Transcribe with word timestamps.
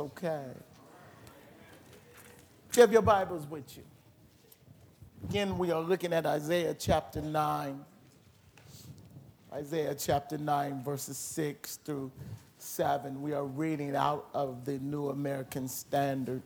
okay. 0.00 0.44
If 2.70 2.76
you 2.76 2.82
have 2.82 2.92
your 2.92 3.02
Bibles 3.02 3.46
with 3.46 3.76
you. 3.76 3.82
Again, 5.28 5.58
we 5.58 5.70
are 5.70 5.80
looking 5.80 6.12
at 6.12 6.26
Isaiah 6.26 6.74
chapter 6.78 7.20
9. 7.20 7.84
Isaiah 9.52 9.94
chapter 9.94 10.38
9, 10.38 10.82
verses 10.84 11.16
6 11.16 11.76
through 11.84 12.12
7. 12.58 13.22
We 13.22 13.32
are 13.32 13.44
reading 13.44 13.96
out 13.96 14.28
of 14.34 14.64
the 14.64 14.78
New 14.78 15.08
American 15.08 15.68
Standard 15.68 16.42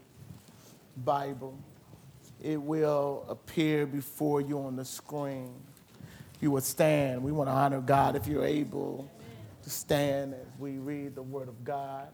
Bible. 0.96 1.59
It 2.41 2.61
will 2.61 3.25
appear 3.29 3.87
before 3.87 4.41
you 4.41 4.59
on 4.61 4.77
the 4.77 4.84
screen. 4.84 5.53
You 6.41 6.50
will 6.50 6.61
stand, 6.61 7.23
we 7.23 7.32
want 7.32 7.48
to 7.48 7.53
honor 7.53 7.80
God 7.80 8.16
if 8.16 8.27
you're 8.27 8.45
able 8.45 9.11
to 9.62 9.71
stand 9.71 10.34
as 10.34 10.46
we 10.59 10.79
read 10.79 11.14
the 11.14 11.23
Word 11.23 11.48
of 11.48 11.64
God. 11.64 12.09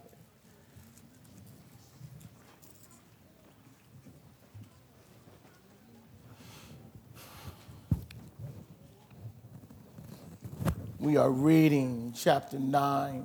We 11.01 11.17
are 11.17 11.31
reading 11.31 12.13
chapter 12.17 12.59
9, 12.59 13.25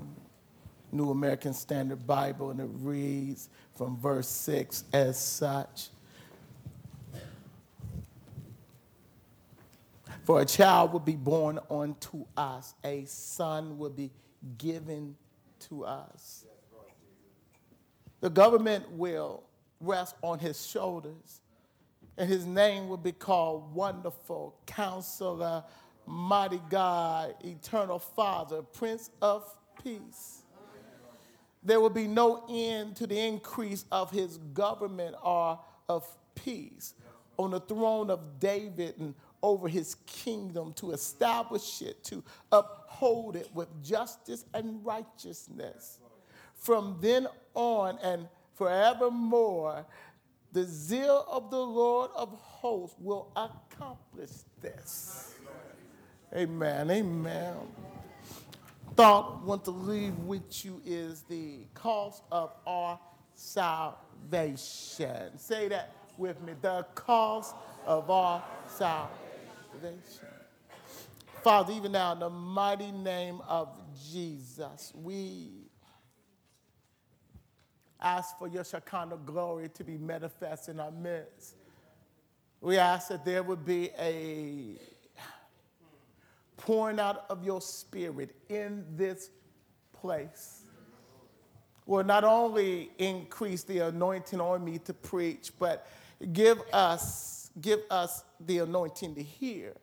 New 0.91 1.09
American 1.09 1.55
Standard 1.55 2.05
Bible, 2.05 2.51
and 2.51 2.59
it 2.59 2.69
reads 2.71 3.49
from 3.75 3.97
verse 3.97 4.27
6 4.27 4.83
as 4.93 5.19
such. 5.19 5.89
For 10.23 10.41
a 10.41 10.45
child 10.45 10.93
will 10.93 10.99
be 10.99 11.15
born 11.15 11.57
unto 11.67 12.25
us, 12.37 12.75
a 12.83 13.05
son 13.05 13.79
will 13.79 13.89
be 13.89 14.11
given 14.59 15.15
to 15.69 15.83
us. 15.83 16.45
The 18.19 18.29
government 18.29 18.91
will 18.91 19.41
rest 19.81 20.13
on 20.21 20.37
his 20.37 20.63
shoulders, 20.63 21.41
and 22.19 22.29
his 22.29 22.45
name 22.45 22.87
will 22.87 22.97
be 22.97 23.13
called 23.13 23.73
Wonderful 23.73 24.53
Counselor, 24.67 25.63
Mighty 26.05 26.61
God, 26.69 27.35
Eternal 27.43 27.99
Father, 27.99 28.61
Prince 28.61 29.09
of 29.21 29.43
Peace. 29.83 30.43
There 31.63 31.79
will 31.79 31.89
be 31.89 32.07
no 32.07 32.43
end 32.49 32.97
to 32.97 33.07
the 33.07 33.17
increase 33.17 33.85
of 33.91 34.11
his 34.11 34.37
government 34.53 35.15
or 35.23 35.59
of 35.87 36.05
peace 36.35 36.93
on 37.37 37.51
the 37.51 37.59
throne 37.61 38.09
of 38.09 38.39
David 38.39 38.95
and 38.99 39.15
over 39.41 39.67
his 39.67 39.95
kingdom 40.05 40.73
to 40.73 40.91
establish 40.91 41.81
it, 41.81 42.03
to 42.05 42.23
uphold 42.51 43.35
it 43.35 43.49
with 43.53 43.67
justice 43.83 44.45
and 44.53 44.85
righteousness. 44.85 45.99
From 46.55 46.97
then 47.01 47.27
on 47.53 47.97
and 48.01 48.27
forevermore, 48.55 49.85
the 50.53 50.63
zeal 50.63 51.25
of 51.29 51.49
the 51.49 51.59
Lord 51.59 52.11
of 52.15 52.29
hosts 52.39 52.95
will 52.99 53.31
accomplish 53.35 54.31
this. 54.61 55.32
Amen. 56.35 56.91
Amen. 56.91 57.55
Thought 58.95 59.43
want 59.43 59.65
to 59.65 59.71
leave 59.71 60.17
with 60.19 60.65
you 60.65 60.81
is 60.85 61.23
the 61.23 61.65
cost 61.73 62.23
of 62.31 62.53
our 62.67 62.99
salvation. 63.35 65.37
Say 65.37 65.67
that 65.69 65.95
with 66.17 66.41
me. 66.41 66.53
The 66.61 66.85
cost 66.95 67.55
of 67.85 68.09
our 68.09 68.43
salvation 68.67 69.19
salvation. 69.73 70.27
Father, 71.43 71.73
even 71.73 71.91
now, 71.91 72.13
in 72.13 72.19
the 72.19 72.29
mighty 72.29 72.91
name 72.91 73.41
of 73.47 73.69
Jesus, 74.11 74.93
we 74.95 75.49
ask 77.99 78.37
for 78.37 78.47
your 78.47 78.63
Shekinah 78.63 79.17
glory 79.25 79.69
to 79.69 79.83
be 79.83 79.97
manifest 79.97 80.69
in 80.69 80.79
our 80.79 80.91
midst. 80.91 81.55
We 82.61 82.77
ask 82.77 83.09
that 83.09 83.25
there 83.25 83.43
would 83.43 83.65
be 83.65 83.89
a 83.99 84.77
pouring 86.57 86.99
out 86.99 87.25
of 87.29 87.43
your 87.43 87.61
spirit 87.61 88.35
in 88.49 88.85
this 88.95 89.29
place 89.93 90.63
will 91.85 92.03
not 92.03 92.23
only 92.23 92.91
increase 92.97 93.63
the 93.63 93.79
anointing 93.79 94.39
on 94.39 94.63
me 94.63 94.77
to 94.79 94.93
preach, 94.93 95.51
but 95.59 95.87
give 96.31 96.59
us 96.71 97.51
give 97.61 97.81
us 97.89 98.23
the 98.39 98.59
anointing 98.59 99.15
to 99.15 99.21
hear. 99.21 99.73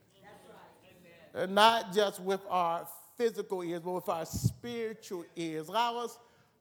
Right. 1.33 1.49
Not 1.49 1.95
just 1.95 2.21
with 2.21 2.41
our 2.49 2.87
physical 3.17 3.63
ears, 3.63 3.83
but 3.85 3.93
with 3.93 4.09
our 4.09 4.27
spiritual 4.27 5.25
ears. 5.37 5.69
Allow 5.69 5.99
us 5.99 6.19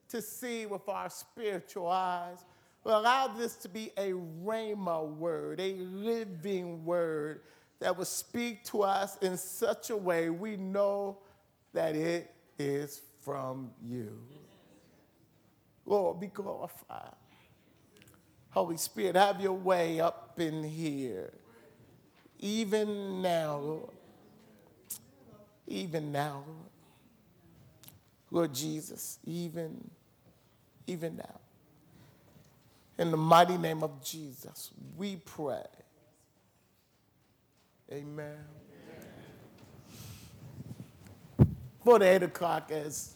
to 0.09 0.21
see 0.21 0.65
with 0.65 0.87
our 0.87 1.09
spiritual 1.09 1.87
eyes. 1.87 2.45
Allow 2.85 3.27
this 3.27 3.55
to 3.57 3.69
be 3.69 3.91
a 3.97 4.11
rhema 4.11 5.07
word, 5.07 5.59
a 5.59 5.73
living 5.73 6.85
word 6.85 7.41
that 7.79 7.97
will 7.97 8.05
speak 8.05 8.63
to 8.65 8.83
us 8.83 9.17
in 9.17 9.37
such 9.37 9.89
a 9.89 9.97
way 9.97 10.29
we 10.29 10.57
know 10.57 11.17
that 11.73 11.95
it 11.95 12.33
is 12.57 13.01
from 13.21 13.71
you. 13.81 14.19
Lord, 15.85 16.19
be 16.19 16.27
glorified. 16.27 17.15
Holy 18.51 18.77
Spirit, 18.77 19.15
have 19.15 19.39
your 19.39 19.53
way 19.53 19.99
up 19.99 20.39
in 20.39 20.63
here. 20.63 21.31
Even 22.39 23.21
now, 23.21 23.57
Lord. 23.57 23.89
Even 25.67 26.11
now, 26.11 26.43
Lord. 26.45 26.69
Lord 28.31 28.53
Jesus, 28.53 29.19
even, 29.25 29.89
even 30.85 31.17
now. 31.17 31.39
In 32.97 33.11
the 33.11 33.17
mighty 33.17 33.57
name 33.57 33.81
of 33.81 34.03
Jesus, 34.03 34.71
we 34.97 35.15
pray. 35.15 35.63
Amen. 37.91 38.37
For 41.83 41.97
the 41.97 42.05
eight 42.05 42.21
o'clock, 42.21 42.71
as 42.71 43.15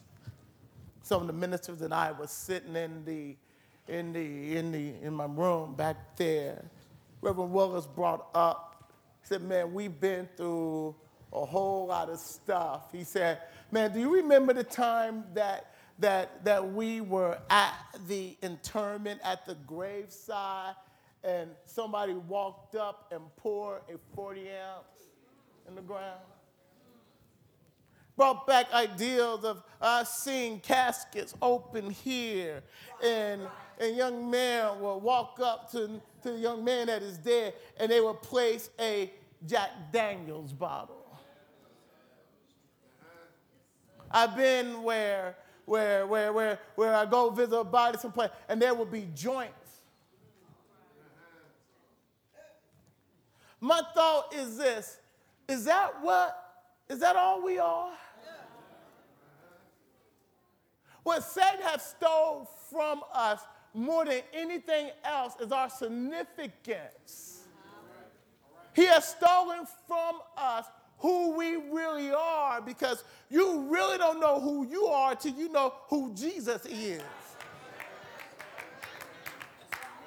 some 1.04 1.22
of 1.22 1.28
the 1.28 1.34
ministers 1.34 1.82
and 1.82 1.94
I 1.94 2.12
were 2.12 2.28
sitting 2.28 2.76
in 2.76 3.06
the 3.06 3.36
in 3.88 4.14
the 4.14 4.58
in 4.58 4.72
the 4.72 4.94
in 5.06 5.14
my 5.14 5.26
room 5.26 5.76
back 5.76 6.16
there. 6.16 6.64
Reverend 7.22 7.54
Willis 7.54 7.86
brought 7.86 8.28
up, 8.34 8.92
he 9.22 9.28
said, 9.28 9.44
Man, 9.44 9.74
we've 9.74 10.00
been 10.00 10.28
through 10.36 10.96
a 11.32 11.46
whole 11.46 11.88
lot 11.88 12.10
of 12.10 12.20
stuff. 12.20 12.92
He 12.92 13.04
said, 13.04 13.40
Man, 13.72 13.94
do 13.94 14.00
you 14.00 14.14
remember 14.14 14.54
the 14.54 14.64
time 14.64 15.24
that 15.34 15.74
that 16.00 16.44
that 16.46 16.74
we 16.74 17.02
were 17.02 17.38
at 17.50 17.76
the 18.08 18.36
interment 18.42 19.22
at 19.24 19.46
the 19.46 19.56
graveside 19.68 20.76
and 21.24 21.50
somebody 21.66 22.14
walked 22.14 22.76
up 22.76 23.12
and 23.12 23.22
poured 23.38 23.82
a 23.90 23.98
40 24.16 24.42
ounce 24.50 25.10
in 25.68 25.76
the 25.76 25.82
ground? 25.82 26.20
brought 28.16 28.46
back 28.46 28.72
ideals 28.74 29.44
of 29.44 29.64
uh, 29.82 30.04
seeing 30.04 30.60
caskets 30.60 31.34
open 31.42 31.90
here 31.90 32.62
and 33.04 33.42
a 33.80 33.88
young 33.88 34.30
man 34.30 34.80
will 34.80 35.00
walk 35.00 35.40
up 35.42 35.72
to, 35.72 36.00
to 36.22 36.32
the 36.32 36.38
young 36.38 36.64
man 36.64 36.88
that 36.88 37.02
is 37.02 37.18
dead 37.18 37.54
and 37.80 37.92
they 37.92 38.00
will 38.00 38.14
place 38.14 38.70
a 38.80 39.12
Jack 39.48 39.72
Daniels 39.92 40.54
bottle. 40.54 41.00
I've 44.12 44.38
been 44.38 44.84
where, 44.84 45.36
where, 45.66 46.06
where, 46.06 46.32
where, 46.32 46.60
where 46.76 46.96
I 46.96 47.06
go 47.06 47.32
visit 47.32 47.58
a 47.58 47.64
body 47.64 47.98
someplace 47.98 48.30
and 48.48 48.62
there 48.62 48.76
will 48.76 48.86
be 48.86 49.08
joints. 49.16 49.63
My 53.64 53.82
thought 53.96 54.34
is 54.36 54.58
this 54.58 54.98
is 55.48 55.64
that 55.64 55.94
what, 56.02 56.38
is 56.90 57.00
that 57.00 57.16
all 57.16 57.42
we 57.42 57.60
are? 57.60 57.92
What 61.04 61.24
Satan 61.24 61.62
has 61.62 61.82
stole 61.82 62.50
from 62.70 63.04
us 63.14 63.40
more 63.74 64.04
than 64.04 64.20
anything 64.34 64.90
else 65.06 65.36
is 65.40 65.54
our 65.54 65.70
significance. 65.70 67.44
He 68.76 68.86
has 68.86 69.08
stolen 69.08 69.66
from 69.88 70.20
us 70.38 70.66
who 70.98 71.38
we 71.38 71.56
really 71.56 72.12
are 72.12 72.60
because 72.60 73.06
you 73.30 73.62
really 73.70 73.98
don't 73.98 74.20
know 74.20 74.42
who 74.42 74.68
you 74.68 74.88
are 74.88 75.16
till 75.16 75.36
you 75.36 75.48
know 75.48 75.74
who 75.88 76.14
Jesus 76.14 76.66
is. 76.66 77.02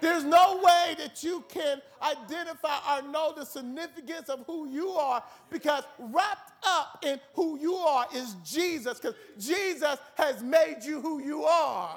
There's 0.00 0.24
no 0.24 0.60
way 0.62 0.94
that 0.98 1.22
you 1.22 1.44
can 1.48 1.80
identify 2.02 2.78
or 2.98 3.02
know 3.02 3.32
the 3.36 3.44
significance 3.44 4.28
of 4.28 4.44
who 4.46 4.68
you 4.68 4.90
are 4.90 5.22
because 5.50 5.84
wrapped 5.98 6.52
up 6.66 7.04
in 7.04 7.18
who 7.34 7.58
you 7.58 7.74
are 7.74 8.06
is 8.14 8.36
Jesus 8.44 8.98
because 8.98 9.16
Jesus 9.38 9.98
has 10.16 10.42
made 10.42 10.78
you 10.82 11.00
who 11.00 11.20
you 11.20 11.44
are. 11.44 11.96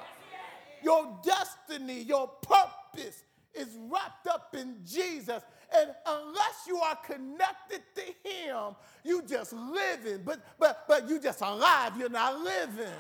Your 0.82 1.20
destiny, 1.24 2.02
your 2.04 2.28
purpose 2.28 3.24
is 3.54 3.68
wrapped 3.90 4.28
up 4.28 4.56
in 4.58 4.78
Jesus. 4.86 5.44
And 5.76 5.92
unless 6.06 6.66
you 6.68 6.78
are 6.78 6.96
connected 6.96 7.82
to 7.96 8.02
him, 8.28 8.76
you 9.04 9.22
just 9.28 9.54
living, 9.54 10.22
but 10.24 10.40
but 10.58 10.86
but 10.88 11.08
you 11.08 11.20
just 11.20 11.42
alive, 11.42 11.94
you're 11.98 12.10
not 12.10 12.40
living. 12.40 12.94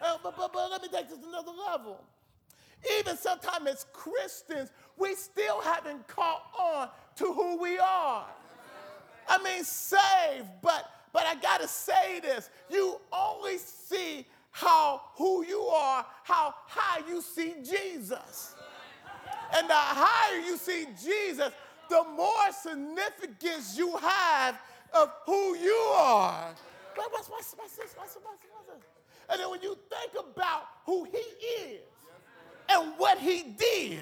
Uh, 0.00 0.16
but, 0.22 0.36
but, 0.36 0.52
but 0.52 0.70
let 0.70 0.82
me 0.82 0.88
take 0.88 1.08
this 1.08 1.18
another 1.26 1.50
level. 1.50 2.00
Even 2.98 3.16
sometimes 3.16 3.68
as 3.68 3.86
Christians, 3.92 4.70
we 4.96 5.14
still 5.14 5.60
haven't 5.60 6.06
caught 6.06 6.42
on 6.58 6.88
to 7.16 7.32
who 7.32 7.60
we 7.60 7.78
are. 7.78 8.26
I 9.28 9.42
mean, 9.42 9.64
saved, 9.64 10.46
but 10.62 10.90
but 11.12 11.24
I 11.26 11.34
gotta 11.34 11.68
say 11.68 12.20
this: 12.20 12.50
you 12.70 13.00
only 13.12 13.58
see 13.58 14.26
how 14.50 15.02
who 15.14 15.44
you 15.44 15.60
are, 15.62 16.06
how 16.24 16.54
high 16.66 17.02
you 17.08 17.20
see 17.20 17.54
Jesus. 17.62 18.54
And 19.56 19.68
the 19.68 19.74
higher 19.74 20.40
you 20.40 20.56
see 20.56 20.86
Jesus, 21.02 21.52
the 21.88 22.04
more 22.16 22.52
significance 22.52 23.76
you 23.78 23.96
have 23.96 24.60
of 24.92 25.12
who 25.24 25.56
you 25.56 25.76
are. 25.96 26.54
And 29.30 29.40
then 29.40 29.50
when 29.50 29.62
you 29.62 29.76
think 29.88 30.12
about 30.18 30.62
who 30.84 31.04
he 31.04 31.18
is 31.18 31.80
and 32.68 32.92
what 32.96 33.18
he 33.18 33.42
did, 33.56 34.00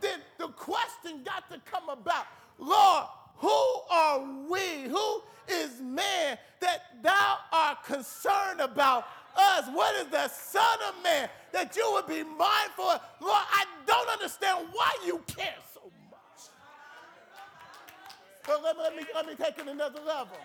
then 0.00 0.20
the 0.38 0.48
question 0.48 1.22
got 1.24 1.50
to 1.50 1.60
come 1.70 1.88
about 1.88 2.26
Lord, 2.58 3.06
who 3.36 3.80
are 3.90 4.20
we? 4.48 4.88
Who 4.88 5.22
is 5.48 5.80
man 5.80 6.38
that 6.60 7.02
thou 7.02 7.38
art 7.52 7.84
concerned 7.84 8.60
about 8.60 9.06
us? 9.36 9.66
What 9.72 9.94
is 9.96 10.08
the 10.08 10.28
Son 10.28 10.78
of 10.88 11.02
Man 11.02 11.28
that 11.52 11.76
you 11.76 11.88
would 11.92 12.06
be 12.06 12.24
mindful 12.24 12.84
of? 12.84 13.00
Lord, 13.20 13.44
I 13.52 13.64
don't 13.86 14.08
understand 14.08 14.66
why 14.72 14.90
you 15.06 15.22
care 15.28 15.54
so 15.72 15.82
much. 16.10 16.50
But 18.44 18.62
let, 18.62 18.76
let, 18.76 18.96
me, 18.96 19.04
let 19.14 19.26
me 19.26 19.34
take 19.34 19.58
it 19.58 19.68
another 19.68 20.00
level. 20.00 20.36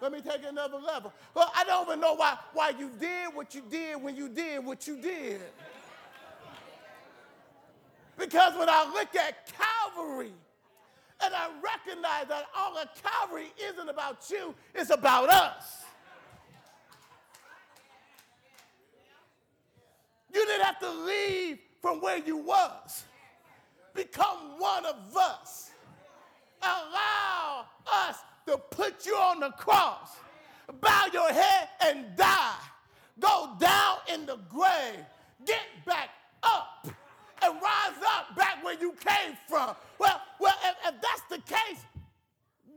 Let 0.00 0.12
me 0.12 0.20
take 0.20 0.42
it 0.42 0.48
another 0.48 0.78
level. 0.78 1.12
Well, 1.34 1.50
I 1.56 1.64
don't 1.64 1.86
even 1.86 2.00
know 2.00 2.14
why, 2.14 2.36
why 2.52 2.70
you 2.70 2.90
did 2.98 3.34
what 3.34 3.54
you 3.54 3.62
did 3.68 4.02
when 4.02 4.16
you 4.16 4.28
did 4.28 4.64
what 4.64 4.86
you 4.86 4.96
did. 4.96 5.40
Because 8.18 8.56
when 8.58 8.68
I 8.68 8.84
look 8.92 9.14
at 9.16 9.52
Calvary, 9.58 10.32
and 11.24 11.34
I 11.34 11.48
recognize 11.62 12.26
that 12.28 12.46
all 12.56 12.76
of 12.76 12.88
Calvary 13.02 13.52
isn't 13.62 13.88
about 13.88 14.28
you, 14.28 14.54
it's 14.74 14.90
about 14.90 15.30
us. 15.30 15.84
You 20.34 20.44
didn't 20.46 20.64
have 20.64 20.78
to 20.80 20.90
leave 20.90 21.58
from 21.80 22.00
where 22.00 22.18
you 22.18 22.38
was. 22.38 23.04
Become 23.94 24.58
one 24.58 24.86
of 24.86 25.16
us. 25.16 25.70
Allow 26.62 27.66
us 27.86 28.18
to 28.46 28.56
put 28.56 29.04
you 29.04 29.14
on 29.14 29.40
the 29.40 29.50
cross. 29.50 30.16
Bow 30.80 31.06
your 31.12 31.30
head 31.30 31.68
and 31.84 32.16
die. 32.16 32.56
Go 33.20 33.50
down 33.60 33.98
in 34.12 34.26
the 34.26 34.38
grave. 34.48 35.04
Get 35.44 35.66
back 35.84 36.10
up 36.42 36.88
and 37.44 37.54
rise 37.60 38.02
up 38.06 38.36
back 38.36 38.64
where 38.64 38.78
you 38.78 38.92
came 38.92 39.36
from. 39.48 39.74
Well, 39.98 40.20
well, 40.38 40.54
if, 40.64 40.94
if 40.94 41.00
that's 41.00 41.22
the 41.30 41.38
case, 41.38 41.84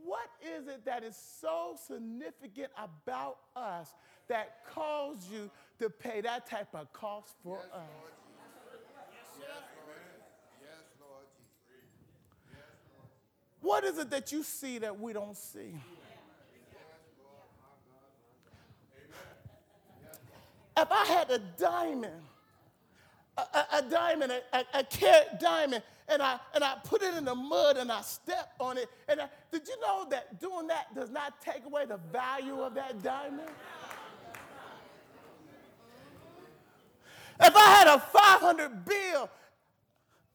what 0.04 0.28
is 0.42 0.68
it 0.68 0.84
that 0.84 1.02
is 1.02 1.16
so 1.40 1.76
significant 1.86 2.70
about 2.76 3.38
us 3.54 3.92
that 4.28 4.58
caused 4.72 5.30
you 5.30 5.50
to 5.78 5.90
pay 5.90 6.20
that 6.20 6.48
type 6.48 6.68
of 6.74 6.92
cost 6.92 7.34
for 7.42 7.58
yes, 7.62 7.72
us? 7.74 7.80
What 13.60 13.82
is 13.82 13.98
it 13.98 14.10
that 14.10 14.30
you 14.30 14.44
see 14.44 14.78
that 14.78 15.00
we 15.00 15.12
don't 15.12 15.36
see? 15.36 15.74
If 20.76 20.92
I 20.92 21.04
had 21.06 21.30
a 21.30 21.38
diamond, 21.58 22.22
a, 23.36 23.76
a, 23.78 23.82
diamond, 23.82 24.32
a, 24.32 24.64
a, 24.74 24.84
carat 24.84 25.38
diamond, 25.40 25.82
and 26.08 26.22
I, 26.22 26.38
and 26.54 26.64
I 26.64 26.76
put 26.84 27.02
it 27.02 27.14
in 27.14 27.24
the 27.24 27.34
mud 27.34 27.76
and 27.76 27.92
I 27.92 28.00
step 28.00 28.52
on 28.58 28.78
it. 28.78 28.88
And 29.08 29.20
I, 29.20 29.28
did 29.52 29.66
you 29.68 29.78
know 29.80 30.06
that 30.10 30.40
doing 30.40 30.66
that 30.68 30.94
does 30.94 31.10
not 31.10 31.40
take 31.42 31.64
away 31.66 31.84
the 31.84 31.98
value 32.12 32.60
of 32.60 32.74
that 32.74 33.02
diamond? 33.02 33.48
If 37.38 37.54
I 37.54 37.68
had 37.68 37.86
a 37.86 37.98
500 37.98 38.84
bill, 38.86 39.30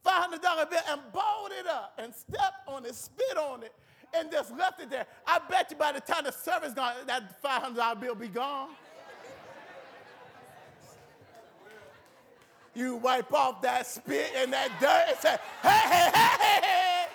$500 0.06 0.70
bill, 0.70 0.80
and 0.88 1.00
balled 1.12 1.50
it 1.58 1.66
up 1.66 1.94
and 1.98 2.14
stepped 2.14 2.68
on 2.68 2.84
it, 2.84 2.94
spit 2.94 3.36
on 3.36 3.64
it, 3.64 3.72
and 4.14 4.30
just 4.30 4.56
left 4.56 4.80
it 4.80 4.90
there, 4.90 5.06
I 5.26 5.40
bet 5.50 5.70
you 5.70 5.76
by 5.76 5.90
the 5.92 6.00
time 6.00 6.24
the 6.24 6.30
service 6.30 6.72
gone, 6.72 6.94
that 7.06 7.42
$500 7.42 8.00
bill 8.00 8.14
be 8.14 8.28
gone. 8.28 8.70
You 12.74 12.96
wipe 12.96 13.32
off 13.32 13.62
that 13.62 13.86
spit 13.86 14.30
and 14.36 14.52
that 14.52 14.70
dirt 14.80 15.04
and 15.08 15.18
say, 15.18 15.36
hey, 15.62 15.80
hey, 15.84 16.10
hey, 16.14 16.36
hey, 16.40 16.66
hey. 16.66 17.06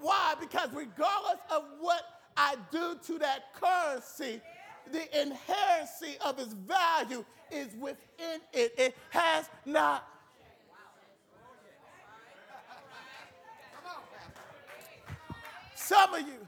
Why? 0.00 0.34
Because 0.38 0.68
regardless 0.72 1.40
of 1.50 1.64
what 1.80 2.02
I 2.36 2.56
do 2.70 2.96
to 3.06 3.18
that 3.18 3.54
currency, 3.54 4.40
the 4.92 5.00
inherency 5.16 6.16
of 6.24 6.38
its 6.38 6.52
value 6.52 7.24
is 7.50 7.74
within 7.78 8.40
it. 8.52 8.74
It 8.78 8.96
has 9.10 9.48
not. 9.64 10.06
Some 15.74 16.14
of 16.14 16.20
you, 16.20 16.46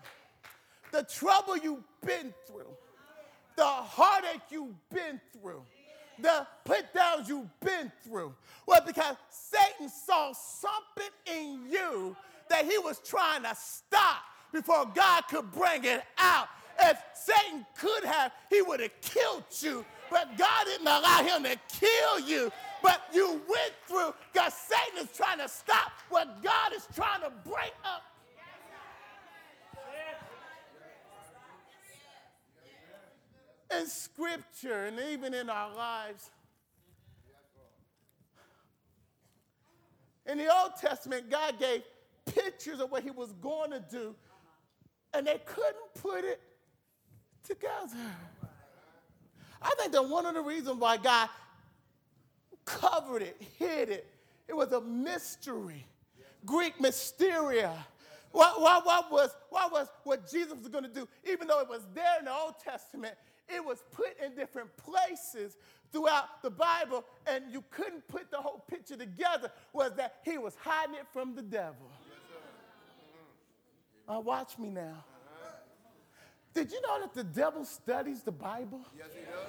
the 0.92 1.02
trouble 1.04 1.56
you've 1.56 1.84
been 2.04 2.32
through, 2.46 2.70
the 3.56 3.64
heartache 3.64 4.42
you've 4.50 4.88
been 4.90 5.20
through, 5.32 5.62
the 6.20 6.46
put 6.64 6.92
downs 6.94 7.28
you've 7.28 7.60
been 7.60 7.92
through. 8.04 8.34
Well, 8.66 8.80
because 8.86 9.16
Satan 9.30 9.88
saw 9.88 10.32
something 10.32 11.10
in 11.26 11.66
you 11.70 12.16
that 12.48 12.64
he 12.64 12.78
was 12.78 13.00
trying 13.06 13.42
to 13.42 13.54
stop 13.54 14.22
before 14.52 14.86
God 14.94 15.24
could 15.28 15.50
bring 15.52 15.84
it 15.84 16.02
out. 16.18 16.48
If 16.80 16.98
Satan 17.14 17.66
could 17.76 18.04
have, 18.04 18.32
he 18.50 18.62
would 18.62 18.80
have 18.80 18.92
killed 19.00 19.44
you, 19.60 19.84
but 20.10 20.36
God 20.38 20.64
didn't 20.64 20.86
allow 20.86 21.22
him 21.22 21.42
to 21.42 21.56
kill 21.68 22.20
you. 22.20 22.52
But 22.82 23.02
you 23.12 23.40
went 23.48 23.72
through 23.86 24.14
because 24.32 24.54
Satan 24.54 25.08
is 25.08 25.16
trying 25.16 25.38
to 25.38 25.48
stop 25.48 25.90
what 26.08 26.42
God 26.42 26.72
is 26.72 26.86
trying 26.94 27.22
to 27.22 27.32
break 27.44 27.72
up 27.84 28.02
in 33.76 33.86
Scripture 33.86 34.86
and 34.86 34.98
even 35.10 35.34
in 35.34 35.50
our 35.50 35.74
lives. 35.74 36.30
In 40.26 40.38
the 40.38 40.54
Old 40.54 40.72
Testament, 40.80 41.30
God 41.30 41.58
gave 41.58 41.82
pictures 42.26 42.80
of 42.80 42.90
what 42.90 43.02
He 43.02 43.10
was 43.10 43.32
going 43.34 43.70
to 43.70 43.82
do, 43.90 44.14
and 45.14 45.26
they 45.26 45.40
couldn't 45.44 45.94
put 45.94 46.24
it 46.24 46.40
together. 47.44 47.96
I 49.60 49.74
think 49.78 49.92
that 49.92 50.06
one 50.06 50.26
of 50.26 50.34
the 50.34 50.42
reasons 50.42 50.78
why 50.78 50.98
God 50.98 51.28
covered 52.64 53.22
it, 53.22 53.40
hid 53.58 53.88
it, 53.88 54.06
it 54.46 54.54
was 54.54 54.72
a 54.72 54.80
mystery. 54.80 55.86
Greek 56.44 56.80
mysteria. 56.80 57.72
What, 58.30 58.60
was, 58.60 59.30
what 59.48 59.72
was 59.72 59.88
what 60.04 60.30
Jesus 60.30 60.54
was 60.58 60.68
going 60.68 60.84
to 60.84 60.90
do? 60.90 61.08
Even 61.28 61.48
though 61.48 61.60
it 61.60 61.68
was 61.68 61.82
there 61.94 62.18
in 62.18 62.26
the 62.26 62.32
Old 62.32 62.54
Testament, 62.62 63.14
it 63.48 63.64
was 63.64 63.82
put 63.92 64.16
in 64.24 64.34
different 64.34 64.76
places 64.76 65.56
throughout 65.92 66.42
the 66.42 66.50
Bible, 66.50 67.04
and 67.26 67.44
you 67.50 67.64
couldn't 67.70 68.06
put 68.08 68.30
the 68.30 68.36
whole 68.36 68.64
picture 68.68 68.96
together, 68.96 69.50
was 69.72 69.92
that 69.96 70.16
he 70.24 70.38
was 70.38 70.54
hiding 70.60 70.94
it 70.94 71.06
from 71.12 71.34
the 71.34 71.42
devil. 71.42 71.90
uh, 74.08 74.20
watch 74.20 74.58
me 74.58 74.68
now. 74.68 75.04
Did 76.54 76.72
you 76.72 76.80
know 76.82 77.00
that 77.00 77.14
the 77.14 77.24
devil 77.24 77.64
studies 77.64 78.22
the 78.22 78.32
Bible? 78.32 78.80
Yes, 78.96 79.08
he 79.14 79.20
does. 79.20 79.44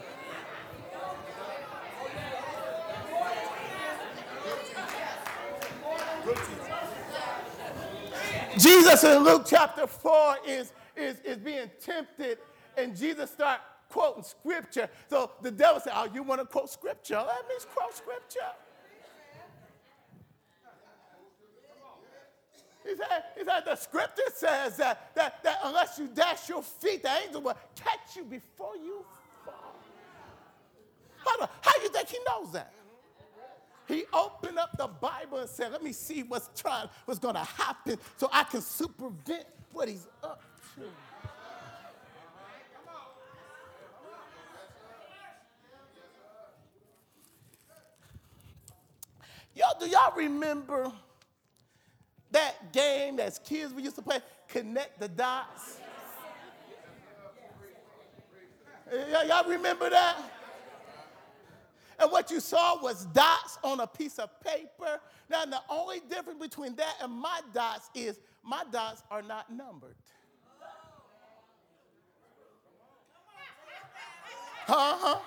Jesus 8.58 9.04
in 9.04 9.24
Luke 9.24 9.46
chapter 9.48 9.88
4 9.88 10.36
is, 10.46 10.74
is, 10.96 11.20
is 11.22 11.38
being 11.38 11.70
tempted, 11.82 12.38
and 12.78 12.96
Jesus 12.96 13.32
start 13.32 13.62
quoting 13.90 14.24
scripture. 14.24 14.90
So 15.10 15.32
the 15.42 15.52
devil 15.52 15.82
said, 15.82 15.94
Oh, 15.96 16.08
you 16.14 16.24
want 16.24 16.42
to 16.42 16.46
quote 16.46 16.70
scripture? 16.70 17.16
Let 17.16 17.48
me 17.48 17.56
quote 17.74 17.96
scripture. 17.96 18.52
He 22.86 22.96
said, 22.96 23.24
he 23.38 23.44
said, 23.44 23.66
the 23.66 23.76
scripture 23.76 24.24
says 24.34 24.78
that, 24.78 25.14
that, 25.14 25.44
that 25.44 25.60
unless 25.64 26.00
you 26.00 26.08
dash 26.08 26.50
your 26.50 26.64
feet, 26.64 27.04
the 27.04 27.12
angel 27.24 27.42
will 27.42 27.58
catch 27.76 28.16
you 28.16 28.24
before 28.24 28.76
you 28.78 29.06
fall. 29.46 29.76
How, 31.18 31.38
do, 31.38 31.52
how 31.62 31.84
you 31.84 31.90
think 31.90 32.08
he 32.08 32.18
knows 32.28 32.52
that? 32.54 32.74
He 33.88 34.06
opened 34.14 34.58
up 34.58 34.78
the 34.78 34.88
Bible 34.88 35.40
and 35.40 35.50
said, 35.50 35.72
let 35.72 35.84
me 35.84 35.92
see 35.92 36.24
what's 36.24 36.50
trying, 36.60 36.88
what's 37.06 37.20
going 37.20 37.36
to 37.36 37.44
happen 37.44 37.98
so 38.18 38.30
I 38.32 38.44
can 38.44 38.62
supervent 38.62 39.46
what 39.72 39.88
he's 39.90 40.08
up 40.24 40.42
to. 40.76 40.84
Y'all, 49.60 49.78
do 49.78 49.88
y'all 49.90 50.16
remember 50.16 50.90
that 52.32 52.72
game 52.72 53.20
as 53.20 53.40
kids 53.40 53.74
we 53.74 53.84
used 53.84 53.98
to 53.98 54.02
play, 54.02 54.20
Connect 54.48 54.98
the 55.02 55.10
Dots? 55.10 55.80
Y'all 59.28 59.50
remember 59.50 59.90
that? 59.90 60.16
And 62.00 62.10
what 62.10 62.32
you 62.32 62.40
saw 62.40 62.82
was 62.82 63.06
dots 63.08 63.60
on 63.62 63.82
a 63.82 63.88
piece 63.88 64.18
of 64.18 64.30
paper. 64.40 65.02
Now, 65.30 65.44
the 65.44 65.60
only 65.70 66.00
difference 66.10 66.40
between 66.40 66.76
that 66.78 66.96
and 67.04 67.12
my 67.12 67.42
dots 67.54 67.90
is 67.94 68.18
my 68.42 68.64
dots 68.72 69.04
are 69.12 69.22
not 69.22 69.52
numbered. 69.52 69.98
Huh? 74.66 74.98
Huh? 74.98 75.20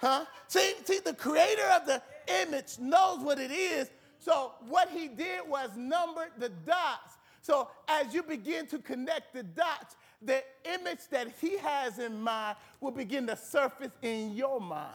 Huh? 0.00 0.24
See, 0.48 0.72
see, 0.84 1.00
the 1.00 1.12
creator 1.12 1.66
of 1.76 1.84
the 1.84 2.02
image 2.42 2.78
knows 2.78 3.20
what 3.20 3.38
it 3.38 3.50
is. 3.50 3.90
So 4.18 4.52
what 4.68 4.90
he 4.90 5.08
did 5.08 5.40
was 5.48 5.70
numbered 5.76 6.32
the 6.38 6.50
dots. 6.50 7.16
So 7.42 7.68
as 7.88 8.12
you 8.12 8.22
begin 8.22 8.66
to 8.66 8.78
connect 8.78 9.32
the 9.32 9.42
dots, 9.42 9.96
the 10.22 10.42
image 10.74 11.08
that 11.10 11.28
he 11.40 11.56
has 11.58 11.98
in 11.98 12.20
mind 12.20 12.56
will 12.80 12.90
begin 12.90 13.26
to 13.28 13.36
surface 13.36 13.92
in 14.02 14.36
your 14.36 14.60
mind. 14.60 14.92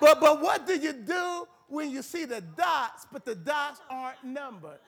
But, 0.00 0.20
but 0.20 0.42
what 0.42 0.66
do 0.66 0.76
you 0.76 0.92
do 0.92 1.46
when 1.68 1.90
you 1.90 2.02
see 2.02 2.24
the 2.24 2.40
dots, 2.40 3.06
but 3.12 3.24
the 3.24 3.36
dots 3.36 3.80
aren't 3.88 4.24
numbered? 4.24 4.80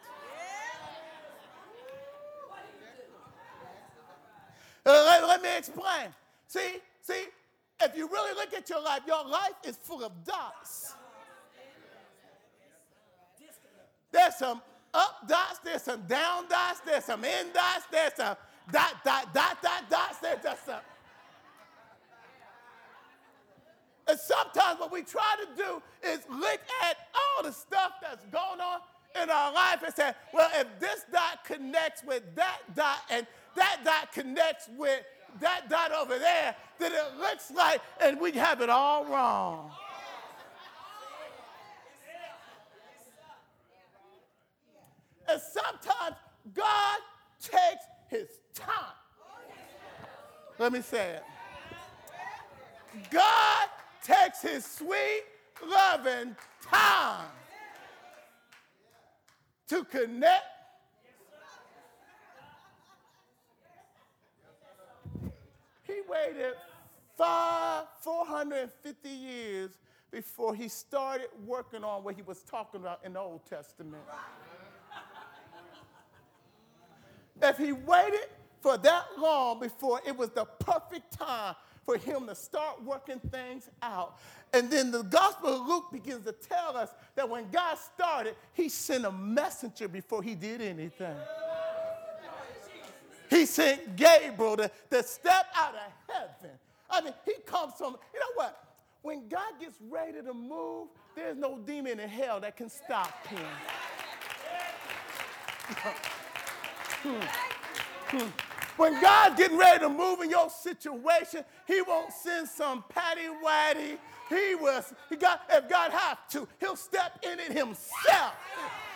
Uh, 4.86 4.90
let, 4.90 5.26
let 5.26 5.42
me 5.42 5.56
explain. 5.56 6.08
See, 6.46 6.78
see, 7.00 7.24
if 7.80 7.96
you 7.96 8.08
really 8.08 8.34
look 8.34 8.52
at 8.52 8.68
your 8.68 8.82
life, 8.82 9.02
your 9.06 9.24
life 9.26 9.54
is 9.64 9.76
full 9.76 10.04
of 10.04 10.12
dots. 10.24 10.93
There's 14.14 14.37
some 14.37 14.62
up 14.94 15.26
dots, 15.26 15.59
there's 15.64 15.83
some 15.83 16.02
down 16.02 16.49
dots, 16.49 16.78
there's 16.87 17.04
some 17.04 17.25
in 17.25 17.52
dots, 17.52 17.87
there's 17.90 18.12
some 18.14 18.37
dot, 18.71 18.94
dot, 19.04 19.35
dot, 19.35 19.61
dot, 19.61 19.90
dots, 19.90 20.18
there's 20.18 20.40
just 20.40 20.64
some. 20.64 20.80
And 24.06 24.16
sometimes 24.21 24.78
what 24.78 24.92
we 24.92 25.02
try 25.02 25.35
to 25.42 25.61
do 25.61 25.83
is 26.04 26.21
look 26.30 26.61
at 26.85 26.97
all 27.12 27.42
the 27.42 27.50
stuff 27.50 27.94
that's 28.00 28.25
going 28.26 28.61
on 28.61 28.80
in 29.21 29.30
our 29.30 29.52
life 29.52 29.83
and 29.85 29.92
say, 29.92 30.12
well, 30.33 30.49
if 30.54 30.68
this 30.78 31.04
dot 31.12 31.44
connects 31.44 32.04
with 32.04 32.23
that 32.37 32.61
dot 32.76 32.99
and 33.11 33.26
that 33.56 33.80
dot 33.85 34.12
connects 34.12 34.68
with 34.78 35.02
that 35.40 35.68
dot 35.68 35.90
over 35.90 36.21
there, 36.21 36.54
then 36.78 36.92
it 36.92 37.18
looks 37.18 37.50
like, 37.50 37.80
and 38.00 38.21
we 38.21 38.30
have 38.30 38.61
it 38.61 38.71
all 38.71 39.06
wrong. 39.06 39.73
And 45.28 45.40
sometimes 45.40 46.16
God 46.54 46.98
takes 47.40 47.84
his 48.08 48.28
time. 48.54 48.94
Let 50.58 50.72
me 50.72 50.80
say 50.82 51.16
it. 51.16 51.22
God 53.10 53.68
takes 54.02 54.42
his 54.42 54.64
sweet, 54.64 55.24
loving 55.66 56.36
time 56.70 57.26
to 59.68 59.84
connect. 59.84 60.44
He 65.82 66.00
waited 66.08 66.54
five, 67.16 67.86
450 68.00 69.08
years 69.08 69.70
before 70.10 70.54
he 70.54 70.68
started 70.68 71.26
working 71.44 71.82
on 71.82 72.04
what 72.04 72.14
he 72.14 72.22
was 72.22 72.42
talking 72.42 72.80
about 72.80 73.00
in 73.04 73.14
the 73.14 73.20
Old 73.20 73.44
Testament. 73.48 74.02
If 77.42 77.58
he 77.58 77.72
waited 77.72 78.28
for 78.60 78.78
that 78.78 79.04
long 79.18 79.60
before 79.60 80.00
it 80.06 80.16
was 80.16 80.30
the 80.30 80.44
perfect 80.44 81.12
time 81.18 81.54
for 81.84 81.98
him 81.98 82.26
to 82.26 82.34
start 82.34 82.82
working 82.82 83.20
things 83.30 83.68
out. 83.82 84.18
And 84.52 84.70
then 84.70 84.90
the 84.90 85.02
Gospel 85.02 85.60
of 85.60 85.66
Luke 85.66 85.92
begins 85.92 86.24
to 86.24 86.32
tell 86.32 86.76
us 86.76 86.90
that 87.14 87.28
when 87.28 87.50
God 87.50 87.76
started, 87.76 88.36
he 88.54 88.68
sent 88.68 89.04
a 89.04 89.12
messenger 89.12 89.88
before 89.88 90.22
he 90.22 90.34
did 90.34 90.62
anything. 90.62 91.14
He 93.28 93.46
sent 93.46 93.96
Gabriel 93.96 94.56
to, 94.56 94.70
to 94.90 95.02
step 95.02 95.46
out 95.54 95.74
of 95.74 96.14
heaven. 96.14 96.56
I 96.88 97.00
mean, 97.00 97.14
he 97.24 97.34
comes 97.44 97.74
from, 97.76 97.96
you 98.12 98.20
know 98.20 98.26
what? 98.36 98.64
When 99.02 99.28
God 99.28 99.54
gets 99.60 99.76
ready 99.90 100.22
to 100.22 100.32
move, 100.32 100.88
there's 101.14 101.36
no 101.36 101.58
demon 101.58 102.00
in 102.00 102.08
hell 102.08 102.40
that 102.40 102.56
can 102.56 102.70
stop 102.70 103.26
him. 103.26 103.40
When 108.76 109.00
God's 109.00 109.37
getting 109.37 109.56
ready 109.56 109.80
to 109.80 109.88
move 109.88 110.20
in 110.20 110.30
your 110.30 110.50
situation, 110.50 111.44
He 111.66 111.80
won't 111.82 112.12
send 112.12 112.49
some 112.49 112.84
patty 112.88 113.28
waddy. 113.42 113.99
He 114.28 114.54
will, 114.54 114.82
he 115.11 115.16
got, 115.16 115.42
if 115.50 115.68
God 115.68 115.90
has 115.92 116.16
to, 116.30 116.49
He'll 116.58 116.76
step 116.76 117.18
in 117.23 117.38
it 117.38 117.52
Himself. 117.52 118.34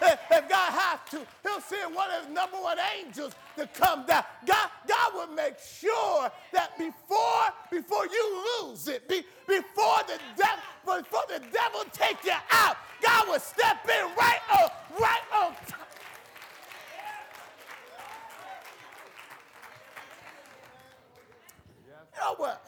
If 0.00 0.48
God 0.48 0.72
has 0.72 1.00
to, 1.10 1.26
He'll 1.42 1.60
send 1.60 1.94
one 1.94 2.10
of 2.10 2.24
His 2.24 2.34
number 2.34 2.56
one 2.56 2.78
angels 2.98 3.34
to 3.56 3.66
come 3.68 4.06
down. 4.06 4.24
God, 4.46 4.70
God 4.86 5.14
will 5.14 5.34
make 5.34 5.58
sure 5.58 6.30
that 6.52 6.78
before, 6.78 7.44
before 7.70 8.06
you 8.06 8.44
lose 8.62 8.88
it, 8.88 9.06
be, 9.08 9.22
before 9.46 9.98
the 10.06 10.18
devil, 10.36 11.02
before 11.02 11.24
the 11.28 11.40
devil 11.52 11.84
take 11.92 12.24
you 12.24 12.32
out, 12.50 12.76
God 13.02 13.28
will 13.28 13.40
step 13.40 13.84
in 13.84 14.06
right 14.16 14.40
on, 14.52 14.70
right 14.98 15.22
on 15.34 15.52
time. 15.66 15.87
You 22.18 22.24
know 22.24 22.34
what? 22.36 22.66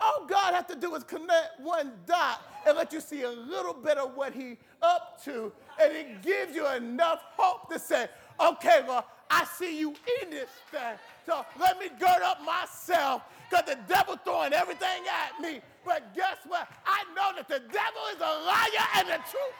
All 0.00 0.26
God 0.26 0.54
has 0.54 0.66
to 0.66 0.76
do 0.76 0.94
is 0.94 1.02
connect 1.04 1.58
one 1.60 1.92
dot 2.06 2.42
and 2.66 2.76
let 2.76 2.92
you 2.92 3.00
see 3.00 3.22
a 3.22 3.30
little 3.30 3.72
bit 3.72 3.98
of 3.98 4.14
what 4.14 4.32
he 4.32 4.58
up 4.82 5.22
to, 5.24 5.52
and 5.82 5.92
it 5.92 6.22
gives 6.22 6.54
you 6.54 6.66
enough 6.68 7.20
hope 7.36 7.68
to 7.72 7.78
say, 7.78 8.08
okay, 8.38 8.80
Lord, 8.86 9.04
I 9.30 9.44
see 9.44 9.78
you 9.78 9.94
in 10.22 10.30
this 10.30 10.48
thing. 10.70 10.96
So 11.26 11.44
let 11.58 11.78
me 11.78 11.88
gird 11.98 12.22
up 12.22 12.38
myself 12.44 13.22
because 13.50 13.64
the 13.66 13.78
devil 13.88 14.16
throwing 14.22 14.52
everything 14.52 15.02
at 15.10 15.40
me. 15.40 15.60
But 15.84 16.14
guess 16.14 16.36
what? 16.46 16.68
I 16.86 17.04
know 17.16 17.32
that 17.36 17.48
the 17.48 17.60
devil 17.60 18.02
is 18.14 18.20
a 18.20 18.44
liar 18.46 18.86
and 18.96 19.08
the 19.08 19.16
truth. 19.30 19.54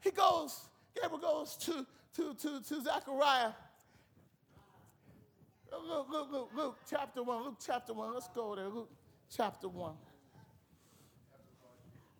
He 0.00 0.10
goes, 0.10 0.60
Gabriel 0.94 1.18
goes 1.18 1.56
to 1.56 1.86
to, 2.16 2.34
to, 2.34 2.62
to 2.62 2.82
Zechariah. 2.82 3.52
Luke, 5.72 6.06
Luke, 6.10 6.28
Luke, 6.32 6.50
Luke 6.56 6.78
chapter 6.88 7.22
1. 7.22 7.44
Luke 7.44 7.56
chapter 7.64 7.92
1. 7.92 8.14
Let's 8.14 8.28
go 8.28 8.54
there. 8.54 8.68
Luke 8.68 8.90
chapter 9.34 9.68
1. 9.68 9.92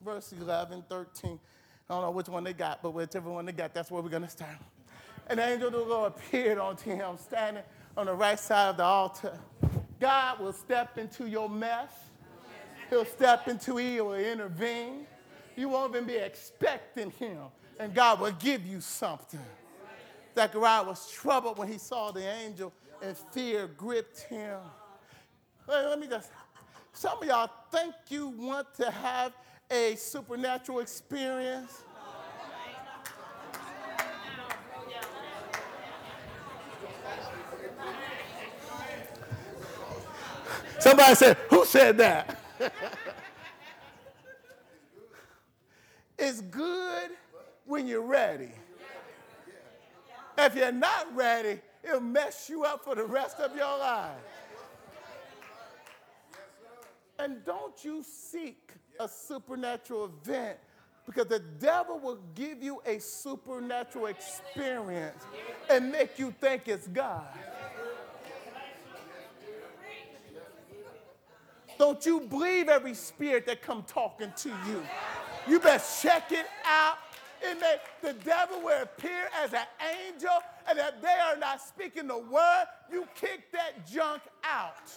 Verse 0.04 0.34
11, 0.38 0.84
13. 0.88 1.40
I 1.88 1.94
don't 1.94 2.02
know 2.02 2.10
which 2.10 2.28
one 2.28 2.44
they 2.44 2.52
got, 2.52 2.82
but 2.82 2.90
whichever 2.90 3.30
one 3.30 3.46
they 3.46 3.52
got, 3.52 3.72
that's 3.72 3.90
where 3.90 4.02
we're 4.02 4.10
going 4.10 4.22
to 4.22 4.28
start. 4.28 4.56
An 5.28 5.38
angel 5.38 5.68
of 5.68 5.72
the 5.72 5.78
Lord 5.80 6.12
appeared 6.16 6.58
unto 6.58 6.90
him, 6.90 7.16
standing 7.18 7.62
on 7.96 8.06
the 8.06 8.14
right 8.14 8.38
side 8.38 8.70
of 8.70 8.76
the 8.76 8.84
altar. 8.84 9.38
God 9.98 10.40
will 10.40 10.52
step 10.52 10.98
into 10.98 11.26
your 11.26 11.48
mess. 11.48 11.90
He'll 12.90 13.04
step 13.04 13.48
into 13.48 13.78
it, 13.78 13.84
He 13.84 14.00
will 14.00 14.14
intervene. 14.14 15.06
You 15.56 15.70
won't 15.70 15.94
even 15.94 16.06
be 16.06 16.16
expecting 16.16 17.10
him, 17.10 17.38
and 17.80 17.94
God 17.94 18.20
will 18.20 18.32
give 18.32 18.64
you 18.66 18.80
something. 18.80 19.40
Zechariah 20.36 20.84
was 20.84 21.10
troubled 21.10 21.56
when 21.56 21.66
he 21.66 21.78
saw 21.78 22.12
the 22.12 22.20
angel, 22.20 22.70
and 23.00 23.16
fear 23.16 23.68
gripped 23.68 24.20
him. 24.20 24.58
Let 25.66 25.98
me 25.98 26.06
just, 26.06 26.30
some 26.92 27.22
of 27.22 27.26
y'all 27.26 27.50
think 27.72 27.94
you 28.10 28.28
want 28.28 28.74
to 28.74 28.90
have 28.90 29.32
a 29.70 29.96
supernatural 29.96 30.80
experience. 30.80 31.84
Somebody 40.78 41.14
said, 41.14 41.38
Who 41.48 41.64
said 41.64 41.96
that? 41.96 42.38
it's 46.18 46.42
good 46.42 47.10
when 47.64 47.86
you're 47.86 48.02
ready. 48.02 48.52
If 50.38 50.54
you're 50.54 50.72
not 50.72 51.14
ready, 51.14 51.60
it'll 51.82 52.00
mess 52.00 52.48
you 52.48 52.64
up 52.64 52.84
for 52.84 52.94
the 52.94 53.04
rest 53.04 53.38
of 53.40 53.56
your 53.56 53.78
life. 53.78 54.10
And 57.18 57.44
don't 57.44 57.82
you 57.82 58.02
seek 58.02 58.72
a 59.00 59.08
supernatural 59.08 60.12
event 60.22 60.58
Because 61.06 61.26
the 61.26 61.38
devil 61.38 62.00
will 62.00 62.18
give 62.34 62.62
you 62.62 62.82
a 62.84 62.98
supernatural 62.98 64.06
experience 64.06 65.22
and 65.70 65.92
make 65.92 66.18
you 66.18 66.34
think 66.40 66.66
it's 66.66 66.88
God. 66.88 67.24
Don't 71.78 72.04
you 72.04 72.20
believe 72.20 72.68
every 72.68 72.94
spirit 72.94 73.46
that 73.46 73.62
come 73.62 73.84
talking 73.86 74.32
to 74.38 74.48
you. 74.48 74.82
You 75.46 75.60
best 75.60 76.02
check 76.02 76.32
it 76.32 76.46
out. 76.64 76.98
And 77.46 77.60
may, 77.60 77.76
the 78.02 78.12
devil 78.12 78.60
will 78.60 78.82
appear 78.82 79.28
as 79.42 79.52
an 79.52 79.66
angel, 80.08 80.30
and 80.68 80.78
if 80.78 81.00
they 81.00 81.08
are 81.08 81.36
not 81.36 81.60
speaking 81.60 82.08
the 82.08 82.18
word, 82.18 82.64
you 82.90 83.06
kick 83.14 83.52
that 83.52 83.86
junk 83.86 84.22
out. 84.42 84.92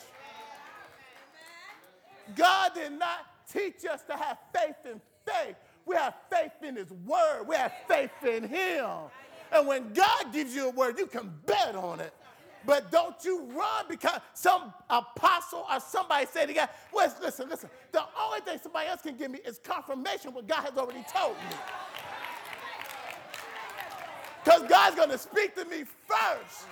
God 2.35 2.73
did 2.73 2.93
not 2.93 3.25
teach 3.51 3.85
us 3.85 4.01
to 4.03 4.15
have 4.15 4.37
faith 4.53 4.75
in 4.85 5.01
faith. 5.25 5.55
We 5.85 5.95
have 5.95 6.15
faith 6.29 6.51
in 6.63 6.75
His 6.75 6.91
Word. 6.91 7.45
We 7.47 7.55
have 7.55 7.73
faith 7.87 8.11
in 8.23 8.47
Him. 8.47 8.87
And 9.51 9.67
when 9.67 9.91
God 9.93 10.31
gives 10.31 10.53
you 10.53 10.67
a 10.67 10.71
word, 10.71 10.99
you 10.99 11.07
can 11.07 11.33
bet 11.45 11.75
on 11.75 11.99
it. 11.99 12.13
But 12.65 12.91
don't 12.91 13.15
you 13.23 13.45
run 13.45 13.85
because 13.89 14.19
some 14.33 14.73
apostle 14.89 15.65
or 15.71 15.79
somebody 15.79 16.27
said 16.31 16.47
to 16.47 16.53
God, 16.53 16.69
well, 16.93 17.11
listen, 17.21 17.49
listen. 17.49 17.69
The 17.91 18.03
only 18.21 18.41
thing 18.41 18.59
somebody 18.61 18.89
else 18.89 19.01
can 19.01 19.15
give 19.15 19.31
me 19.31 19.39
is 19.45 19.59
confirmation 19.63 20.33
what 20.33 20.47
God 20.47 20.65
has 20.65 20.77
already 20.77 21.03
told 21.11 21.35
me. 21.35 21.55
Because 24.49 24.67
God's 24.67 24.95
going 24.95 25.09
to 25.09 25.17
speak 25.19 25.53
to 25.57 25.65
me 25.65 25.83
first. 26.07 26.65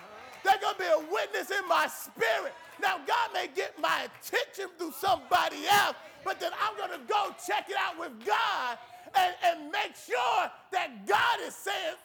There's 0.43 0.59
going 0.59 0.73
to 0.73 0.79
be 0.79 0.87
a 0.87 1.13
witness 1.13 1.51
in 1.51 1.67
my 1.67 1.85
spirit. 1.85 2.51
Now, 2.81 2.97
God 3.05 3.29
may 3.35 3.49
get 3.55 3.79
my 3.79 4.07
attention 4.09 4.71
through 4.79 4.93
somebody 4.93 5.57
else, 5.69 5.95
but 6.25 6.39
then 6.39 6.53
I'm 6.59 6.75
going 6.75 6.99
to 6.99 7.05
go 7.07 7.35
check 7.45 7.69
it 7.69 7.75
out 7.77 7.99
with 7.99 8.25
God 8.25 8.79
and, 9.15 9.35
and 9.45 9.71
make 9.71 9.95
sure 9.95 10.51
that 10.71 11.05
God 11.05 11.39
is 11.45 11.53
saying, 11.53 11.95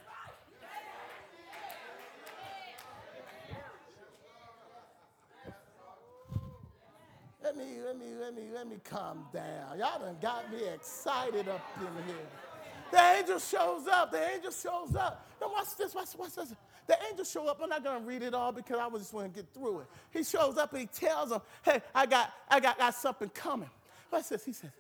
Let 7.43 7.57
me, 7.57 7.65
let 7.85 7.99
me, 7.99 8.15
let 8.21 8.35
me, 8.37 8.43
let 8.55 8.69
me 8.69 8.77
calm 8.85 9.25
down. 9.33 9.79
Y'all 9.79 9.99
done 9.99 10.17
got 10.21 10.53
me 10.53 10.69
excited 10.69 11.49
up 11.49 11.63
in 11.81 12.05
here. 12.05 12.52
The 12.93 13.01
angel 13.19 13.39
shows 13.39 13.89
up. 13.89 14.13
The 14.13 14.35
angel 14.35 14.51
shows 14.51 14.95
up. 14.95 15.27
Now 15.41 15.51
watch 15.51 15.75
this, 15.79 15.95
watch, 15.95 16.09
watch 16.17 16.35
this. 16.35 16.55
The 16.87 16.97
angel 17.09 17.25
show 17.25 17.49
up. 17.49 17.59
I'm 17.63 17.71
not 17.71 17.83
gonna 17.83 18.05
read 18.05 18.23
it 18.23 18.35
all 18.35 18.53
because 18.53 18.79
I 18.79 18.87
was 18.87 19.03
just 19.03 19.15
want 19.15 19.33
to 19.33 19.41
get 19.41 19.49
through 19.55 19.81
it. 19.81 19.87
He 20.11 20.23
shows 20.23 20.59
up 20.59 20.73
and 20.73 20.83
he 20.83 20.87
tells 20.87 21.31
them, 21.31 21.41
"Hey, 21.65 21.81
I 21.95 22.05
got, 22.05 22.33
I 22.49 22.61
got, 22.61 22.79
got 22.79 22.95
something 22.95 23.31
coming." 23.31 23.71
Watch 24.11 24.29
this. 24.29 24.45
He 24.45 24.53
says, 24.53 24.71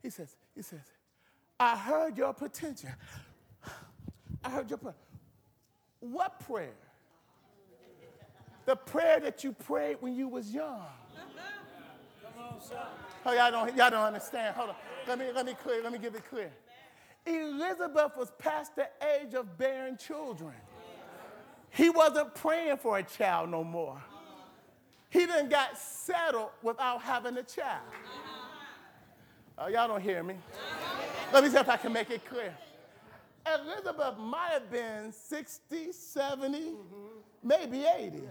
he 0.00 0.10
says, 0.10 0.36
he 0.54 0.62
says, 0.62 0.78
"I 1.58 1.76
heard 1.76 2.16
your 2.16 2.32
potential. 2.32 2.90
I 4.44 4.50
heard 4.50 4.70
your 4.70 4.78
prayer. 4.78 4.94
What 5.98 6.38
prayer? 6.46 6.76
The 8.64 8.76
prayer 8.76 9.18
that 9.20 9.42
you 9.42 9.52
prayed 9.52 9.96
when 9.98 10.14
you 10.14 10.28
was 10.28 10.52
young." 10.52 10.86
Oh, 13.24 13.32
y'all 13.32 13.50
don't, 13.50 13.74
y'all 13.74 13.90
don't 13.90 14.04
understand. 14.04 14.54
Hold 14.54 14.70
on. 14.70 14.76
Let 15.08 15.18
me, 15.18 15.26
let 15.34 15.46
me 15.46 15.54
clear, 15.54 15.82
let 15.82 15.92
me 15.92 15.98
give 15.98 16.14
it 16.14 16.24
clear. 16.30 16.52
Elizabeth 17.26 18.12
was 18.16 18.30
past 18.38 18.76
the 18.76 18.88
age 19.20 19.34
of 19.34 19.58
bearing 19.58 19.96
children. 19.96 20.54
He 21.70 21.90
wasn't 21.90 22.34
praying 22.34 22.78
for 22.78 22.98
a 22.98 23.02
child 23.02 23.50
no 23.50 23.64
more. 23.64 24.02
He 25.10 25.20
didn't 25.26 25.50
got 25.50 25.78
settled 25.78 26.50
without 26.62 27.02
having 27.02 27.36
a 27.36 27.42
child. 27.42 27.82
Oh, 29.58 29.68
y'all 29.68 29.88
don't 29.88 30.02
hear 30.02 30.22
me. 30.22 30.36
Let 31.32 31.42
me 31.42 31.50
see 31.50 31.56
if 31.56 31.68
I 31.68 31.76
can 31.76 31.92
make 31.92 32.10
it 32.10 32.24
clear. 32.24 32.54
Elizabeth 33.46 34.18
might 34.18 34.50
have 34.50 34.70
been 34.70 35.12
60, 35.12 35.92
70, 35.92 36.74
maybe 37.42 37.84
80. 37.84 38.22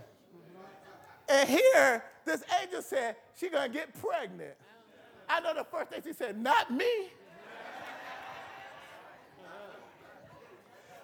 And 1.27 1.49
here, 1.49 2.03
this 2.25 2.43
angel 2.61 2.81
said, 2.81 3.15
she's 3.39 3.49
going 3.49 3.71
to 3.71 3.77
get 3.77 3.89
pregnant. 3.99 4.53
I 5.27 5.39
know 5.39 5.53
the 5.55 5.63
first 5.63 5.89
thing 5.89 6.01
she 6.03 6.13
said, 6.13 6.37
not 6.39 6.71
me. 6.71 7.09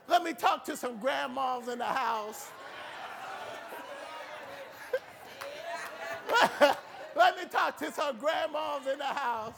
Let 0.08 0.24
me 0.24 0.34
talk 0.34 0.66
to 0.66 0.76
some 0.76 0.98
grandmas 0.98 1.68
in 1.68 1.80
the 1.80 1.86
house. 1.86 2.50
Let 7.16 7.38
me 7.38 7.44
talk 7.50 7.78
to 7.78 7.92
some 7.92 8.18
grandmas 8.18 8.88
in 8.92 8.98
the 8.98 9.06
house 9.06 9.54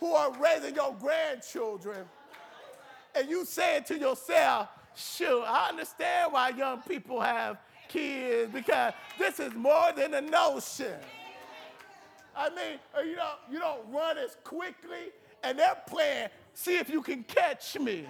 who 0.00 0.12
are 0.12 0.32
raising 0.38 0.74
your 0.74 0.94
grandchildren. 1.00 2.04
And 3.14 3.28
you 3.28 3.44
saying 3.44 3.84
to 3.84 3.98
yourself, 3.98 4.68
sure, 4.94 5.44
I 5.46 5.68
understand 5.68 6.32
why 6.32 6.50
young 6.50 6.82
people 6.82 7.20
have 7.20 7.58
kids 7.88 8.52
because 8.52 8.92
this 9.18 9.38
is 9.38 9.54
more 9.54 9.92
than 9.96 10.14
a 10.14 10.20
notion. 10.20 10.94
I 12.36 12.48
mean, 12.50 12.78
uh, 12.96 13.02
you 13.02 13.14
don't, 13.14 13.38
you 13.50 13.58
don't 13.60 13.80
run 13.92 14.18
as 14.18 14.36
quickly, 14.42 15.12
and 15.44 15.58
they're 15.58 15.76
playing, 15.86 16.28
see 16.52 16.76
if 16.76 16.90
you 16.90 17.00
can 17.00 17.22
catch 17.22 17.78
me. 17.78 18.06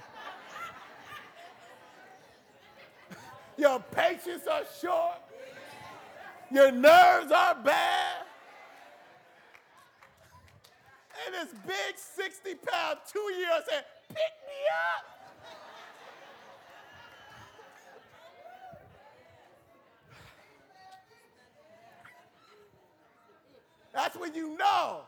Your 3.57 3.79
patience 3.81 4.47
are 4.51 4.65
short. 4.81 5.19
Your 6.51 6.73
nerves 6.73 7.31
are 7.33 7.55
bad. 7.55 8.25
And 11.27 11.35
this 11.35 11.55
big 11.67 11.97
60 11.97 12.55
pound 12.57 12.99
two 13.11 13.33
year 13.39 13.49
old 13.55 13.63
said, 13.69 13.85
Pick 14.09 14.17
me 14.17 14.61
up. 14.97 15.15
That's 23.93 24.17
when 24.17 24.35
you 24.35 24.57
know. 24.57 25.03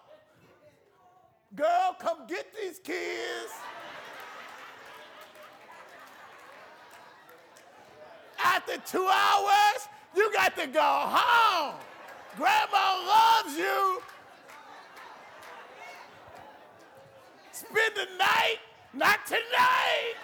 Girl, 1.55 1.97
come 1.99 2.27
get 2.29 2.47
these 2.55 2.79
kids. 2.79 3.53
After 8.57 8.79
two 8.79 9.07
hours, 9.07 9.87
you 10.17 10.33
got 10.33 10.57
to 10.57 10.67
go 10.67 10.81
home. 10.81 11.75
Grandma 12.39 13.07
loves 13.07 13.55
you. 13.55 14.01
Spend 17.53 17.95
the 17.95 18.07
night, 18.17 18.57
not 18.95 19.27
tonight. 19.27 20.15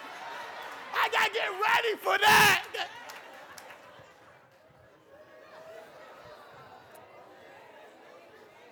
I 0.95 1.09
got 1.11 1.27
to 1.27 1.31
get 1.31 1.47
ready 1.47 1.95
for 2.01 2.17
that. 2.17 2.63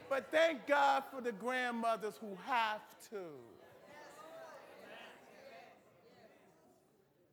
But 0.10 0.28
thank 0.32 0.66
God 0.66 1.04
for 1.14 1.22
the 1.22 1.34
grandmothers 1.34 2.16
who 2.20 2.36
have 2.48 2.82
to. 3.12 3.18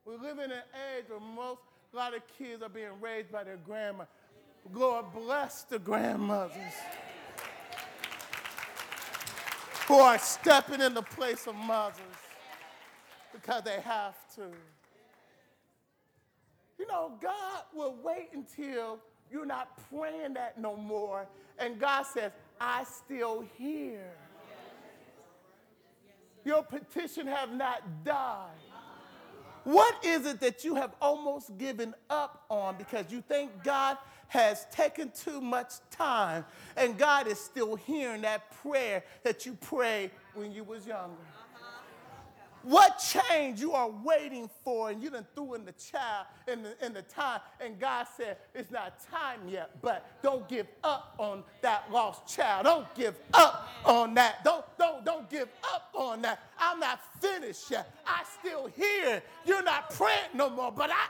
We 0.05 0.17
live 0.17 0.39
in 0.39 0.51
an 0.51 0.63
age 0.97 1.05
where 1.09 1.21
most, 1.21 1.61
a 1.93 1.97
lot 1.97 2.15
of 2.15 2.23
kids 2.39 2.63
are 2.63 2.69
being 2.69 3.01
raised 3.01 3.33
by 3.33 3.45
their 3.45 3.57
grandma. 3.57 4.05
Lord 4.73 5.07
bless 5.15 5.63
the 5.63 5.79
grandmothers 5.79 6.75
who 9.87 9.95
are 9.95 10.19
stepping 10.19 10.83
in 10.83 10.93
the 10.93 11.03
place 11.03 11.47
of 11.47 11.55
mothers 11.55 12.03
because 13.33 13.63
they 13.63 13.81
have 13.81 14.15
to. 14.35 14.43
You 16.79 16.87
know, 16.87 17.13
God 17.21 17.63
will 17.75 17.97
wait 18.03 18.29
until 18.35 18.99
you're 19.33 19.47
not 19.47 19.81
praying 19.91 20.35
that 20.35 20.61
no 20.61 20.77
more. 20.77 21.27
And 21.59 21.79
God 21.81 22.03
says, 22.05 22.33
I 22.61 22.85
still 22.85 23.45
hear. 23.57 24.05
Your 26.45 26.63
petition 26.63 27.27
have 27.27 27.53
not 27.53 27.83
died. 28.05 28.51
What 29.69 30.03
is 30.03 30.25
it 30.25 30.41
that 30.41 30.65
you 30.65 30.77
have 30.77 30.95
almost 30.99 31.59
given 31.59 31.95
up 32.09 32.43
on 32.49 32.77
because 32.79 33.13
you 33.13 33.21
think 33.21 33.51
God 33.63 33.99
has 34.29 34.65
taken 34.73 35.11
too 35.11 35.43
much 35.43 35.75
time 35.91 36.47
and 36.75 36.97
God 36.97 37.27
is 37.27 37.39
still 37.39 37.77
hearing 37.77 38.23
that 38.23 38.51
prayer 38.63 39.05
that 39.25 39.45
you 39.45 39.53
prayed 39.61 40.11
when 40.33 40.53
you 40.53 40.65
was 40.65 40.87
younger? 40.87 41.13
What 42.63 42.99
change 42.99 43.61
you 43.61 43.73
are 43.73 43.91
waiting 44.05 44.51
for, 44.65 44.91
and 44.91 45.03
you 45.03 45.11
done 45.11 45.27
threw 45.35 45.55
in 45.55 45.65
the 45.65 45.73
child 45.73 46.27
in 46.47 46.63
the, 46.63 46.85
in 46.85 46.93
the 46.93 47.03
time, 47.03 47.41
and 47.61 47.79
God 47.79 48.07
said, 48.17 48.37
It's 48.55 48.71
not 48.71 48.99
time 49.11 49.41
yet, 49.49 49.71
but 49.81 50.07
don't 50.23 50.49
give 50.49 50.67
up 50.83 51.15
on 51.19 51.45
that 51.63 51.91
lost 51.91 52.35
child. 52.35 52.65
Don't 52.65 52.93
give 52.95 53.15
up 53.33 53.69
on 53.85 54.15
that. 54.15 54.45
Don't, 54.45 54.65
don't, 54.79 55.05
don't 55.05 55.31
give 55.31 55.49
up 55.73 55.91
on 55.95 56.23
that. 56.23 56.41
I'm 56.59 56.81
not 56.81 57.01
finished 57.21 57.71
yet. 57.71 57.91
I 58.07 58.23
still 58.39 58.67
hear. 58.67 59.23
You're 59.47 59.63
not 59.63 59.91
praying 59.91 60.31
no 60.35 60.51
more, 60.51 60.73
but 60.73 60.91
I. 60.91 61.07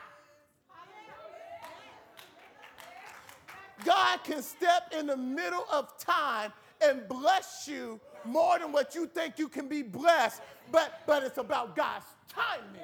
God 3.84 4.24
can 4.24 4.42
step 4.42 4.92
in 4.96 5.06
the 5.06 5.16
middle 5.16 5.64
of 5.72 5.96
time 5.98 6.52
and 6.82 7.08
bless 7.08 7.68
you 7.68 8.00
more 8.24 8.58
than 8.58 8.72
what 8.72 8.94
you 8.94 9.06
think 9.06 9.38
you 9.38 9.48
can 9.48 9.68
be 9.68 9.82
blessed. 9.82 10.42
But, 10.70 11.02
but 11.06 11.22
it's 11.22 11.38
about 11.38 11.74
God's 11.74 12.04
timing, 12.28 12.82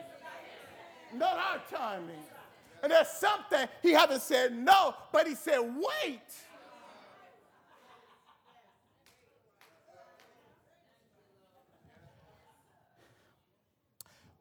not 1.14 1.36
our 1.36 1.60
timing. 1.70 2.16
And 2.82 2.92
there's 2.92 3.08
something 3.08 3.66
he 3.82 3.92
haven't 3.92 4.22
said 4.22 4.56
no, 4.56 4.94
but 5.12 5.26
he 5.26 5.34
said 5.34 5.58
wait. 5.58 6.20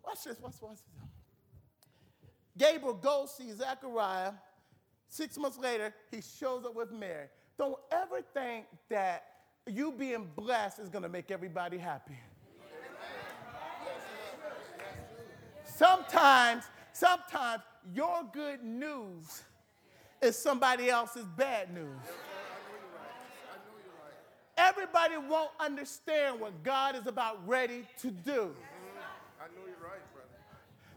Watch 0.05 0.25
this, 0.25 0.39
watch, 0.39 0.53
watch 0.61 0.77
this. 0.77 1.03
Gabriel 2.57 2.93
goes 2.93 3.35
see 3.35 3.51
Zechariah. 3.51 4.33
Six 5.09 5.37
months 5.37 5.57
later, 5.57 5.93
he 6.11 6.21
shows 6.21 6.65
up 6.65 6.75
with 6.75 6.91
Mary. 6.91 7.27
Don't 7.57 7.77
ever 7.91 8.21
think 8.33 8.65
that 8.89 9.23
you 9.67 9.91
being 9.91 10.29
blessed 10.35 10.79
is 10.79 10.89
going 10.89 11.03
to 11.03 11.09
make 11.09 11.31
everybody 11.31 11.77
happy. 11.77 12.17
Sometimes, 15.75 16.65
sometimes 16.93 17.63
your 17.93 18.23
good 18.31 18.63
news 18.63 19.41
is 20.21 20.37
somebody 20.37 20.89
else's 20.89 21.25
bad 21.25 21.73
news. 21.73 21.99
Everybody 24.55 25.17
won't 25.17 25.51
understand 25.59 26.39
what 26.39 26.63
God 26.63 26.95
is 26.95 27.07
about 27.07 27.45
ready 27.47 27.85
to 28.01 28.11
do. 28.11 28.53
I 29.41 29.47
know 29.55 29.65
you're 29.65 29.75
right, 29.81 29.99
brother. 30.13 30.29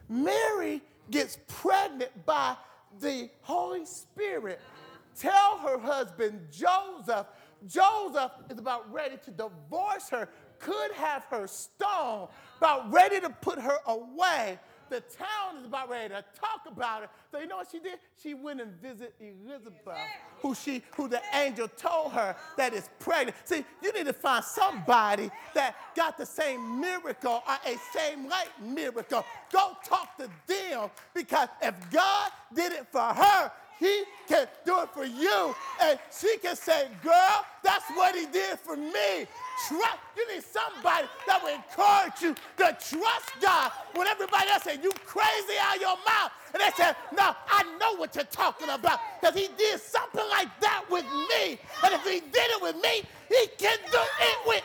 Mary 0.07 0.81
gets 1.09 1.39
pregnant 1.47 2.11
by 2.25 2.55
the 2.99 3.29
Holy 3.41 3.85
Spirit. 3.85 4.61
Tell 5.19 5.57
her 5.57 5.79
husband 5.79 6.39
Joseph, 6.51 7.25
Joseph 7.67 8.31
is 8.49 8.59
about 8.59 8.91
ready 8.93 9.17
to 9.25 9.31
divorce 9.31 10.09
her, 10.09 10.29
could 10.59 10.91
have 10.93 11.23
her 11.25 11.47
stoned, 11.47 12.29
about 12.57 12.91
ready 12.91 13.19
to 13.19 13.29
put 13.29 13.59
her 13.59 13.77
away. 13.85 14.59
The 14.89 15.01
town 15.01 15.57
is 15.59 15.65
about 15.65 15.89
ready 15.89 16.13
to 16.13 16.23
talk 16.39 16.61
about 16.65 17.03
it. 17.03 17.09
So 17.31 17.39
you 17.39 17.47
know 17.47 17.57
what 17.57 17.67
she 17.69 17.79
did? 17.79 17.99
She 18.21 18.33
went 18.33 18.61
and 18.61 18.71
visited 18.81 19.11
Elizabeth, 19.19 19.97
who 20.41 20.55
she, 20.55 20.81
who 20.95 21.09
the 21.09 21.21
angel 21.33 21.67
told 21.67 22.13
her 22.13 22.35
that 22.55 22.73
is 22.73 22.89
pregnant. 22.99 23.35
See, 23.43 23.65
you 23.83 23.91
need 23.91 24.05
to 24.05 24.13
find 24.13 24.45
somebody 24.45 25.29
that 25.53 25.75
got 25.93 26.17
the 26.17 26.25
same 26.25 26.79
miracle 26.79 27.43
or 27.45 27.57
a 27.65 27.77
same 27.93 28.29
like 28.29 28.49
miracle. 28.61 29.25
Go 29.51 29.75
talk 29.83 30.15
to 30.17 30.29
them 30.47 30.89
because 31.13 31.49
if 31.61 31.75
God 31.91 32.31
did 32.53 32.71
it 32.71 32.87
for 32.89 33.01
her, 33.01 33.51
he 33.79 34.03
can 34.27 34.47
do 34.65 34.79
it 34.81 34.89
for 34.89 35.05
you. 35.05 35.55
And 35.81 35.99
she 36.11 36.37
can 36.37 36.55
say, 36.55 36.87
girl, 37.03 37.45
that's 37.63 37.85
what 37.95 38.15
he 38.15 38.25
did 38.25 38.59
for 38.59 38.75
me. 38.75 39.27
Trust. 39.67 39.97
You 40.15 40.33
need 40.33 40.43
somebody 40.43 41.07
that 41.27 41.43
will 41.43 41.53
encourage 41.53 42.21
you 42.21 42.33
to 42.57 42.77
trust 42.79 43.31
God 43.41 43.71
when 43.93 44.07
everybody 44.07 44.49
else 44.49 44.63
says, 44.63 44.79
you 44.81 44.91
crazy 45.05 45.57
out 45.61 45.79
your 45.79 45.97
mouth. 46.05 46.31
And 46.53 46.61
they 46.61 46.71
say, 46.75 46.91
no, 47.15 47.35
I 47.49 47.63
know 47.79 47.95
what 47.97 48.15
you're 48.15 48.23
talking 48.25 48.69
about 48.69 48.99
because 49.19 49.35
he 49.35 49.49
did 49.57 49.79
something 49.79 50.25
like 50.29 50.49
that 50.61 50.85
with 50.89 51.05
me. 51.05 51.59
And 51.83 51.93
if 51.93 52.03
he 52.03 52.19
did 52.19 52.49
it 52.51 52.61
with 52.61 52.75
me, 52.75 53.03
he 53.29 53.47
can 53.57 53.77
do 53.91 53.99
it 53.99 54.37
with 54.47 54.63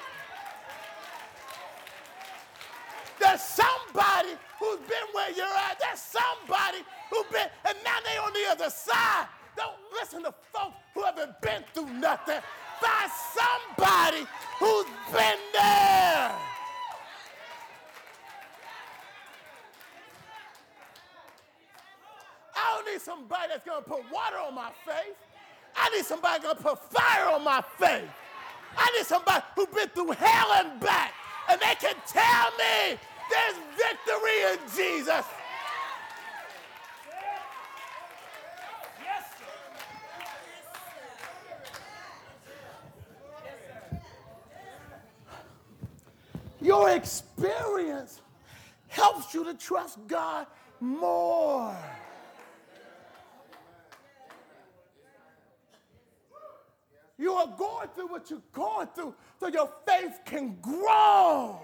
There's 3.22 3.40
somebody 3.40 4.30
who's 4.58 4.80
been 4.80 5.06
where 5.12 5.30
you're 5.30 5.46
at. 5.46 5.78
There's 5.78 6.00
somebody 6.00 6.78
who's 7.12 7.26
been, 7.30 7.48
and 7.66 7.76
now 7.84 7.98
they 8.04 8.16
on 8.16 8.32
the 8.32 8.50
other 8.50 8.70
side. 8.70 9.26
Don't 9.56 9.76
listen 9.92 10.22
to 10.22 10.34
folks 10.52 10.76
who 10.94 11.02
haven't 11.02 11.38
been 11.42 11.62
through 11.74 11.92
nothing. 11.92 12.40
Find 12.80 13.10
somebody 13.36 14.26
who's 14.58 14.86
been 15.12 15.38
there. 15.52 16.32
I 22.54 22.74
don't 22.74 22.92
need 22.92 23.00
somebody 23.02 23.48
that's 23.50 23.64
gonna 23.64 23.82
put 23.82 24.10
water 24.10 24.38
on 24.38 24.54
my 24.54 24.70
face. 24.86 25.14
I 25.76 25.90
need 25.90 26.04
somebody 26.04 26.42
gonna 26.42 26.54
put 26.54 26.78
fire 26.90 27.28
on 27.34 27.44
my 27.44 27.62
face. 27.78 28.08
I 28.76 28.90
need 28.96 29.06
somebody 29.06 29.44
who's 29.54 29.66
been 29.66 29.88
through 29.88 30.12
hell 30.12 30.52
and 30.54 30.80
back, 30.80 31.12
and 31.50 31.60
they 31.60 31.74
can 31.78 31.94
tell 32.06 32.50
me 32.52 32.98
there's 33.30 33.56
victory 33.76 34.42
in 34.52 34.58
Jesus. 34.74 35.24
Your 46.62 46.90
experience 46.90 48.20
helps 48.86 49.34
you 49.34 49.44
to 49.44 49.54
trust 49.54 49.98
God 50.06 50.46
more. 50.80 51.76
You 57.18 57.32
are 57.32 57.48
going 57.58 57.88
through 57.94 58.08
what 58.08 58.30
you're 58.30 58.42
going 58.52 58.88
through 58.94 59.14
so 59.40 59.48
your 59.48 59.70
faith 59.86 60.20
can 60.24 60.56
grow. 60.60 61.60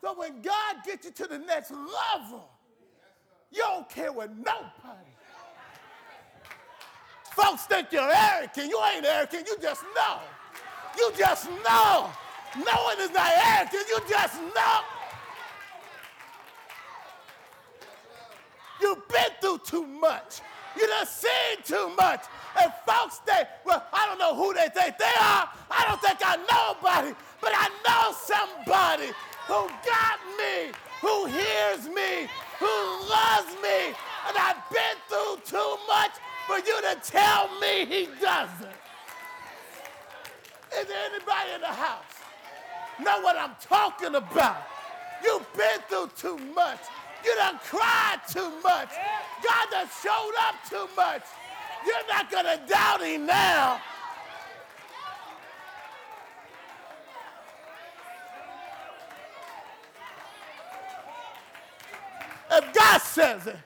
So 0.00 0.14
when 0.16 0.40
God 0.40 0.76
gets 0.84 1.04
you 1.04 1.12
to 1.12 1.26
the 1.26 1.38
next 1.38 1.72
level, 1.72 2.48
you 3.50 3.58
don't 3.62 3.88
care 3.88 4.12
what 4.12 4.36
nobody. 4.36 5.10
Folks 7.32 7.64
think 7.66 7.88
you're 7.90 8.10
arrogant. 8.10 8.70
You 8.70 8.80
ain't 8.94 9.04
arrogant. 9.04 9.48
You 9.48 9.56
just 9.60 9.82
know. 9.94 10.20
You 10.96 11.12
just 11.18 11.48
know. 11.64 12.10
No 12.58 12.84
one 12.84 13.00
is 13.00 13.10
not 13.10 13.30
arrogant. 13.34 13.84
You 13.88 14.00
just 14.08 14.40
know. 14.40 14.80
You've 18.80 19.08
been 19.08 19.30
through 19.40 19.58
too 19.66 19.86
much. 19.86 20.40
You 20.76 20.86
done 20.86 21.06
seen 21.06 21.62
too 21.64 21.94
much. 21.96 22.24
And 22.60 22.72
folks 22.86 23.18
think, 23.24 23.48
well, 23.64 23.84
I 23.92 24.06
don't 24.06 24.18
know 24.18 24.34
who 24.34 24.52
they 24.52 24.68
think 24.68 24.98
they 24.98 25.04
are. 25.04 25.48
I 25.70 25.84
don't 25.88 26.00
think 26.00 26.18
I 26.24 26.36
know 26.36 26.66
nobody, 26.82 27.14
but 27.40 27.52
I 27.54 27.68
know 27.86 28.14
somebody 28.14 29.12
who 29.46 29.68
got 29.84 30.18
me, 30.38 30.72
who 31.00 31.26
hears 31.26 31.88
me, 31.88 32.28
who 32.58 32.76
loves 33.08 33.52
me. 33.62 33.94
And 34.28 34.36
I've 34.36 34.62
been 34.70 34.96
through 35.08 35.38
too 35.44 35.76
much 35.88 36.12
for 36.46 36.58
you 36.58 36.80
to 36.82 36.98
tell 37.02 37.48
me 37.60 37.86
he 37.86 38.08
doesn't. 38.20 38.76
Is 40.78 40.86
there 40.86 41.10
anybody 41.10 41.52
in 41.54 41.60
the 41.60 41.66
house? 41.66 42.15
Know 43.02 43.20
what 43.20 43.36
I'm 43.36 43.52
talking 43.60 44.14
about? 44.14 44.56
You've 45.22 45.46
been 45.54 45.80
through 45.88 46.10
too 46.16 46.38
much. 46.54 46.80
You 47.24 47.34
done 47.36 47.58
cried 47.64 48.20
too 48.30 48.50
much. 48.62 48.90
God 49.42 49.66
done 49.70 49.88
showed 50.02 50.32
up 50.40 50.54
too 50.68 50.88
much. 50.96 51.22
You're 51.84 52.06
not 52.08 52.30
going 52.30 52.44
to 52.44 52.60
doubt 52.66 53.02
him 53.02 53.26
now. 53.26 53.80
If 62.50 62.72
God 62.72 62.98
says 62.98 63.46
it, 63.46 63.56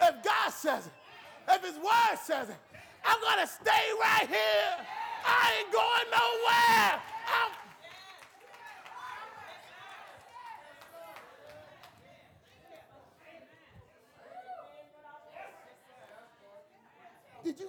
if 0.00 0.24
God 0.24 0.50
says 0.50 0.86
it, 0.86 0.92
if 1.48 1.62
His 1.62 1.76
Word 1.76 2.18
says 2.24 2.48
it, 2.48 2.56
I'm 3.04 3.20
going 3.20 3.46
to 3.46 3.52
stay 3.52 3.84
right 4.00 4.28
here. 4.28 4.86
I 5.26 5.52
ain't 5.58 5.72
going 5.72 6.08
nowhere. 6.10 7.02
I'm 7.26 7.63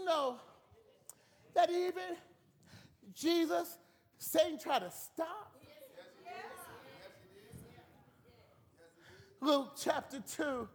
know 0.05 0.37
that 1.53 1.69
even 1.69 2.15
Jesus, 3.13 3.77
Satan 4.17 4.57
tried 4.59 4.79
to 4.79 4.91
stop? 4.91 5.51
Luke 9.41 9.73
chapter 9.77 10.23
2. 10.35 10.67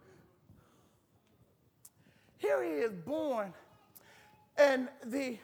Here 2.38 2.62
he 2.62 2.70
is 2.70 2.92
born, 2.92 3.52
and 4.56 4.88
the 5.04 5.38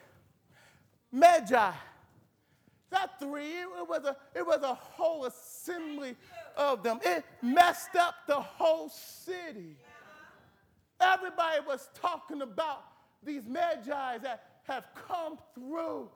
Magi, 1.11 1.71
not 2.91 3.19
three, 3.19 3.51
it 3.59 3.87
was, 3.87 4.03
a, 4.05 4.15
it 4.33 4.45
was 4.45 4.61
a 4.63 4.73
whole 4.73 5.25
assembly 5.25 6.15
of 6.55 6.83
them. 6.83 6.99
It 7.03 7.25
messed 7.41 7.95
up 7.95 8.15
the 8.27 8.39
whole 8.39 8.89
city. 8.89 9.75
Everybody 10.99 11.59
was 11.67 11.89
talking 11.93 12.41
about 12.41 12.83
these 13.27 13.45
Magi 13.45 14.17
that 14.19 14.43
have 14.63 14.85
come 15.07 15.37
through 15.53 16.09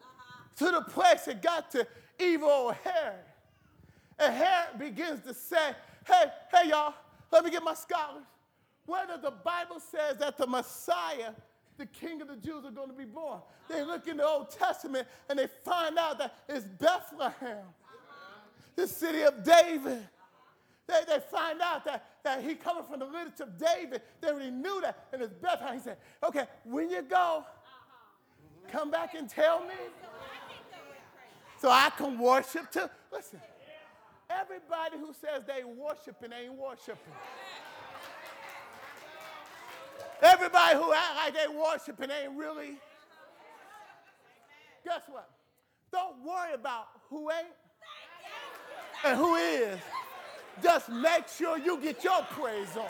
to 0.58 0.66
the 0.66 0.82
place 0.82 1.26
that 1.26 1.42
got 1.42 1.72
to 1.72 1.86
evil 2.20 2.76
Herod. 2.84 3.20
And 4.18 4.34
Herod 4.34 4.80
begins 4.80 5.22
to 5.26 5.34
say, 5.34 5.74
hey, 6.08 6.26
hey, 6.52 6.70
y'all, 6.70 6.94
let 7.32 7.46
me 7.46 7.52
get 7.52 7.64
my 7.64 7.74
scholars. 7.74 8.24
Does 8.88 9.22
the 9.22 9.32
Bible 9.32 9.80
says 9.80 10.18
that 10.18 10.38
the 10.38 10.48
Messiah 10.48 11.32
the 11.82 11.86
king 11.88 12.22
of 12.22 12.28
the 12.28 12.36
Jews 12.36 12.64
are 12.64 12.72
going 12.72 12.90
to 12.90 12.96
be 12.96 13.06
born. 13.06 13.40
They 13.68 13.84
look 13.84 14.08
in 14.08 14.18
the 14.18 14.26
Old 14.26 14.52
Testament 14.52 15.08
and 15.28 15.40
they 15.40 15.48
find 15.66 15.98
out 15.98 16.20
that 16.20 16.36
it's 16.48 16.66
Bethlehem, 16.66 17.66
the 18.76 18.88
city 18.88 19.24
of 19.24 19.44
David. 19.44 20.08
They, 20.92 21.14
they 21.14 21.20
find 21.32 21.62
out 21.62 21.86
that, 21.86 22.06
that 22.24 22.44
he 22.44 22.56
coming 22.56 22.84
from 22.84 23.00
the 23.00 23.06
lineage 23.06 23.40
of 23.40 23.58
David. 23.58 24.02
They 24.20 24.28
already 24.28 24.52
knew 24.52 24.82
that. 24.82 25.08
And 25.14 25.22
it's 25.22 25.34
Bethlehem. 25.34 25.76
He 25.76 25.82
said, 25.82 25.98
okay, 26.22 26.48
when 26.66 26.90
you 26.90 27.02
go, 27.02 27.46
come 28.68 28.92
back 28.92 29.16
and 29.16 29.30
tell 29.30 29.62
me 29.62 29.74
so 31.62 31.70
I 31.70 31.92
can 31.98 32.20
worship 32.20 32.70
too. 32.72 32.90
Listen, 33.12 33.40
everybody 34.30 34.98
who 34.98 35.14
says 35.14 35.44
they 35.48 35.64
worshiping 35.64 36.32
ain't 36.34 36.54
worshiping. 36.54 37.14
Everybody 40.22 40.76
who 40.76 40.94
act 40.94 41.16
like 41.16 41.34
they 41.34 41.48
worshiping 41.56 42.10
ain't 42.12 42.38
really. 42.38 42.78
Guess 44.84 45.04
what? 45.08 45.30
Don't 45.92 46.24
worry 46.24 46.54
about 46.54 46.88
who 47.10 47.32
ain't 47.32 47.48
and 49.06 49.18
who 49.18 49.36
is. 49.36 49.80
Just 50.62 50.90
make 50.90 51.28
sure 51.28 51.58
you 51.58 51.80
get 51.80 52.04
your 52.04 52.22
praise 52.32 52.76
on. 52.78 52.86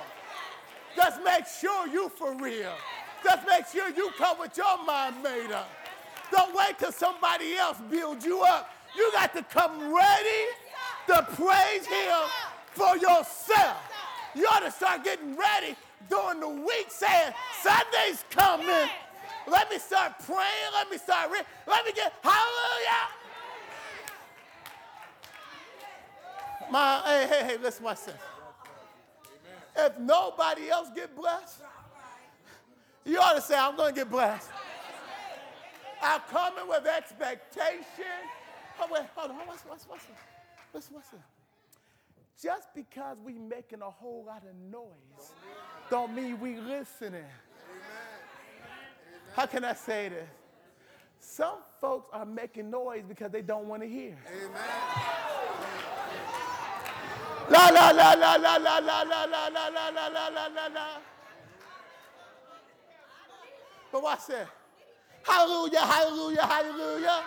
Just 0.96 1.24
make 1.24 1.46
sure 1.48 1.88
you 1.88 2.10
for 2.10 2.36
real. 2.36 2.74
Just 3.24 3.48
make 3.48 3.66
sure 3.68 3.90
you 3.90 4.12
come 4.18 4.40
with 4.40 4.58
your 4.58 4.84
mind 4.86 5.22
made 5.24 5.52
up. 5.52 5.70
Don't 6.32 6.56
wait 6.56 6.80
till 6.80 6.92
somebody 6.92 7.56
else 7.56 7.78
builds 7.90 8.26
you 8.26 8.42
up. 8.42 8.70
You 8.96 9.10
got 9.14 9.34
to 9.36 9.44
come 9.44 9.94
ready 9.94 10.44
to 11.08 11.28
praise 11.36 11.86
him 11.86 12.20
for 12.72 12.98
yourself. 12.98 13.78
You 14.36 14.48
ought 14.48 14.62
to 14.62 14.72
start 14.72 15.04
getting 15.04 15.36
ready 15.36 15.76
during 16.10 16.40
the 16.40 16.50
week 16.50 16.88
saying, 16.90 17.34
Sunday's 17.62 18.24
coming. 18.30 18.90
Let 19.48 19.70
me 19.70 19.78
start 19.78 20.14
praying. 20.26 20.72
Let 20.74 20.90
me 20.90 20.98
start. 20.98 21.32
Let 21.68 21.86
me 21.86 21.92
get, 21.94 22.14
hallelujah. 22.22 23.21
My, 26.72 27.02
hey, 27.06 27.28
hey, 27.30 27.46
hey, 27.46 27.58
listen, 27.62 27.84
watch 27.84 28.06
this. 28.06 28.16
If 29.76 30.00
nobody 30.00 30.70
else 30.70 30.90
get 30.96 31.14
blessed, 31.16 31.62
you 33.04 33.20
ought 33.20 33.34
to 33.34 33.42
say, 33.42 33.58
I'm 33.58 33.76
going 33.76 33.94
to 33.94 34.00
get 34.00 34.10
blessed. 34.10 34.50
I'm 36.02 36.22
coming 36.32 36.68
with 36.68 36.86
expectation. 36.88 38.22
Oh, 38.80 38.88
wait, 38.90 39.04
hold 39.16 39.32
on. 39.32 39.38
What's, 39.48 39.64
what's, 39.64 39.86
what's, 39.88 40.06
what's, 40.72 40.90
what's, 40.90 40.92
what's, 40.92 41.24
Just 42.42 42.74
because 42.74 43.18
we 43.24 43.34
making 43.34 43.82
a 43.82 43.90
whole 43.90 44.24
lot 44.26 44.44
of 44.50 44.56
noise 44.72 45.32
don't 45.90 46.16
mean 46.16 46.40
we 46.40 46.56
listening. 46.56 47.26
How 49.36 49.46
can 49.46 49.66
I 49.66 49.74
say 49.74 50.10
this? 50.10 50.30
Some 51.20 51.60
folks 51.80 52.10
are 52.14 52.26
making 52.26 52.72
noise 52.72 53.04
because 53.08 53.32
they 53.32 53.42
don't 53.42 53.68
want 53.68 53.84
to 53.84 53.90
hear. 53.90 54.18
La 57.52 57.68
la 57.70 57.92
la 57.92 58.14
la 58.14 58.36
la 58.38 58.58
la 58.58 58.80
la 58.80 58.80
la 58.80 59.26
la 59.26 59.26
la 59.26 59.68
la 59.68 59.90
la 59.90 60.08
la 60.08 60.28
la 60.30 60.48
la 60.48 60.68
la. 60.68 60.88
But 63.92 64.04
watch 64.04 64.28
that. 64.28 64.48
Hallelujah, 65.24 65.82
hallelujah, 65.82 66.44
hallelujah. 66.44 67.24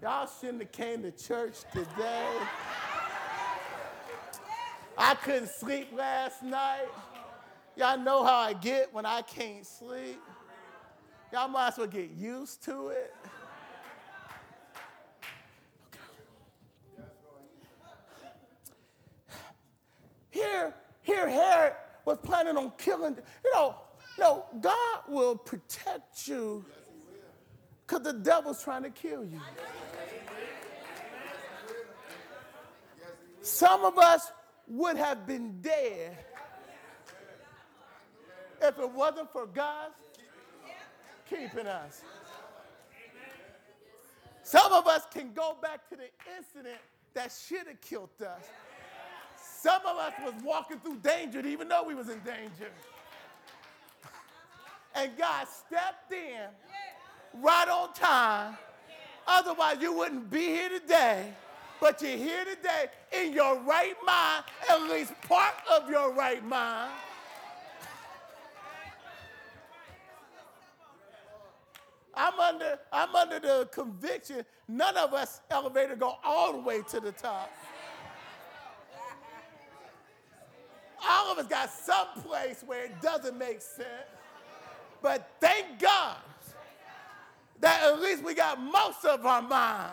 Y'all 0.00 0.28
shouldn't 0.40 0.62
have 0.62 0.72
came 0.72 1.02
to 1.02 1.10
church 1.10 1.56
today. 1.72 2.30
I 4.96 5.14
couldn't 5.16 5.50
sleep 5.50 5.88
last 5.94 6.42
night. 6.42 6.88
Y'all 7.76 7.98
know 7.98 8.24
how 8.24 8.38
I 8.38 8.54
get 8.54 8.94
when 8.94 9.04
I 9.04 9.20
can't 9.20 9.66
sleep. 9.66 10.18
Y'all 11.32 11.48
might 11.48 11.68
as 11.68 11.78
well 11.78 11.86
get 11.86 12.10
used 12.10 12.62
to 12.64 12.88
it. 12.88 13.14
Here, 20.30 20.74
here, 21.02 21.28
Herod 21.28 21.74
was 22.04 22.18
planning 22.22 22.56
on 22.56 22.72
killing. 22.78 23.16
You 23.44 23.54
know, 23.54 23.76
know, 24.18 24.44
God 24.60 25.00
will 25.08 25.36
protect 25.36 26.26
you 26.26 26.64
because 27.86 28.02
the 28.02 28.12
devil's 28.12 28.62
trying 28.62 28.82
to 28.82 28.90
kill 28.90 29.24
you. 29.24 29.40
Some 33.40 33.84
of 33.84 33.96
us 33.98 34.30
would 34.66 34.96
have 34.96 35.26
been 35.26 35.60
dead 35.60 36.18
if 38.60 38.78
it 38.78 38.90
wasn't 38.90 39.32
for 39.32 39.46
God's 39.46 39.94
keeping 41.28 41.66
us. 41.66 42.02
Some 44.42 44.72
of 44.72 44.86
us 44.86 45.02
can 45.12 45.32
go 45.32 45.56
back 45.60 45.88
to 45.90 45.96
the 45.96 46.08
incident 46.36 46.80
that 47.14 47.32
should 47.46 47.66
have 47.66 47.80
killed 47.80 48.10
us. 48.22 48.44
Some 49.36 49.82
of 49.84 49.96
us 49.98 50.12
was 50.24 50.34
walking 50.42 50.78
through 50.78 50.98
danger 50.98 51.46
even 51.46 51.68
though 51.68 51.84
we 51.84 51.94
was 51.94 52.08
in 52.08 52.20
danger. 52.20 52.70
And 54.94 55.10
God 55.18 55.46
stepped 55.48 56.12
in 56.12 56.46
right 57.42 57.68
on 57.68 57.92
time. 57.92 58.56
Otherwise, 59.26 59.76
you 59.80 59.92
wouldn't 59.92 60.30
be 60.30 60.40
here 60.40 60.70
today. 60.70 61.32
But 61.80 62.02
you're 62.02 62.16
here 62.16 62.44
today 62.44 62.86
in 63.12 63.32
your 63.32 63.60
right 63.60 63.94
mind, 64.04 64.44
at 64.68 64.82
least 64.90 65.12
part 65.22 65.54
of 65.70 65.88
your 65.88 66.12
right 66.12 66.44
mind. 66.44 66.90
I'm 72.18 72.38
under, 72.40 72.78
I'm 72.92 73.14
under 73.14 73.38
the 73.38 73.68
conviction 73.70 74.44
none 74.66 74.96
of 74.96 75.14
us 75.14 75.40
elevator 75.50 75.94
go 75.94 76.16
all 76.24 76.52
the 76.52 76.58
way 76.58 76.82
to 76.90 76.98
the 76.98 77.12
top. 77.12 77.50
All 81.08 81.30
of 81.30 81.38
us 81.38 81.46
got 81.46 81.70
some 81.70 82.08
place 82.24 82.64
where 82.66 82.86
it 82.86 83.00
doesn't 83.00 83.38
make 83.38 83.62
sense. 83.62 83.86
But 85.00 85.30
thank 85.40 85.78
God 85.78 86.16
that 87.60 87.84
at 87.84 88.00
least 88.00 88.24
we 88.24 88.34
got 88.34 88.60
most 88.60 89.04
of 89.04 89.24
our 89.24 89.40
mind. 89.40 89.92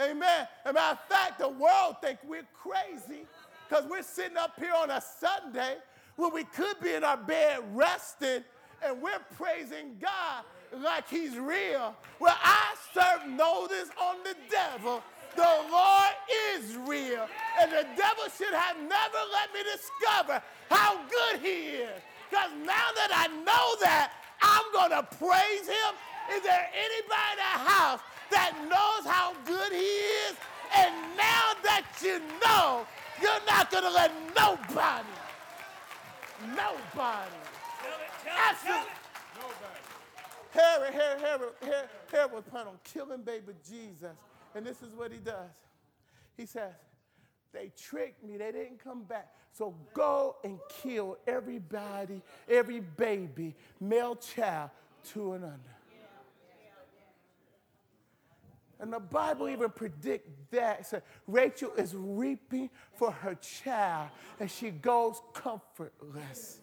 Amen. 0.00 0.48
As 0.64 0.70
a 0.70 0.72
matter 0.72 0.92
of 0.92 1.08
fact, 1.08 1.38
the 1.38 1.50
world 1.50 1.96
think 2.00 2.18
we're 2.26 2.46
crazy 2.54 3.26
because 3.68 3.84
we're 3.90 4.02
sitting 4.02 4.38
up 4.38 4.52
here 4.58 4.72
on 4.74 4.90
a 4.90 5.02
Sunday 5.02 5.76
when 6.16 6.32
we 6.32 6.44
could 6.44 6.80
be 6.80 6.94
in 6.94 7.04
our 7.04 7.18
bed 7.18 7.60
resting 7.74 8.42
and 8.82 9.02
we're 9.02 9.20
praising 9.36 9.98
God 10.00 10.44
like 10.80 11.08
he's 11.08 11.36
real. 11.38 11.94
Well, 12.18 12.36
I 12.42 12.74
serve 12.94 13.28
notice 13.28 13.90
on 14.00 14.16
the 14.24 14.36
devil. 14.50 15.02
The 15.36 15.54
Lord 15.70 16.12
is 16.54 16.76
real. 16.76 17.26
And 17.60 17.72
the 17.72 17.86
devil 17.96 18.24
should 18.36 18.54
have 18.54 18.76
never 18.76 19.20
let 19.32 19.52
me 19.52 19.60
discover 19.64 20.42
how 20.70 21.00
good 21.08 21.40
he 21.40 21.82
is. 21.82 22.00
Because 22.30 22.50
now 22.64 22.88
that 22.96 23.10
I 23.12 23.28
know 23.44 23.76
that, 23.80 24.12
I'm 24.40 24.64
going 24.72 24.90
to 24.90 25.02
praise 25.16 25.68
him. 25.68 25.92
Is 26.32 26.42
there 26.42 26.68
anybody 26.72 27.32
in 27.32 27.38
the 27.38 27.58
house 27.68 28.00
that 28.30 28.52
knows 28.68 29.04
how 29.04 29.34
good 29.44 29.72
he 29.72 29.92
is? 30.28 30.34
And 30.76 30.94
now 31.16 31.52
that 31.64 31.84
you 32.02 32.20
know, 32.44 32.86
you're 33.20 33.44
not 33.46 33.70
going 33.70 33.84
to 33.84 33.90
let 33.90 34.10
nobody, 34.34 35.12
nobody, 36.56 37.38
tell 37.78 38.00
it, 38.00 38.10
tell 38.24 38.32
it, 38.32 38.40
absolutely, 38.48 39.01
Herod, 40.52 40.94
Herod, 40.94 41.20
Herod, 41.20 41.52
Herod, 41.62 41.88
Herod 42.10 42.32
was 42.32 42.44
planning 42.50 42.68
on 42.68 42.78
killing 42.84 43.22
baby 43.22 43.52
Jesus. 43.68 44.12
And 44.54 44.66
this 44.66 44.82
is 44.82 44.94
what 44.94 45.10
he 45.10 45.18
does. 45.18 45.50
He 46.36 46.46
says, 46.46 46.72
they 47.52 47.70
tricked 47.76 48.24
me. 48.24 48.36
They 48.36 48.52
didn't 48.52 48.82
come 48.82 49.02
back. 49.04 49.32
So 49.52 49.74
go 49.92 50.36
and 50.44 50.58
kill 50.82 51.18
everybody, 51.26 52.22
every 52.48 52.80
baby, 52.80 53.54
male 53.80 54.16
child, 54.16 54.70
two 55.04 55.32
and 55.32 55.44
under. 55.44 55.58
And 58.80 58.92
the 58.92 58.98
Bible 58.98 59.48
even 59.48 59.70
predict 59.70 60.28
that. 60.50 60.80
It 60.80 60.86
said 60.86 61.02
Rachel 61.28 61.70
is 61.76 61.94
reaping 61.94 62.68
for 62.96 63.12
her 63.12 63.36
child, 63.36 64.08
and 64.40 64.50
she 64.50 64.70
goes 64.70 65.22
comfortless. 65.32 66.61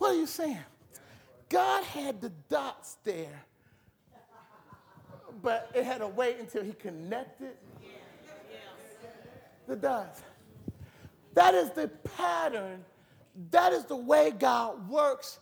What 0.00 0.12
are 0.12 0.18
you 0.18 0.26
saying? 0.26 0.56
God 1.50 1.84
had 1.84 2.22
the 2.22 2.30
dots 2.48 2.96
there, 3.04 3.44
but 5.42 5.70
it 5.74 5.84
had 5.84 5.98
to 5.98 6.06
wait 6.06 6.38
until 6.40 6.64
He 6.64 6.72
connected 6.72 7.50
the 9.68 9.76
dots. 9.76 10.22
That 11.34 11.52
is 11.52 11.68
the 11.72 11.88
pattern. 12.16 12.82
That 13.50 13.74
is 13.74 13.84
the 13.84 13.96
way 13.96 14.30
God 14.30 14.88
works 14.88 15.38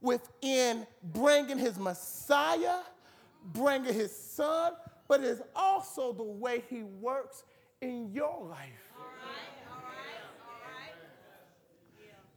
within 0.00 0.88
bringing 1.14 1.56
His 1.56 1.78
Messiah, 1.78 2.80
bringing 3.52 3.94
His 3.94 4.10
Son, 4.10 4.72
but 5.06 5.22
it's 5.22 5.40
also 5.54 6.12
the 6.12 6.24
way 6.24 6.64
he 6.68 6.82
works 6.82 7.44
in 7.80 8.12
your 8.12 8.44
life. 8.44 8.92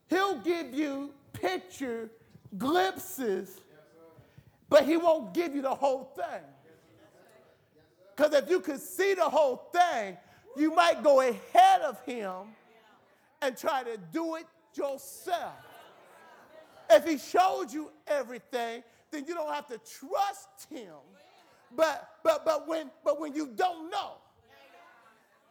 He'll 0.08 0.38
give 0.38 0.72
you 0.72 1.16
picture 1.44 2.10
glimpses, 2.58 3.60
but 4.70 4.86
he 4.86 4.96
won't 4.96 5.34
give 5.34 5.54
you 5.54 5.62
the 5.62 5.76
whole 5.76 6.06
thing. 6.16 6.42
Because 8.16 8.34
if 8.34 8.50
you 8.50 8.62
could 8.62 8.80
see 8.80 9.14
the 9.14 9.30
whole 9.30 9.70
thing, 9.74 10.18
you 10.56 10.74
might 10.74 11.04
go 11.04 11.20
ahead 11.22 11.82
of 11.82 12.00
him 12.06 12.56
and 13.42 13.58
try 13.58 13.84
to 13.84 13.98
do 14.14 14.36
it 14.36 14.46
yourself. 14.74 15.54
If 16.90 17.06
he 17.06 17.18
showed 17.18 17.72
you 17.72 17.92
everything, 18.08 18.84
then 19.12 19.26
you 19.28 19.34
don't 19.34 19.54
have 19.54 19.68
to 19.68 19.80
trust 20.00 20.70
him. 20.70 20.94
But 21.76 22.08
but 22.24 22.46
but 22.46 22.68
when 22.68 22.92
but 23.04 23.20
when 23.20 23.34
you 23.34 23.48
don't 23.48 23.90
know, 23.90 24.14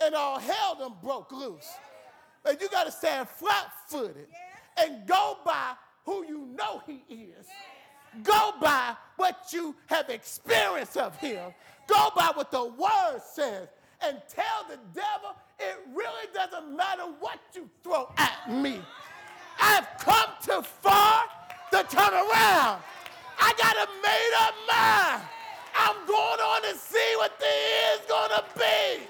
and 0.01 0.15
all 0.15 0.39
hell 0.39 0.77
done 0.79 0.95
broke 1.03 1.33
loose, 1.33 1.69
and 2.45 2.61
you 2.61 2.69
got 2.69 2.85
to 2.85 2.93
stand 2.93 3.29
flat-footed 3.29 4.29
and 4.77 5.07
go 5.07 5.39
by 5.45 5.73
who 6.05 6.27
you 6.27 6.49
know 6.57 6.83
he 6.87 7.03
is. 7.09 7.47
Go 8.23 8.53
by 8.61 8.95
what 9.17 9.49
you 9.53 9.75
have 9.87 10.11
experienced 10.11 10.97
of 10.97 11.17
him. 11.17 11.53
Go 11.87 12.11
by 12.15 12.31
what 12.35 12.51
the 12.51 12.65
word 12.65 13.21
says 13.35 13.69
and 14.03 14.21
tell 14.29 14.67
the 14.69 14.79
devil 14.95 15.37
it 15.59 15.79
really 15.95 16.27
doesn't 16.35 16.77
matter 16.77 17.05
what 17.21 17.39
you 17.55 17.69
throw 17.83 18.09
at 18.19 18.51
me. 18.51 18.81
I've 19.61 19.87
come 19.99 20.31
too 20.43 20.63
far 20.63 21.25
to 21.71 21.83
turn 21.85 22.13
around. 22.13 22.83
I 23.39 23.53
got 23.57 23.77
a 23.77 23.89
made 24.03 24.33
up 24.39 24.55
mind. 24.69 25.23
I'm 25.75 26.07
going 26.07 26.41
on 26.41 26.63
to 26.63 26.79
see 26.79 27.15
what 27.17 27.39
the 27.39 27.45
there 27.45 27.95
is 27.95 28.01
going 28.07 28.31
to 28.31 28.45
be. 28.59 29.07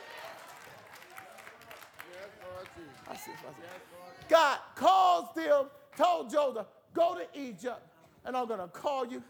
God 4.28 4.58
calls 4.74 5.34
them, 5.34 5.66
told 5.96 6.30
Joseph, 6.30 6.66
go 6.94 7.14
to 7.14 7.40
Egypt, 7.40 7.80
and 8.24 8.36
I'm 8.36 8.46
going 8.46 8.60
to 8.60 8.68
call 8.68 9.06
you. 9.06 9.22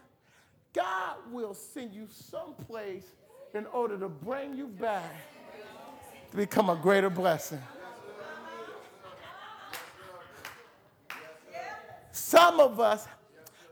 God 0.73 1.17
will 1.31 1.53
send 1.53 1.93
you 1.93 2.07
someplace 2.09 3.05
in 3.53 3.65
order 3.67 3.97
to 3.99 4.09
bring 4.09 4.55
you 4.55 4.67
back 4.67 5.15
to 6.31 6.37
become 6.37 6.69
a 6.69 6.75
greater 6.75 7.09
blessing. 7.09 7.61
Some 12.11 12.59
of 12.59 12.79
us, 12.79 13.07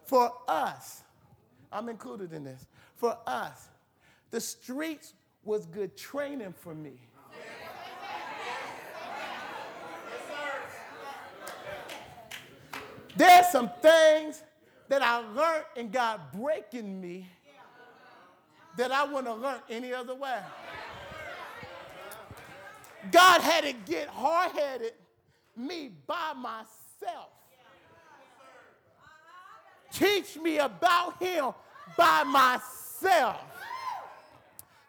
for 0.06 0.32
us, 0.48 1.02
I'm 1.72 1.90
included 1.90 2.34
in 2.34 2.44
this, 2.44 2.68
for 2.96 3.18
us, 3.26 3.70
the 4.30 4.40
streets 4.40 5.14
was 5.44 5.66
good 5.66 5.98
training 5.98 6.54
for 6.60 6.76
me. 6.76 6.94
There's 13.16 13.48
some 13.48 13.70
things 13.82 14.42
that 14.88 15.02
I 15.02 15.18
learned 15.20 15.66
in 15.76 15.90
God 15.90 16.20
breaking 16.34 17.00
me 17.00 17.28
that 18.78 18.92
I 18.92 19.04
wouldn't 19.04 19.28
have 19.28 19.40
learned 19.40 19.62
any 19.70 19.94
other 19.94 20.16
way. 20.16 20.40
God 23.12 23.42
had 23.42 23.64
to 23.64 23.74
get 23.74 24.08
hard 24.08 24.52
headed 24.52 24.94
me 25.56 25.92
by 26.08 26.34
myself. 26.36 27.30
Teach 29.92 30.38
me 30.38 30.60
about 30.60 31.22
Him 31.22 31.52
by 31.98 32.24
myself. 32.24 33.42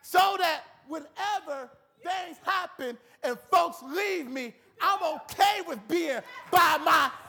So 0.03 0.37
that 0.39 0.63
whenever 0.87 1.71
things 2.03 2.37
happen 2.45 2.99
and 3.23 3.39
folks 3.51 3.83
leave 3.83 4.29
me, 4.29 4.55
I'm 4.81 5.17
okay 5.17 5.63
with 5.67 5.87
being 5.89 6.21
by 6.51 6.77
myself. 6.79 7.22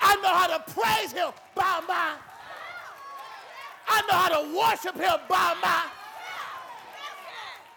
I 0.00 0.16
know 0.16 0.28
how 0.28 0.46
to 0.58 0.72
praise 0.72 1.12
him 1.12 1.30
by 1.54 1.80
my. 1.86 2.14
I 3.88 4.02
know 4.02 4.16
how 4.16 4.42
to 4.42 4.56
worship 4.56 4.96
him 4.96 5.18
by 5.28 5.54
my. 5.62 5.84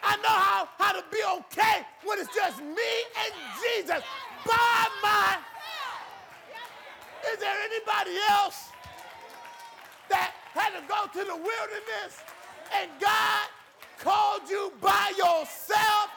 I 0.04 0.18
know 0.18 0.30
how, 0.30 0.70
how 0.78 0.92
to 0.92 1.04
be 1.12 1.20
okay 1.40 1.86
when 2.04 2.20
it's 2.20 2.34
just 2.36 2.60
me 2.62 2.92
and 3.24 3.34
Jesus 3.62 4.04
by 4.46 4.88
my. 5.02 5.38
Is 7.32 7.40
there 7.40 7.56
anybody 7.64 8.18
else 8.30 8.70
that 10.10 10.34
had 10.54 10.72
to 10.78 10.84
go 10.88 11.08
to 11.08 11.26
the 11.26 11.36
wilderness 11.36 12.20
and 12.76 12.90
God 13.00 13.48
called 14.00 14.42
you 14.50 14.74
by 14.82 15.14
yourself? 15.18 16.10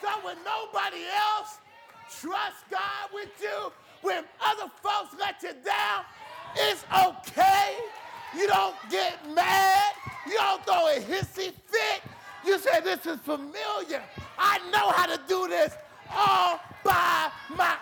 So 0.00 0.08
when 0.22 0.36
nobody 0.44 1.04
else 1.12 1.58
trusts 2.20 2.64
God 2.70 3.10
with 3.12 3.30
you, 3.40 3.72
when 4.02 4.24
other 4.44 4.70
folks 4.82 5.14
let 5.18 5.42
you 5.42 5.52
down, 5.64 6.04
it's 6.56 6.84
okay. 7.06 7.76
You 8.36 8.46
don't 8.46 8.74
get 8.90 9.14
mad. 9.34 9.92
You 10.26 10.34
don't 10.34 10.64
throw 10.64 10.88
a 10.88 11.00
hissy 11.00 11.52
fit. 11.66 12.02
You 12.44 12.58
say, 12.58 12.80
This 12.80 13.06
is 13.06 13.18
familiar. 13.20 14.02
I 14.38 14.58
know 14.70 14.90
how 14.90 15.06
to 15.06 15.20
do 15.28 15.48
this 15.48 15.74
all 16.10 16.60
by 16.84 17.30
my. 17.56 17.76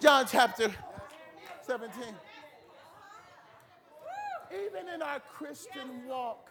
John 0.00 0.26
chapter 0.28 0.68
17. 1.64 2.02
Even 4.52 4.88
in 4.88 5.00
our 5.00 5.20
Christian 5.20 6.06
walk, 6.08 6.50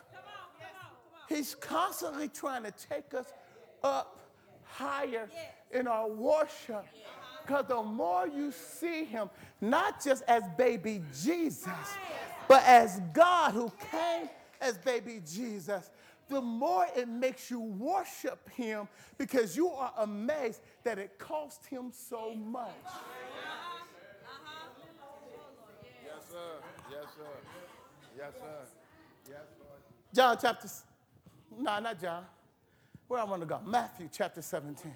He's 1.33 1.55
constantly 1.55 2.27
trying 2.27 2.63
to 2.63 2.71
take 2.71 3.13
us 3.13 3.31
up 3.83 4.19
higher 4.63 5.29
in 5.71 5.87
our 5.87 6.09
worship. 6.09 6.85
Because 7.45 7.65
the 7.67 7.81
more 7.81 8.27
you 8.27 8.51
see 8.51 9.05
him, 9.05 9.29
not 9.61 10.03
just 10.03 10.23
as 10.27 10.43
baby 10.57 11.01
Jesus, 11.23 11.69
but 12.47 12.63
as 12.65 13.01
God 13.13 13.53
who 13.53 13.71
came 13.91 14.29
as 14.59 14.77
baby 14.77 15.21
Jesus, 15.25 15.89
the 16.27 16.41
more 16.41 16.85
it 16.95 17.07
makes 17.07 17.49
you 17.49 17.59
worship 17.59 18.49
him 18.49 18.87
because 19.17 19.55
you 19.55 19.69
are 19.69 19.93
amazed 19.99 20.61
that 20.83 20.99
it 20.99 21.17
cost 21.17 21.65
him 21.65 21.91
so 21.91 22.35
much. 22.35 22.69
Yes, 26.05 26.29
sir. 26.29 26.37
Yes, 26.91 27.03
sir. 27.17 27.23
Yes, 28.17 28.33
sir. 28.33 28.67
Yes, 29.29 29.45
Lord. 29.59 29.79
John 30.13 30.37
chapter 30.41 30.69
no, 31.57 31.79
not 31.79 32.01
John. 32.01 32.25
Where 33.07 33.19
I 33.19 33.23
want 33.23 33.41
to 33.41 33.45
go? 33.45 33.59
Matthew 33.65 34.09
chapter 34.11 34.41
17. 34.41 34.91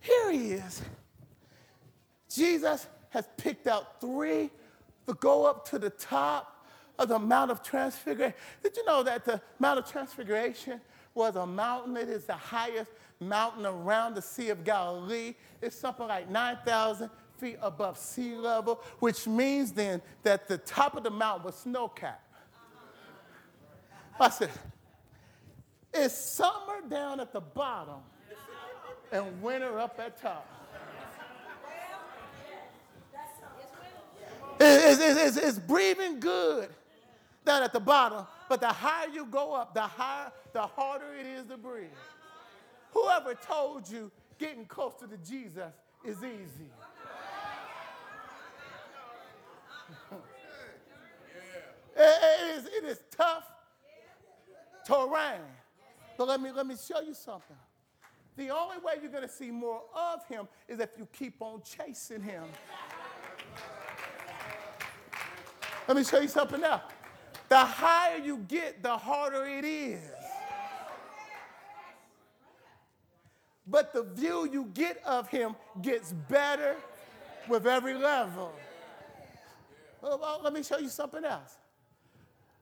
Here 0.00 0.30
he 0.32 0.52
is. 0.52 0.82
Jesus 2.30 2.86
has 3.10 3.28
picked 3.36 3.66
out 3.66 4.00
three 4.00 4.50
to 5.06 5.14
go 5.14 5.46
up 5.46 5.68
to 5.70 5.78
the 5.78 5.90
top 5.90 6.66
of 6.98 7.08
the 7.08 7.18
Mount 7.18 7.50
of 7.50 7.62
Transfiguration. 7.62 8.34
Did 8.62 8.76
you 8.76 8.84
know 8.84 9.02
that 9.02 9.24
the 9.24 9.40
Mount 9.58 9.78
of 9.78 9.90
Transfiguration 9.90 10.80
was 11.14 11.36
a 11.36 11.46
mountain? 11.46 11.96
It 11.96 12.08
is 12.08 12.24
the 12.24 12.34
highest 12.34 12.90
mountain 13.20 13.66
around 13.66 14.14
the 14.14 14.22
Sea 14.22 14.50
of 14.50 14.64
Galilee. 14.64 15.34
It's 15.60 15.76
something 15.76 16.06
like 16.06 16.30
9,000 16.30 17.10
feet 17.38 17.58
above 17.62 17.98
sea 17.98 18.34
level, 18.34 18.82
which 18.98 19.26
means 19.26 19.72
then 19.72 20.02
that 20.22 20.48
the 20.48 20.58
top 20.58 20.96
of 20.96 21.04
the 21.04 21.10
mountain 21.10 21.44
was 21.44 21.56
snow 21.56 21.88
capped. 21.88 22.27
I 24.20 24.30
said, 24.30 24.50
it's 25.94 26.14
summer 26.14 26.80
down 26.88 27.20
at 27.20 27.32
the 27.32 27.40
bottom 27.40 28.00
and 29.12 29.42
winter 29.42 29.78
up 29.78 29.98
at 29.98 30.20
top. 30.20 30.46
It's, 34.60 35.00
it's, 35.00 35.36
it's, 35.36 35.36
it's, 35.36 35.58
breathing 35.60 36.18
good 36.18 36.68
down 37.44 37.62
at 37.62 37.72
the 37.72 37.78
bottom, 37.78 38.26
but 38.48 38.60
the 38.60 38.66
higher 38.66 39.08
you 39.08 39.24
go 39.24 39.54
up, 39.54 39.72
the 39.72 39.82
higher, 39.82 40.32
the 40.52 40.62
harder 40.62 41.14
it 41.14 41.26
is 41.26 41.46
to 41.46 41.56
breathe. 41.56 41.86
Whoever 42.90 43.34
told 43.34 43.88
you 43.88 44.10
getting 44.36 44.64
closer 44.64 45.06
to 45.06 45.16
Jesus 45.18 45.72
is 46.04 46.16
easy? 46.18 46.70
it, 51.96 52.56
is, 52.56 52.66
it 52.66 52.84
is 52.84 53.00
tough 53.16 53.44
terrain. 54.84 55.40
But 56.16 56.17
let 56.28 56.40
me, 56.40 56.52
let 56.52 56.66
me 56.66 56.76
show 56.76 57.00
you 57.00 57.14
something. 57.14 57.56
The 58.36 58.50
only 58.50 58.78
way 58.78 58.94
you're 59.02 59.10
going 59.10 59.26
to 59.26 59.28
see 59.28 59.50
more 59.50 59.82
of 59.94 60.24
him 60.26 60.46
is 60.68 60.78
if 60.78 60.90
you 60.96 61.08
keep 61.12 61.36
on 61.40 61.62
chasing 61.62 62.22
him. 62.22 62.44
Let 65.88 65.96
me 65.96 66.04
show 66.04 66.20
you 66.20 66.28
something 66.28 66.60
now. 66.60 66.82
The 67.48 67.58
higher 67.58 68.18
you 68.18 68.44
get, 68.46 68.82
the 68.82 68.96
harder 68.96 69.44
it 69.44 69.64
is. 69.64 70.02
but 73.70 73.92
the 73.92 74.02
view 74.02 74.48
you 74.50 74.70
get 74.74 75.00
of 75.04 75.28
him 75.28 75.54
gets 75.82 76.12
better 76.28 76.76
with 77.48 77.66
every 77.66 77.94
level. 77.94 78.52
Well, 80.00 80.18
well, 80.18 80.40
let 80.42 80.52
me 80.52 80.62
show 80.62 80.78
you 80.78 80.88
something 80.88 81.24
else. 81.24 81.56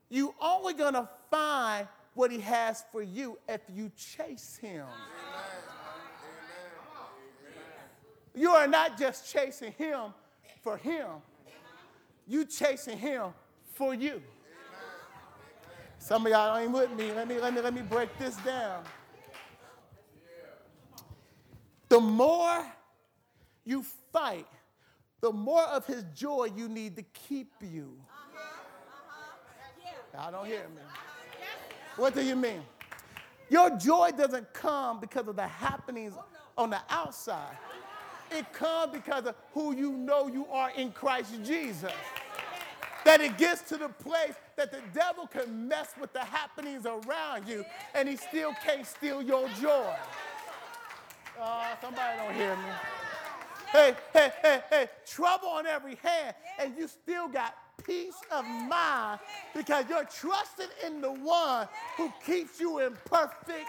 You 0.08 0.34
only 0.40 0.74
gonna 0.74 1.08
find 1.30 1.86
what 2.16 2.30
he 2.30 2.40
has 2.40 2.82
for 2.90 3.02
you 3.02 3.38
if 3.48 3.60
you 3.72 3.92
chase 3.96 4.58
him. 4.60 4.86
You 8.34 8.50
are 8.50 8.66
not 8.66 8.98
just 8.98 9.30
chasing 9.32 9.72
him 9.72 10.12
for 10.62 10.76
him. 10.76 11.06
You 12.26 12.44
chasing 12.44 12.98
him 12.98 13.28
for 13.74 13.94
you. 13.94 14.22
Some 15.98 16.26
of 16.26 16.32
y'all 16.32 16.56
ain't 16.56 16.72
with 16.72 16.90
me. 16.92 17.12
Let 17.12 17.28
me, 17.28 17.38
let 17.38 17.54
me, 17.54 17.60
let 17.60 17.74
me 17.74 17.82
break 17.82 18.16
this 18.18 18.36
down. 18.36 18.82
The 21.88 22.00
more 22.00 22.66
you 23.64 23.84
fight, 24.12 24.46
the 25.20 25.32
more 25.32 25.64
of 25.64 25.86
his 25.86 26.04
joy 26.14 26.48
you 26.56 26.68
need 26.68 26.96
to 26.96 27.02
keep 27.02 27.52
you. 27.60 27.96
I 30.18 30.30
don't 30.30 30.46
hear 30.46 30.66
me. 30.74 30.82
What 31.96 32.14
do 32.14 32.22
you 32.22 32.36
mean? 32.36 32.62
Your 33.48 33.70
joy 33.76 34.10
doesn't 34.16 34.52
come 34.52 35.00
because 35.00 35.28
of 35.28 35.36
the 35.36 35.46
happenings 35.46 36.14
oh, 36.16 36.24
on 36.62 36.70
the 36.70 36.80
outside. 36.90 37.56
It 38.30 38.52
comes 38.52 38.92
because 38.92 39.24
of 39.24 39.34
who 39.54 39.74
you 39.74 39.92
know 39.92 40.26
you 40.26 40.46
are 40.46 40.70
in 40.70 40.90
Christ 40.92 41.32
Jesus. 41.44 41.92
That 43.04 43.20
it 43.20 43.38
gets 43.38 43.62
to 43.68 43.76
the 43.76 43.88
place 43.88 44.34
that 44.56 44.72
the 44.72 44.80
devil 44.92 45.28
can 45.28 45.68
mess 45.68 45.94
with 46.00 46.12
the 46.12 46.24
happenings 46.24 46.86
around 46.86 47.46
you 47.46 47.64
and 47.94 48.08
he 48.08 48.16
still 48.16 48.52
can't 48.64 48.84
steal 48.84 49.22
your 49.22 49.48
joy. 49.60 49.94
Oh, 51.40 51.64
somebody 51.80 52.18
don't 52.18 52.34
hear 52.34 52.56
me. 52.56 52.62
Hey, 53.70 53.94
hey, 54.12 54.32
hey, 54.42 54.62
hey, 54.70 54.88
trouble 55.06 55.48
on 55.48 55.66
every 55.66 55.96
hand, 55.96 56.34
and 56.58 56.76
you 56.78 56.88
still 56.88 57.28
got 57.28 57.54
peace 57.86 58.20
of 58.32 58.44
mind 58.44 59.20
because 59.54 59.84
you're 59.88 60.04
trusting 60.04 60.66
in 60.84 61.00
the 61.00 61.12
one 61.12 61.68
who 61.96 62.12
keeps 62.24 62.58
you 62.60 62.80
in 62.80 62.96
perfect. 63.04 63.66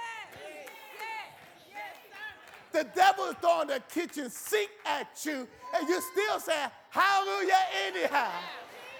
The 2.71 2.85
devil 2.95 3.25
is 3.25 3.35
throwing 3.41 3.67
the 3.67 3.81
kitchen 3.91 4.29
sink 4.29 4.69
at 4.85 5.07
you, 5.23 5.47
and 5.75 5.87
you're 5.87 6.01
still 6.01 6.39
saying, 6.39 6.69
Hallelujah, 6.89 7.59
anyhow. 7.87 8.31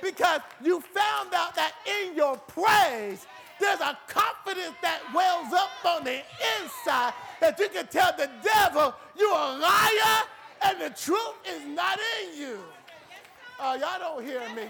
Because 0.01 0.41
you 0.63 0.79
found 0.79 1.33
out 1.33 1.55
that 1.55 1.73
in 1.85 2.15
your 2.15 2.37
praise, 2.37 3.25
there's 3.59 3.79
a 3.79 3.97
confidence 4.07 4.75
that 4.81 5.01
wells 5.13 5.51
up 5.53 5.69
on 5.85 6.03
the 6.03 6.21
inside 6.61 7.13
that 7.41 7.59
you 7.59 7.67
can 7.69 7.87
tell 7.87 8.11
the 8.15 8.29
devil 8.43 8.93
you're 9.17 9.31
a 9.31 9.57
liar 9.57 10.23
and 10.61 10.81
the 10.81 10.89
truth 10.89 11.33
is 11.47 11.65
not 11.65 11.97
in 12.21 12.39
you. 12.39 12.59
Oh, 13.59 13.73
y'all 13.73 13.99
don't 13.99 14.23
hear 14.23 14.41
me. 14.55 14.69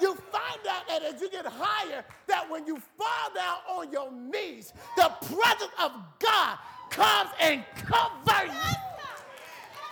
You 0.00 0.14
find 0.14 0.66
out 0.68 0.88
that 0.88 1.02
as 1.02 1.20
you 1.20 1.30
get 1.30 1.46
higher, 1.46 2.04
that 2.26 2.50
when 2.50 2.66
you 2.66 2.80
fall 2.96 3.34
down 3.34 3.58
on 3.68 3.92
your 3.92 4.10
knees, 4.12 4.72
the 4.96 5.10
presence 5.20 5.72
of 5.78 5.92
God 6.18 6.58
comes 6.90 7.30
and 7.40 7.62
covers 7.76 8.54
you. 8.54 8.76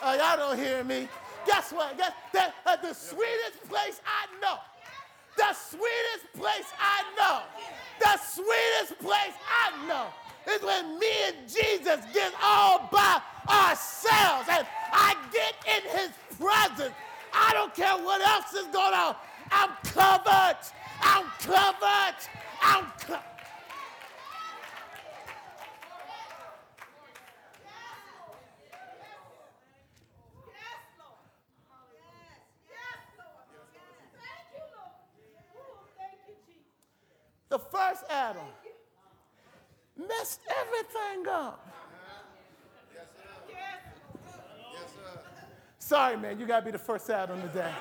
Oh, 0.02 0.14
y'all 0.14 0.36
don't 0.36 0.58
hear 0.58 0.84
me. 0.84 1.08
Guess 1.46 1.72
what? 1.72 1.96
Guess 1.96 2.12
that 2.32 2.54
uh, 2.66 2.76
the 2.76 2.94
sweetest 2.94 3.68
place 3.68 4.00
I 4.06 4.26
know, 4.40 4.58
the 5.36 5.52
sweetest 5.54 6.32
place 6.34 6.66
I 6.78 7.02
know, 7.16 7.42
the 8.00 8.18
sweetest 8.18 9.00
place 9.00 9.34
I 9.48 9.86
know 9.88 10.06
is 10.52 10.62
when 10.62 10.98
me 10.98 11.10
and 11.26 11.36
Jesus 11.48 12.04
get 12.14 12.32
all 12.42 12.88
by 12.92 13.20
ourselves 13.48 14.48
and 14.50 14.66
I 14.92 15.16
get 15.32 15.54
in 15.66 15.98
his 15.98 16.10
presence. 16.38 16.94
I 17.32 17.52
don't 17.52 17.74
care 17.74 17.96
what 17.96 18.20
else 18.20 18.52
is 18.54 18.66
going 18.66 18.94
on. 18.94 19.16
I'm 19.50 19.70
covered. 19.84 20.58
I'm 21.00 21.24
covered. 21.38 22.16
I'm 22.62 22.84
covered. 22.98 23.22
The 37.48 37.58
first 37.58 38.04
Adam 38.10 38.42
messed 39.96 40.40
everything 40.50 41.26
up. 41.30 41.64
Sorry, 45.78 46.18
man, 46.18 46.38
you 46.38 46.46
got 46.46 46.60
to 46.60 46.66
be 46.66 46.72
the 46.72 46.78
first 46.78 47.08
Adam 47.08 47.40
today. 47.40 47.72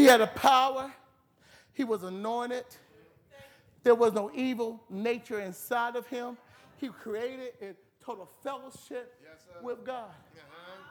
He 0.00 0.06
had 0.06 0.22
a 0.22 0.28
power, 0.28 0.90
he 1.74 1.84
was 1.84 2.04
anointed. 2.04 2.64
There 3.82 3.94
was 3.94 4.14
no 4.14 4.30
evil 4.34 4.82
nature 4.88 5.40
inside 5.40 5.94
of 5.94 6.06
him. 6.06 6.38
He 6.78 6.88
created 6.88 7.52
in 7.60 7.74
total 8.02 8.30
fellowship 8.42 9.14
yes, 9.22 9.62
with 9.62 9.84
God. 9.84 10.08
Uh-huh. 10.08 10.82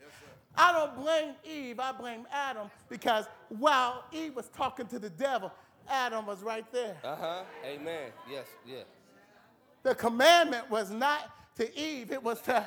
Yes, 0.00 0.08
I 0.56 0.72
don't 0.72 0.96
blame 0.96 1.34
Eve, 1.44 1.78
I 1.78 1.92
blame 1.92 2.26
Adam 2.32 2.70
because 2.88 3.26
while 3.50 4.04
Eve 4.10 4.34
was 4.34 4.48
talking 4.48 4.86
to 4.86 4.98
the 4.98 5.10
devil, 5.10 5.52
Adam 5.86 6.24
was 6.24 6.42
right 6.42 6.64
there. 6.72 6.96
Uh 7.04 7.16
huh. 7.16 7.42
Amen. 7.62 8.10
Yes, 8.30 8.46
yes. 8.66 8.86
The 9.82 9.94
commandment 9.94 10.70
was 10.70 10.90
not 10.90 11.30
to 11.56 11.78
Eve, 11.78 12.10
it 12.10 12.22
was 12.22 12.40
to. 12.42 12.66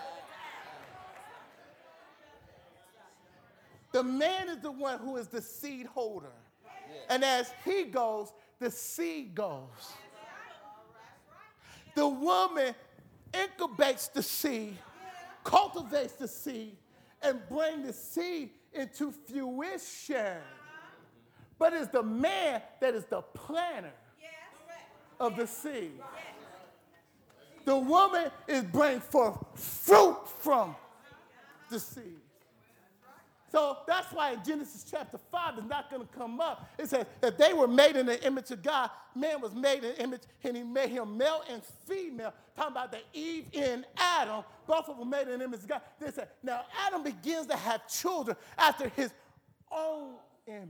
The 3.91 4.03
man 4.03 4.49
is 4.49 4.57
the 4.57 4.71
one 4.71 4.99
who 4.99 5.17
is 5.17 5.27
the 5.27 5.41
seed 5.41 5.87
holder. 5.87 6.31
And 7.09 7.23
as 7.23 7.51
he 7.65 7.85
goes, 7.85 8.31
the 8.59 8.69
seed 8.69 9.33
goes. 9.33 9.93
The 11.95 12.07
woman 12.07 12.75
incubates 13.33 14.07
the 14.13 14.23
seed, 14.23 14.77
cultivates 15.43 16.13
the 16.13 16.27
seed, 16.27 16.77
and 17.21 17.39
brings 17.49 17.87
the 17.87 17.93
seed 17.93 18.51
into 18.73 19.11
fruition. 19.11 20.37
But 21.57 21.73
it's 21.73 21.91
the 21.91 22.03
man 22.03 22.61
that 22.79 22.93
is 22.93 23.05
the 23.05 23.21
planter 23.21 23.91
of 25.19 25.35
the 25.35 25.47
seed. 25.47 25.99
The 27.65 27.77
woman 27.77 28.31
is 28.47 28.63
bringing 28.63 29.01
forth 29.01 29.37
fruit 29.55 30.17
from 30.39 30.75
the 31.69 31.79
seed. 31.79 32.21
So 33.51 33.79
that's 33.87 34.11
why 34.13 34.33
in 34.33 34.43
Genesis 34.43 34.85
chapter 34.89 35.17
5 35.31 35.57
it's 35.57 35.67
not 35.67 35.89
going 35.89 36.05
to 36.05 36.13
come 36.13 36.39
up. 36.39 36.69
It 36.77 36.87
says 36.87 37.05
that 37.21 37.37
they 37.37 37.53
were 37.53 37.67
made 37.67 37.95
in 37.95 38.05
the 38.05 38.23
image 38.25 38.51
of 38.51 38.61
God. 38.61 38.91
Man 39.15 39.41
was 39.41 39.55
made 39.55 39.83
in 39.83 39.91
the 39.95 40.03
image, 40.03 40.21
and 40.43 40.55
he 40.55 40.63
made 40.63 40.89
him 40.89 41.17
male 41.17 41.43
and 41.49 41.61
female. 41.87 42.33
Talking 42.55 42.71
about 42.73 42.91
the 42.91 42.99
Eve 43.13 43.47
in 43.51 43.85
Adam, 43.97 44.43
both 44.67 44.87
of 44.87 44.99
them 44.99 45.09
made 45.09 45.27
in 45.27 45.39
the 45.39 45.45
image 45.45 45.61
of 45.61 45.67
God. 45.67 45.81
They 45.99 46.11
said, 46.11 46.29
now 46.43 46.65
Adam 46.85 47.03
begins 47.03 47.47
to 47.47 47.55
have 47.55 47.87
children 47.87 48.37
after 48.57 48.89
his 48.89 49.11
own 49.71 50.13
image. 50.45 50.69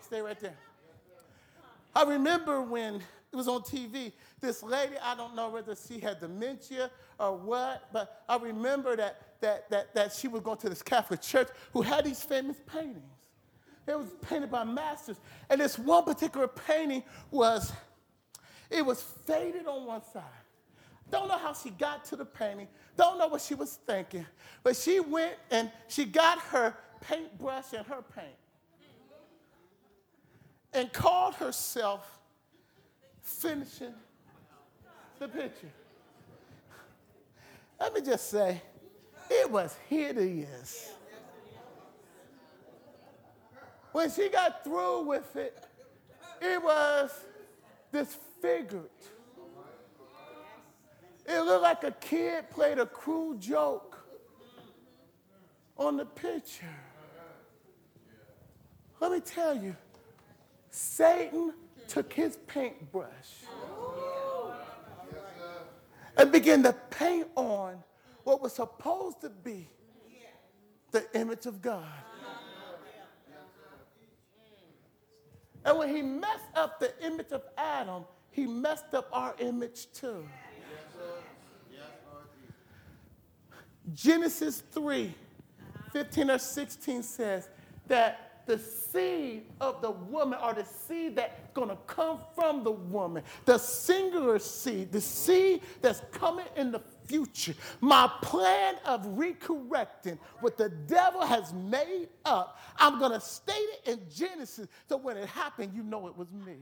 Stay 0.00 0.20
right 0.22 0.40
there. 0.40 0.56
I 1.94 2.02
remember 2.04 2.62
when 2.62 2.94
it 3.30 3.36
was 3.36 3.46
on 3.46 3.60
TV, 3.60 4.12
this 4.40 4.62
lady, 4.62 4.94
I 5.02 5.14
don't 5.14 5.34
know 5.34 5.48
whether 5.48 5.74
she 5.74 5.98
had 5.98 6.20
dementia 6.20 6.90
or 7.18 7.36
what, 7.36 7.88
but 7.92 8.22
I 8.28 8.36
remember 8.36 8.96
that, 8.96 9.40
that, 9.40 9.68
that, 9.70 9.94
that 9.94 10.12
she 10.12 10.28
was 10.28 10.42
going 10.42 10.58
to 10.58 10.68
this 10.68 10.82
Catholic 10.82 11.20
church 11.20 11.48
who 11.72 11.82
had 11.82 12.04
these 12.04 12.22
famous 12.22 12.56
paintings. 12.66 13.02
It 13.86 13.98
was 13.98 14.08
painted 14.28 14.50
by 14.50 14.64
masters. 14.64 15.16
And 15.48 15.60
this 15.60 15.78
one 15.78 16.04
particular 16.04 16.46
painting 16.46 17.02
was, 17.30 17.72
it 18.70 18.84
was 18.84 19.02
faded 19.02 19.66
on 19.66 19.86
one 19.86 20.02
side. 20.12 20.22
Don't 21.10 21.28
know 21.28 21.38
how 21.38 21.54
she 21.54 21.70
got 21.70 22.04
to 22.06 22.16
the 22.16 22.24
painting. 22.24 22.68
Don't 22.96 23.18
know 23.18 23.28
what 23.28 23.40
she 23.40 23.54
was 23.54 23.78
thinking. 23.86 24.26
But 24.62 24.76
she 24.76 25.00
went 25.00 25.36
and 25.50 25.70
she 25.88 26.04
got 26.04 26.38
her 26.38 26.74
paintbrush 27.00 27.72
and 27.72 27.86
her 27.86 28.02
paint 28.14 28.36
and 30.74 30.92
called 30.92 31.34
herself 31.36 32.20
finishing 33.22 33.94
the 35.18 35.28
picture. 35.28 35.70
Let 37.80 37.94
me 37.94 38.00
just 38.00 38.30
say, 38.30 38.60
it 39.30 39.50
was 39.50 39.76
hideous. 39.88 40.92
When 43.92 44.10
she 44.10 44.28
got 44.28 44.64
through 44.64 45.02
with 45.02 45.36
it, 45.36 45.64
it 46.40 46.62
was 46.62 47.12
disfigured. 47.92 48.90
It 51.26 51.40
looked 51.40 51.62
like 51.62 51.84
a 51.84 51.90
kid 51.90 52.50
played 52.50 52.78
a 52.78 52.86
cruel 52.86 53.34
joke 53.34 53.98
on 55.76 55.96
the 55.96 56.06
picture. 56.06 56.66
Let 59.00 59.12
me 59.12 59.20
tell 59.20 59.56
you, 59.56 59.76
Satan 60.70 61.54
took 61.86 62.12
his 62.12 62.36
paintbrush 62.46 63.47
and 66.18 66.32
began 66.32 66.62
to 66.64 66.72
paint 66.90 67.28
on 67.36 67.82
what 68.24 68.42
was 68.42 68.52
supposed 68.52 69.20
to 69.20 69.30
be 69.30 69.68
the 70.90 71.04
image 71.18 71.46
of 71.46 71.62
God. 71.62 71.86
And 75.64 75.78
when 75.78 75.94
he 75.94 76.02
messed 76.02 76.44
up 76.54 76.80
the 76.80 76.92
image 77.04 77.32
of 77.32 77.42
Adam, 77.56 78.04
he 78.30 78.46
messed 78.46 78.94
up 78.94 79.08
our 79.12 79.34
image 79.38 79.92
too. 79.92 80.26
Genesis 83.94 84.62
3 84.72 85.14
15 85.92 86.30
or 86.30 86.38
16 86.38 87.02
says 87.02 87.48
that 87.86 88.42
the 88.46 88.58
seed 88.58 89.46
of 89.60 89.80
the 89.80 89.90
woman 89.90 90.38
or 90.42 90.52
the 90.54 90.64
seed 90.64 91.16
that's 91.16 91.34
going 91.58 91.70
to 91.70 91.78
come 91.88 92.20
from 92.36 92.62
the 92.62 92.70
woman, 92.70 93.24
the 93.44 93.58
singular 93.58 94.38
seed, 94.38 94.92
the 94.92 95.00
seed 95.00 95.60
that's 95.82 96.02
coming 96.12 96.46
in 96.56 96.70
the 96.70 96.80
future, 97.04 97.54
my 97.80 98.08
plan 98.22 98.76
of 98.84 99.04
recorrecting 99.06 100.18
what 100.40 100.56
the 100.56 100.68
devil 100.68 101.26
has 101.26 101.52
made 101.52 102.08
up, 102.24 102.60
I'm 102.76 103.00
going 103.00 103.10
to 103.10 103.20
state 103.20 103.54
it 103.54 103.88
in 103.88 104.00
Genesis 104.14 104.68
so 104.88 104.96
when 104.98 105.16
it 105.16 105.28
happened, 105.28 105.72
you 105.74 105.82
know 105.82 106.06
it 106.06 106.16
was 106.16 106.32
me. 106.32 106.58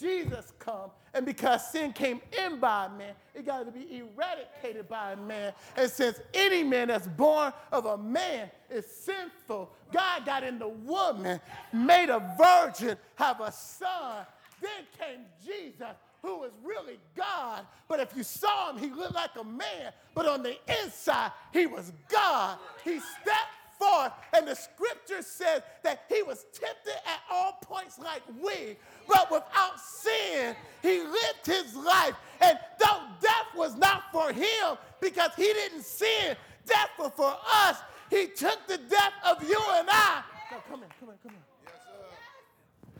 Jesus 0.00 0.52
come, 0.58 0.90
and 1.14 1.26
because 1.26 1.70
sin 1.70 1.92
came 1.92 2.20
in 2.38 2.60
by 2.60 2.86
a 2.86 2.88
man, 2.90 3.14
it 3.34 3.44
got 3.44 3.64
to 3.64 3.72
be 3.72 3.98
eradicated 3.98 4.88
by 4.88 5.12
a 5.12 5.16
man. 5.16 5.52
And 5.76 5.90
since 5.90 6.20
any 6.34 6.62
man 6.62 6.88
that's 6.88 7.06
born 7.06 7.52
of 7.72 7.86
a 7.86 7.98
man 7.98 8.50
is 8.70 8.86
sinful, 8.86 9.70
God 9.92 10.26
got 10.26 10.44
in 10.44 10.58
the 10.58 10.68
woman, 10.68 11.40
made 11.72 12.10
a 12.10 12.36
virgin, 12.38 12.96
have 13.16 13.40
a 13.40 13.50
son. 13.50 14.26
Then 14.60 14.84
came 14.98 15.20
Jesus, 15.44 15.96
who 16.22 16.40
was 16.40 16.50
really 16.64 16.98
God. 17.16 17.64
But 17.88 18.00
if 18.00 18.16
you 18.16 18.22
saw 18.22 18.70
him, 18.72 18.78
he 18.78 18.90
looked 18.90 19.14
like 19.14 19.30
a 19.38 19.44
man. 19.44 19.92
But 20.14 20.26
on 20.26 20.42
the 20.42 20.56
inside, 20.82 21.32
he 21.52 21.66
was 21.66 21.92
God. 22.08 22.58
He 22.84 22.98
stepped 22.98 23.57
forth. 23.78 24.12
And 24.36 24.46
the 24.46 24.54
scripture 24.54 25.22
says 25.22 25.62
that 25.82 26.02
he 26.08 26.22
was 26.22 26.46
tempted 26.52 26.94
at 27.06 27.20
all 27.30 27.58
points 27.62 27.98
like 27.98 28.22
we, 28.42 28.76
but 29.08 29.30
without 29.30 29.78
sin, 29.80 30.54
he 30.82 31.02
lived 31.02 31.46
his 31.46 31.74
life. 31.74 32.14
And 32.40 32.58
though 32.78 33.02
death 33.20 33.46
was 33.56 33.76
not 33.76 34.04
for 34.12 34.32
him 34.32 34.76
because 35.00 35.30
he 35.36 35.44
didn't 35.44 35.82
sin, 35.82 36.36
death 36.66 36.90
was 36.98 37.12
for 37.16 37.36
us. 37.64 37.78
He 38.10 38.26
took 38.26 38.66
the 38.66 38.78
death 38.78 39.12
of 39.26 39.42
you 39.42 39.60
and 39.74 39.88
I. 39.90 40.22
No, 40.50 40.58
come 40.68 40.82
in, 40.82 40.88
come 40.98 41.10
in, 41.10 41.16
come 41.22 41.32
in. 41.32 41.42
Yes, 41.64 41.74
sir. 41.84 42.92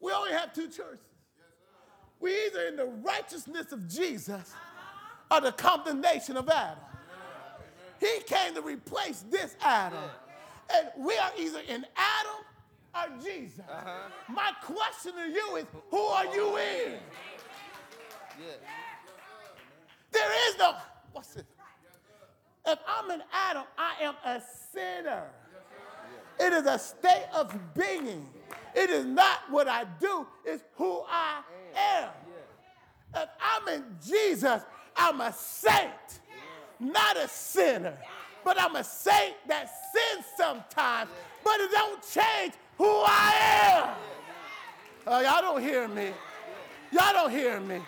We 0.00 0.12
only 0.12 0.32
have 0.32 0.54
two 0.54 0.68
choices. 0.68 1.00
We 2.18 2.46
either 2.46 2.68
in 2.68 2.76
the 2.76 2.86
righteousness 2.86 3.72
of 3.72 3.88
Jesus 3.88 4.54
or 5.30 5.40
the 5.40 5.52
condemnation 5.52 6.36
of 6.36 6.48
Adam. 6.48 6.78
He 8.00 8.20
came 8.26 8.54
to 8.54 8.62
replace 8.62 9.24
this 9.30 9.56
Adam. 9.62 9.98
And 10.74 10.88
we 10.98 11.16
are 11.18 11.30
either 11.38 11.60
in 11.68 11.86
Adam 11.96 12.44
or 12.94 13.22
Jesus. 13.22 13.60
Uh-huh. 13.60 14.08
My 14.28 14.52
question 14.62 15.12
to 15.14 15.30
you 15.30 15.56
is 15.56 15.66
who 15.90 15.98
are 15.98 16.26
you 16.34 16.56
in? 16.56 16.92
Yeah. 18.38 18.46
There 20.12 20.50
is 20.50 20.58
no, 20.58 20.74
what's 21.12 21.36
it? 21.36 21.46
If 22.66 22.78
I'm 22.86 23.10
in 23.12 23.22
Adam, 23.32 23.62
I 23.78 24.02
am 24.02 24.14
a 24.24 24.42
sinner. 24.72 25.24
It 26.38 26.52
is 26.52 26.66
a 26.66 26.78
state 26.78 27.26
of 27.34 27.56
being. 27.74 28.26
It 28.74 28.90
is 28.90 29.04
not 29.04 29.50
what 29.50 29.68
I 29.68 29.84
do, 30.00 30.26
it's 30.44 30.64
who 30.74 31.02
I 31.08 31.40
am. 31.76 32.08
If 33.14 33.28
I'm 33.40 33.68
in 33.68 33.84
Jesus, 34.04 34.62
I'm 34.96 35.20
a 35.20 35.32
saint 35.32 36.20
not 36.80 37.16
a 37.16 37.28
sinner, 37.28 37.96
but 38.44 38.60
I'm 38.60 38.76
a 38.76 38.84
saint 38.84 39.34
that 39.48 39.70
sins 39.92 40.24
sometimes, 40.36 41.10
but 41.44 41.60
it 41.60 41.70
don't 41.70 42.02
change 42.02 42.54
who 42.78 42.84
I 42.86 43.34
am. 43.62 43.88
Oh, 45.06 45.20
y'all 45.20 45.40
don't 45.40 45.62
hear 45.62 45.88
me. 45.88 46.10
Y'all 46.92 47.12
don't 47.12 47.30
hear 47.30 47.60
me. 47.60 47.80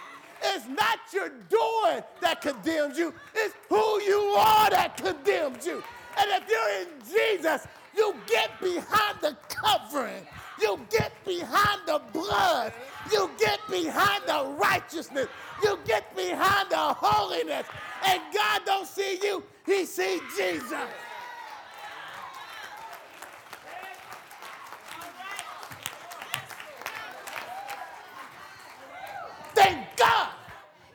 It's 0.42 0.66
not 0.68 0.98
your 1.12 1.30
doing 1.48 2.02
that 2.20 2.40
condemns 2.40 2.96
you, 2.96 3.12
it's 3.34 3.54
who 3.68 4.00
you 4.02 4.20
are 4.36 4.70
that 4.70 4.96
condemns 4.96 5.66
you. 5.66 5.82
And 6.18 6.30
if 6.30 6.48
you're 6.48 6.82
in 6.82 6.88
Jesus, 7.08 7.66
you 7.96 8.14
get 8.26 8.50
behind 8.60 9.18
the 9.20 9.36
covering. 9.48 10.24
You 10.60 10.80
get 10.90 11.12
behind 11.24 11.80
the 11.86 12.00
blood. 12.12 12.72
You 13.12 13.30
get 13.38 13.60
behind 13.70 14.24
the 14.26 14.56
righteousness. 14.60 15.28
You 15.62 15.78
get 15.84 16.14
behind 16.16 16.70
the 16.70 16.76
holiness. 16.76 17.66
And 18.04 18.20
God 18.32 18.62
don't 18.64 18.86
see 18.86 19.18
you, 19.22 19.42
He 19.66 19.84
sees 19.84 20.20
Jesus. 20.36 20.72
Thank 29.54 29.96
God 29.96 30.28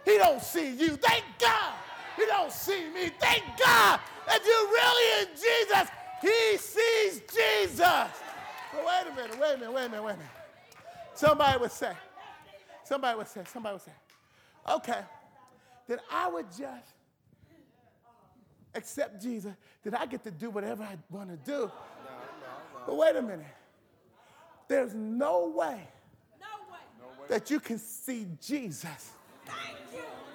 He 0.05 0.17
don't 0.17 0.41
see 0.41 0.75
you. 0.75 0.95
Thank 0.95 1.23
God 1.39 1.73
He 2.15 2.25
don't 2.25 2.51
see 2.51 2.89
me. 2.89 3.11
Thank 3.19 3.43
God 3.57 3.99
if 4.27 4.45
you're 4.45 4.67
really 4.71 5.21
in 5.21 5.27
Jesus, 5.35 5.89
He 6.21 6.57
sees 6.57 7.21
Jesus. 7.33 7.79
But 7.79 8.85
wait 8.85 9.11
a 9.11 9.15
minute, 9.15 9.39
wait 9.39 9.55
a 9.55 9.57
minute, 9.57 9.73
wait 9.73 9.85
a 9.85 9.89
minute, 9.89 10.03
wait 10.03 10.13
a 10.13 10.17
minute. 10.17 10.31
Somebody 11.13 11.59
would 11.59 11.71
say, 11.71 11.91
somebody 12.83 13.17
would 13.17 13.27
say, 13.27 13.41
somebody 13.51 13.73
would 13.73 13.81
say, 13.81 13.91
okay, 14.69 15.01
then 15.87 15.99
I 16.11 16.27
would 16.29 16.47
just 16.47 16.93
accept 18.75 19.21
Jesus, 19.21 19.53
that 19.83 19.99
I 19.99 20.05
get 20.05 20.23
to 20.23 20.31
do 20.31 20.49
whatever 20.49 20.83
I 20.83 20.97
want 21.09 21.29
to 21.29 21.37
do. 21.37 21.51
No, 21.51 21.59
no, 21.59 21.67
no. 21.67 22.85
But 22.87 22.97
wait 22.97 23.15
a 23.15 23.21
minute. 23.21 23.45
There's 24.67 24.93
no 24.93 25.53
way, 25.55 25.81
no 26.39 26.71
way. 26.71 27.27
that 27.27 27.51
you 27.51 27.59
can 27.59 27.77
see 27.77 28.27
Jesus 28.41 29.11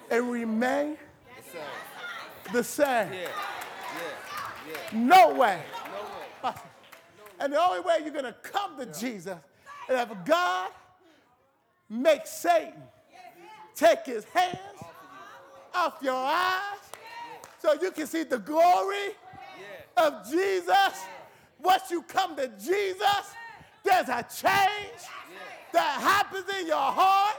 and 0.09 0.31
remain 0.31 0.97
the 2.53 2.63
same. 2.63 3.11
Yeah. 3.11 3.19
Yeah. 3.21 3.29
Yeah. 4.93 4.99
No 4.99 5.33
way. 5.33 5.61
No 6.43 6.49
way. 6.49 6.55
And 7.39 7.53
the 7.53 7.59
only 7.59 7.79
way 7.81 7.97
you're 8.03 8.13
going 8.13 8.25
to 8.25 8.35
come 8.43 8.77
to 8.77 8.85
Jesus 8.85 9.37
is 9.89 9.99
if 9.99 10.09
God 10.25 10.71
makes 11.89 12.29
Satan 12.29 12.83
take 13.75 14.05
his 14.05 14.25
hands 14.25 14.59
off 15.73 15.97
your 16.01 16.15
eyes 16.15 16.79
so 17.61 17.73
you 17.81 17.91
can 17.91 18.07
see 18.07 18.23
the 18.23 18.39
glory 18.39 19.15
of 19.97 20.29
Jesus. 20.29 21.05
Once 21.61 21.91
you 21.91 22.01
come 22.03 22.35
to 22.35 22.47
Jesus, 22.63 23.35
there's 23.83 24.09
a 24.09 24.25
change 24.41 25.01
that 25.73 25.99
happens 26.01 26.45
in 26.59 26.67
your 26.67 26.77
heart. 26.77 27.37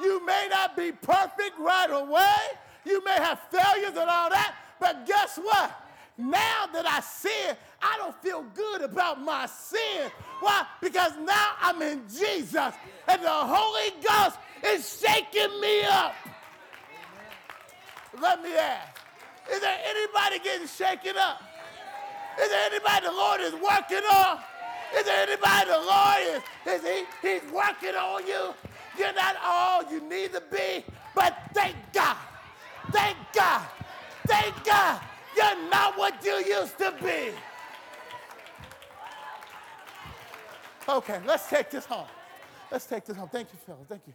You 0.00 0.24
may 0.24 0.48
not 0.50 0.76
be 0.76 0.92
perfect 0.92 1.58
right 1.58 1.90
away. 1.90 2.36
You 2.84 3.04
may 3.04 3.14
have 3.14 3.40
failures 3.50 3.96
and 3.96 4.08
all 4.08 4.30
that, 4.30 4.54
but 4.80 5.06
guess 5.06 5.38
what? 5.42 5.70
Now 6.16 6.66
that 6.72 6.86
I 6.86 7.00
sin, 7.00 7.56
I 7.82 7.96
don't 7.98 8.16
feel 8.22 8.44
good 8.54 8.82
about 8.82 9.22
my 9.22 9.46
sin. 9.46 10.10
Why? 10.40 10.66
Because 10.80 11.12
now 11.24 11.52
I'm 11.60 11.80
in 11.82 12.02
Jesus 12.08 12.74
and 13.08 13.22
the 13.22 13.28
Holy 13.28 13.90
Ghost 14.02 14.38
is 14.64 15.00
shaking 15.00 15.60
me 15.60 15.82
up. 15.84 16.14
Let 18.18 18.42
me 18.42 18.54
ask 18.56 18.98
is 19.52 19.60
there 19.60 19.78
anybody 19.84 20.38
getting 20.44 20.66
shaken 20.66 21.16
up? 21.16 21.42
Is 22.40 22.48
there 22.48 22.66
anybody 22.70 23.06
the 23.06 23.12
Lord 23.12 23.40
is 23.40 23.52
working 23.54 24.04
on? 24.12 24.38
Is 24.96 25.04
there 25.04 25.26
anybody 25.26 25.70
the 25.70 25.78
Lord 25.78 26.42
is, 26.66 26.82
is 26.82 26.88
he, 26.88 27.04
he's 27.22 27.52
working 27.52 27.94
on 27.94 28.26
you? 28.26 28.54
You're 28.98 29.12
not 29.12 29.36
all 29.42 29.84
you 29.90 30.00
need 30.00 30.32
to 30.32 30.42
be, 30.52 30.84
but 31.14 31.36
thank 31.54 31.74
God. 31.92 32.16
Thank 32.92 33.16
God. 33.32 33.66
Thank 34.26 34.64
God. 34.64 35.00
You're 35.36 35.68
not 35.68 35.96
what 35.96 36.24
you 36.24 36.36
used 36.44 36.78
to 36.78 36.94
be. 37.02 37.32
Okay, 40.88 41.20
let's 41.26 41.48
take 41.48 41.70
this 41.70 41.86
home. 41.86 42.06
Let's 42.70 42.86
take 42.86 43.04
this 43.04 43.16
home. 43.16 43.28
Thank 43.28 43.48
you, 43.52 43.58
fellas. 43.64 43.86
Thank 43.88 44.02
you. 44.06 44.12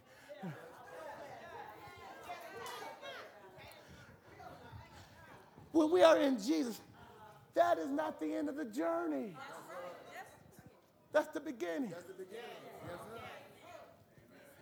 When 5.76 5.90
we 5.90 6.02
are 6.02 6.16
in 6.16 6.38
Jesus, 6.42 6.80
that 7.52 7.76
is 7.76 7.88
not 7.88 8.18
the 8.18 8.32
end 8.34 8.48
of 8.48 8.56
the 8.56 8.64
journey. 8.64 9.36
That's 11.12 11.28
the 11.28 11.40
beginning. 11.40 11.90
That's 11.90 12.04
the 12.04 12.14
beginning. 12.14 12.44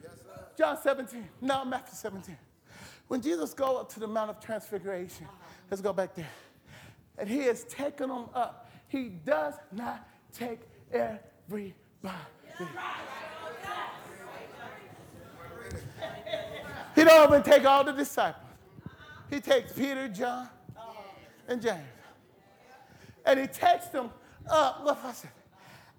Yes, 0.02 0.10
sir. 0.16 0.44
John 0.58 0.76
17. 0.82 1.28
No, 1.40 1.64
Matthew 1.64 1.94
17. 1.94 2.36
When 3.06 3.22
Jesus 3.22 3.54
go 3.54 3.78
up 3.78 3.92
to 3.92 4.00
the 4.00 4.08
Mount 4.08 4.30
of 4.30 4.40
Transfiguration, 4.40 5.28
let's 5.70 5.80
go 5.80 5.92
back 5.92 6.16
there. 6.16 6.26
and 7.16 7.28
he 7.28 7.42
has 7.42 7.62
taken 7.62 8.08
them 8.08 8.24
up. 8.34 8.68
He 8.88 9.08
does 9.08 9.54
not 9.70 10.08
take 10.32 10.62
everybody. 10.92 11.74
He 16.96 17.04
don't 17.04 17.28
even 17.28 17.42
take 17.44 17.64
all 17.64 17.84
the 17.84 17.92
disciples. 17.92 18.42
He 19.30 19.40
takes 19.40 19.72
Peter, 19.72 20.08
John, 20.08 20.48
and 21.48 21.60
James. 21.60 21.80
And 23.24 23.40
he 23.40 23.46
takes 23.46 23.86
them 23.86 24.10
up, 24.50 24.82
listen, 24.84 25.30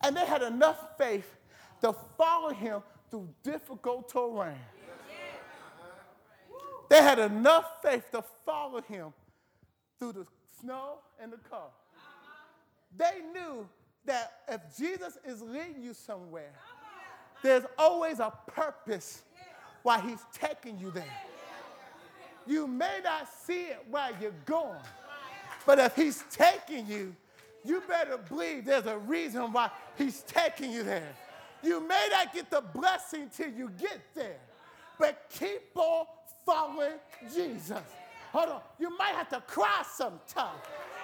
and 0.03 0.15
they 0.15 0.25
had 0.25 0.43
enough 0.43 0.97
faith 0.97 1.27
to 1.81 1.93
follow 2.17 2.49
him 2.49 2.81
through 3.09 3.29
difficult 3.43 4.09
terrain. 4.09 4.57
They 6.89 7.01
had 7.01 7.17
enough 7.17 7.81
faith 7.81 8.11
to 8.11 8.23
follow 8.45 8.81
him 8.81 9.13
through 9.99 10.13
the 10.13 10.25
snow 10.59 10.99
and 11.19 11.33
the 11.33 11.37
cold. 11.49 11.71
They 12.95 13.21
knew 13.33 13.67
that 14.05 14.33
if 14.47 14.61
Jesus 14.77 15.17
is 15.25 15.41
leading 15.41 15.81
you 15.81 15.93
somewhere, 15.93 16.53
there's 17.41 17.63
always 17.77 18.19
a 18.19 18.31
purpose 18.47 19.23
why 19.83 19.99
he's 19.99 20.19
taking 20.33 20.79
you 20.79 20.91
there. 20.91 21.03
You 22.47 22.67
may 22.67 22.99
not 23.03 23.27
see 23.45 23.65
it 23.65 23.83
while 23.89 24.11
you're 24.21 24.31
going, 24.45 24.79
but 25.65 25.79
if 25.79 25.95
he's 25.95 26.23
taking 26.29 26.87
you, 26.87 27.15
you 27.63 27.81
better 27.87 28.17
believe 28.17 28.65
there's 28.65 28.85
a 28.85 28.97
reason 28.97 29.51
why 29.51 29.69
he's 29.97 30.21
taking 30.21 30.71
you 30.71 30.83
there. 30.83 31.15
You 31.63 31.85
may 31.85 32.07
not 32.11 32.33
get 32.33 32.51
the 32.51 32.61
blessing 32.61 33.29
till 33.35 33.49
you 33.49 33.71
get 33.79 33.99
there, 34.13 34.37
but 34.99 35.25
keep 35.29 35.61
on 35.75 36.05
following 36.45 36.93
Jesus. 37.33 37.81
Hold 38.31 38.49
on. 38.49 38.61
You 38.79 38.95
might 38.97 39.15
have 39.15 39.29
to 39.29 39.41
cry 39.41 39.83
sometime. 39.91 40.57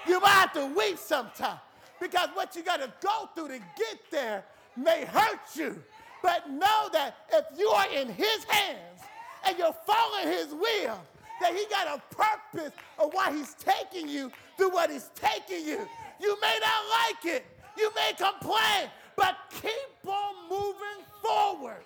You 0.08 0.20
might 0.20 0.30
have 0.30 0.54
to 0.54 0.66
weep 0.68 0.98
sometime 0.98 1.58
because 2.00 2.30
what 2.34 2.56
you 2.56 2.64
got 2.64 2.82
to 2.82 2.92
go 3.02 3.30
through 3.34 3.50
to 3.50 3.60
get 3.60 4.00
there 4.12 4.44
may 4.76 5.06
hurt 5.06 5.40
you. 5.56 5.82
But 6.22 6.50
know 6.50 6.90
that 6.94 7.16
if 7.34 7.46
you 7.58 7.70
are 7.70 7.88
in 7.90 8.08
his 8.10 8.44
hands 8.48 9.02
and 9.48 9.58
you're 9.58 9.76
following 9.86 10.28
his 10.28 10.54
will, 10.54 11.00
that 11.42 11.54
he 11.54 11.66
got 11.70 11.88
a 11.88 12.16
purpose 12.16 12.72
of 12.98 13.14
why 13.14 13.32
he's 13.36 13.56
taking 13.56 14.08
you 14.08 14.32
through 14.58 14.70
what 14.70 14.90
he's 14.90 15.10
taking 15.16 15.66
you. 15.66 15.88
You 16.20 16.40
may 16.40 16.60
not 16.62 16.84
like 16.90 17.36
it. 17.36 17.46
You 17.78 17.92
may 17.96 18.14
complain, 18.14 18.90
but 19.16 19.38
keep 19.62 20.08
on 20.08 20.50
moving 20.50 21.06
forward. 21.22 21.84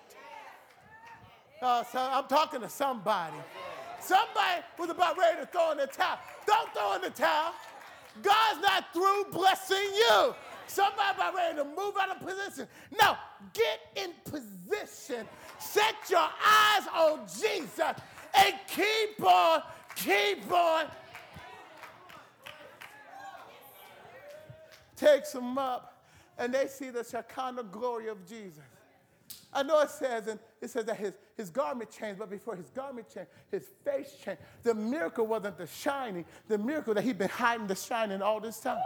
Uh, 1.61 1.83
so 1.85 1.99
I'm 1.99 2.27
talking 2.27 2.61
to 2.61 2.69
somebody. 2.69 3.37
Somebody 3.99 4.61
was 4.77 4.89
about 4.89 5.17
ready 5.17 5.39
to 5.39 5.45
throw 5.47 5.71
in 5.71 5.77
the 5.77 5.87
towel. 5.87 6.19
Don't 6.45 6.71
throw 6.73 6.95
in 6.95 7.01
the 7.01 7.09
towel. 7.09 7.53
God's 8.21 8.61
not 8.61 8.93
through 8.93 9.25
blessing 9.31 9.77
you. 9.77 10.35
Somebody 10.67 11.15
about 11.15 11.33
ready 11.35 11.57
to 11.57 11.63
move 11.63 11.95
out 11.99 12.09
of 12.09 12.19
position. 12.19 12.67
No, 12.99 13.15
get 13.53 13.79
in 13.95 14.11
position. 14.25 15.25
Set 15.59 15.95
your 16.09 16.19
eyes 16.19 16.83
on 16.93 17.19
Jesus 17.27 17.95
and 18.37 18.55
keep 18.67 19.25
on, 19.25 19.61
keep 19.95 20.51
on. 20.51 20.85
Takes 24.95 25.33
them 25.33 25.57
up, 25.57 26.01
and 26.37 26.53
they 26.53 26.67
see 26.67 26.89
the 26.89 27.03
Shekinah 27.03 27.63
glory 27.63 28.07
of 28.07 28.25
Jesus. 28.25 28.63
I 29.53 29.63
know 29.63 29.79
it 29.81 29.89
says, 29.89 30.27
and 30.27 30.39
it 30.61 30.69
says 30.69 30.85
that 30.85 30.97
his, 30.97 31.13
his 31.35 31.49
garment 31.49 31.89
changed, 31.89 32.19
but 32.19 32.29
before 32.29 32.55
his 32.55 32.69
garment 32.69 33.07
changed, 33.13 33.29
his 33.49 33.65
face 33.83 34.15
changed. 34.23 34.41
The 34.63 34.73
miracle 34.73 35.25
wasn't 35.25 35.57
the 35.57 35.67
shining, 35.67 36.25
the 36.47 36.57
miracle 36.57 36.93
that 36.93 37.03
he'd 37.03 37.17
been 37.17 37.29
hiding 37.29 37.67
the 37.67 37.75
shining 37.75 38.21
all 38.21 38.39
this 38.39 38.59
time. 38.59 38.77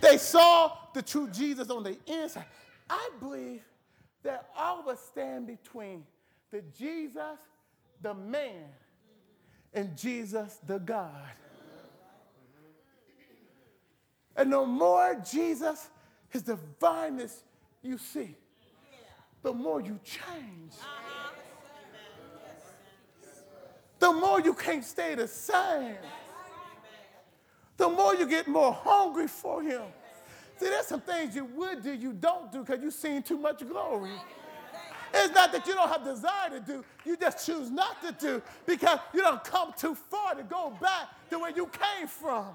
They 0.00 0.16
saw 0.16 0.72
the 0.94 1.02
true 1.02 1.28
Jesus 1.28 1.68
on 1.68 1.82
the 1.82 1.96
inside. 2.06 2.46
I 2.88 3.10
believe 3.20 3.62
that 4.22 4.50
us 4.56 5.00
stand 5.10 5.46
between 5.46 6.04
the 6.50 6.62
Jesus, 6.76 7.38
the 8.02 8.14
man, 8.14 8.66
and 9.72 9.96
Jesus, 9.96 10.58
the 10.66 10.78
God. 10.78 11.30
And 14.36 14.52
the 14.52 14.64
more 14.64 15.20
Jesus 15.30 15.88
his 16.28 16.42
divineness 16.42 17.42
you 17.82 17.98
see, 17.98 18.34
the 19.42 19.52
more 19.52 19.80
you 19.80 19.98
change. 20.04 20.74
The 23.98 24.12
more 24.12 24.40
you 24.40 24.54
can't 24.54 24.84
stay 24.84 25.14
the 25.14 25.28
same. 25.28 25.96
The 27.76 27.88
more 27.88 28.14
you 28.14 28.26
get 28.26 28.48
more 28.48 28.72
hungry 28.72 29.28
for 29.28 29.62
him. 29.62 29.82
See, 30.60 30.66
there's 30.68 30.88
some 30.88 31.00
things 31.00 31.34
you 31.34 31.46
would 31.46 31.82
do, 31.82 31.90
you 31.90 32.12
don't 32.12 32.52
do 32.52 32.62
because 32.62 32.82
you've 32.82 32.92
seen 32.92 33.22
too 33.22 33.38
much 33.38 33.66
glory. 33.66 34.12
It's 35.14 35.34
not 35.34 35.52
that 35.52 35.66
you 35.66 35.72
don't 35.72 35.88
have 35.88 36.04
desire 36.04 36.50
to 36.50 36.60
do, 36.60 36.84
you 37.06 37.16
just 37.16 37.46
choose 37.46 37.70
not 37.70 38.02
to 38.02 38.12
do 38.12 38.42
because 38.66 38.98
you 39.14 39.22
don't 39.22 39.42
come 39.42 39.72
too 39.74 39.94
far 39.94 40.34
to 40.34 40.42
go 40.42 40.70
back 40.78 41.08
to 41.30 41.38
where 41.38 41.50
you 41.50 41.66
came 41.66 42.06
from. 42.06 42.48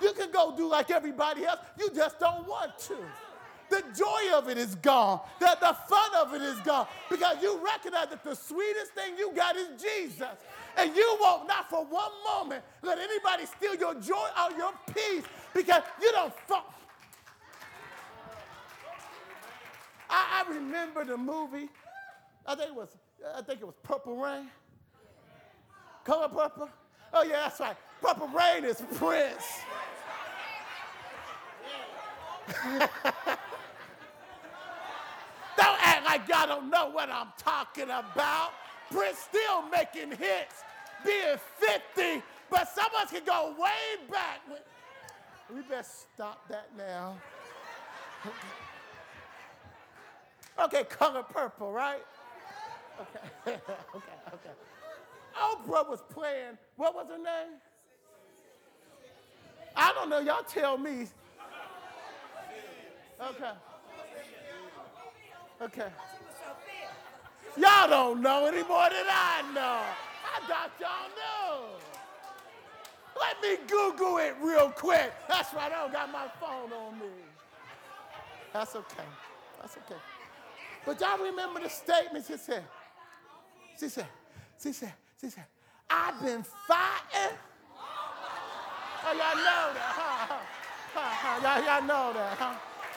You 0.00 0.14
can 0.14 0.30
go 0.30 0.56
do 0.56 0.70
like 0.70 0.90
everybody 0.90 1.44
else, 1.44 1.58
you 1.78 1.90
just 1.94 2.18
don't 2.18 2.48
want 2.48 2.78
to. 2.78 2.96
The 3.68 3.84
joy 3.94 4.34
of 4.34 4.48
it 4.48 4.56
is 4.56 4.74
gone. 4.76 5.20
The, 5.38 5.54
the 5.60 5.76
fun 5.86 6.10
of 6.22 6.32
it 6.32 6.40
is 6.40 6.58
gone. 6.60 6.86
Because 7.10 7.42
you 7.42 7.62
recognize 7.62 8.08
that 8.08 8.24
the 8.24 8.34
sweetest 8.34 8.92
thing 8.92 9.18
you 9.18 9.32
got 9.34 9.56
is 9.56 9.68
Jesus. 9.82 10.28
And 10.78 10.94
you 10.96 11.18
won't, 11.20 11.46
not 11.46 11.68
for 11.68 11.84
one 11.84 12.12
moment, 12.26 12.62
let 12.82 12.98
anybody 12.98 13.44
steal 13.46 13.74
your 13.74 13.94
joy 13.94 14.28
or 14.42 14.56
your 14.56 14.72
peace 14.94 15.24
because 15.52 15.82
you 16.00 16.10
don't 16.12 16.32
fuck. 16.46 16.72
I, 20.14 20.44
I 20.46 20.54
remember 20.54 21.04
the 21.04 21.16
movie. 21.16 21.68
I 22.46 22.54
think 22.54 22.68
it 22.68 22.74
was, 22.74 22.96
I 23.34 23.42
think 23.42 23.60
it 23.60 23.64
was 23.64 23.74
Purple 23.82 24.16
Rain. 24.16 24.48
Color 26.04 26.28
Purple. 26.28 26.68
Oh 27.12 27.24
yeah, 27.24 27.48
that's 27.48 27.58
right. 27.58 27.76
Purple 28.00 28.28
Rain 28.28 28.64
is 28.64 28.80
Prince. 28.94 29.44
don't 35.56 35.78
act 35.80 36.04
like 36.04 36.28
y'all 36.28 36.46
don't 36.46 36.70
know 36.70 36.90
what 36.90 37.10
I'm 37.10 37.28
talking 37.36 37.84
about. 37.84 38.50
Prince 38.92 39.18
still 39.18 39.62
making 39.68 40.10
hits, 40.10 40.62
being 41.04 41.38
50, 41.58 42.22
but 42.50 42.68
some 42.68 42.86
of 42.94 43.02
us 43.02 43.10
can 43.10 43.24
go 43.24 43.54
way 43.58 44.06
back. 44.10 44.42
We 45.52 45.62
better 45.62 45.82
stop 45.82 46.46
that 46.48 46.68
now. 46.76 47.16
Okay, 50.62 50.84
color 50.84 51.22
purple, 51.22 51.72
right? 51.72 52.04
Okay, 53.00 53.26
okay, 53.94 54.12
okay. 54.32 54.50
Oprah 55.40 55.88
was 55.88 56.00
playing, 56.10 56.56
what 56.76 56.94
was 56.94 57.06
her 57.08 57.18
name? 57.18 57.58
I 59.76 59.92
don't 59.92 60.08
know, 60.08 60.20
y'all 60.20 60.44
tell 60.44 60.78
me. 60.78 61.08
Okay. 63.20 63.50
Okay. 65.62 65.88
Y'all 67.56 67.88
don't 67.88 68.20
know 68.20 68.46
any 68.46 68.62
more 68.62 68.88
than 68.90 69.06
I 69.08 69.42
know. 69.54 69.80
I 70.24 70.46
thought 70.46 70.70
y'all 70.80 71.08
knew. 71.14 71.74
Let 73.20 73.40
me 73.42 73.64
Google 73.68 74.18
it 74.18 74.34
real 74.42 74.70
quick. 74.70 75.12
That's 75.28 75.54
right, 75.54 75.70
I 75.72 75.82
don't 75.82 75.92
got 75.92 76.10
my 76.12 76.26
phone 76.40 76.72
on 76.72 76.98
me. 76.98 77.06
That's 78.52 78.74
okay. 78.76 79.04
That's 79.60 79.76
okay. 79.78 80.00
But 80.86 81.00
y'all 81.00 81.18
remember 81.18 81.60
the 81.60 81.68
statement 81.68 82.24
she 82.26 82.36
said. 82.36 82.64
She 83.78 83.88
said, 83.88 84.06
she 84.62 84.72
said, 84.72 84.92
she 85.20 85.30
said, 85.30 85.44
I've 85.90 86.20
been 86.22 86.44
fighting. 86.66 87.36
Oh, 89.06 89.12
y'all 89.12 89.36
know 89.36 89.64
that, 89.74 89.92
huh? 89.92 90.38
huh, 90.94 91.00
huh. 91.00 91.36
Y'all, 91.42 91.60
y'all 91.64 91.86
know 91.86 92.12
that, 92.14 92.38
huh? 92.38 92.54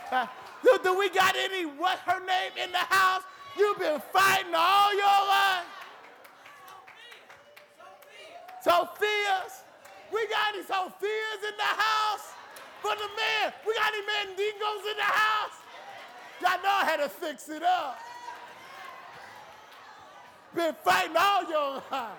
huh? 0.10 0.28
Do, 0.64 0.80
do 0.84 0.98
we 0.98 1.10
got 1.10 1.36
any, 1.36 1.66
what 1.66 2.00
her 2.00 2.20
name 2.20 2.52
in 2.64 2.72
the 2.72 2.86
house? 2.88 3.24
You've 3.58 3.80
been 3.80 4.00
fighting 4.14 4.54
all 4.56 4.94
your 4.94 5.20
life. 5.28 5.68
Sophia. 8.64 8.88
Sophia's. 8.88 9.64
We 10.14 10.28
got 10.28 10.56
any 10.56 10.64
Sophia's 10.64 11.42
in 11.44 11.58
the 11.58 11.72
house? 11.76 12.32
For 12.82 12.96
the 12.96 13.10
man. 13.18 13.54
We 13.66 13.74
got 13.74 13.92
any 13.92 14.04
Mandingos 14.06 14.84
in 14.92 14.98
the 14.98 15.12
house? 15.12 15.58
Y'all 16.42 16.62
know 16.64 16.70
had 16.70 16.98
to 16.98 17.10
fix 17.10 17.50
it 17.50 17.64
up. 17.64 18.00
Been 20.56 20.76
fighting 20.84 21.16
all 21.18 21.50
your 21.50 21.84
life. 21.92 22.12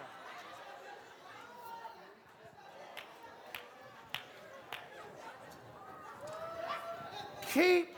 Keep 7.52 7.96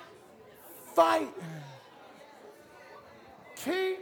fighting. 0.95 1.29
Keep 3.57 3.99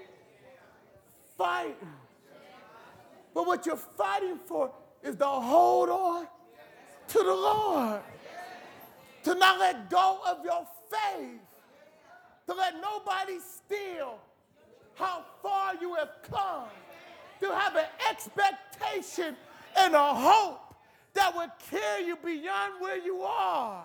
fighting. 1.37 1.75
But 3.35 3.47
what 3.47 3.67
you're 3.67 3.77
fighting 3.77 4.39
for 4.47 4.71
is 5.03 5.17
to 5.17 5.27
hold 5.27 5.89
on 5.89 6.27
to 7.09 7.19
the 7.19 7.25
Lord, 7.25 8.01
to 9.25 9.35
not 9.35 9.59
let 9.59 9.89
go 9.89 10.19
of 10.27 10.45
your 10.45 10.67
faith, 10.91 11.41
to 12.49 12.55
let 12.55 12.75
nobody 12.81 13.39
steal 13.41 14.19
how 14.95 15.23
far 15.43 15.75
you 15.81 15.95
have 15.95 16.09
come, 16.23 16.65
to 17.41 17.55
have 17.55 17.77
an 17.77 17.85
expectation 18.11 19.37
and 19.77 19.95
a 19.95 20.15
hope 20.15 20.75
that 21.13 21.35
will 21.35 21.51
carry 21.71 22.07
you 22.07 22.17
beyond 22.17 22.81
where 22.81 22.97
you 22.97 23.21
are. 23.21 23.85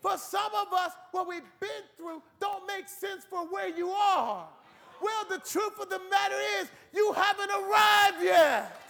For 0.00 0.16
some 0.16 0.50
of 0.54 0.72
us, 0.72 0.92
what 1.12 1.28
we've 1.28 1.42
been 1.60 1.84
through 1.98 2.22
don't 2.40 2.66
make 2.66 2.88
sense 2.88 3.26
for 3.28 3.40
where 3.40 3.68
you 3.68 3.90
are. 3.90 4.48
Well, 5.02 5.24
the 5.28 5.38
truth 5.38 5.78
of 5.80 5.90
the 5.90 6.00
matter 6.10 6.36
is, 6.60 6.70
you 6.94 7.12
haven't 7.12 7.50
arrived 7.50 8.22
yet. 8.22 8.80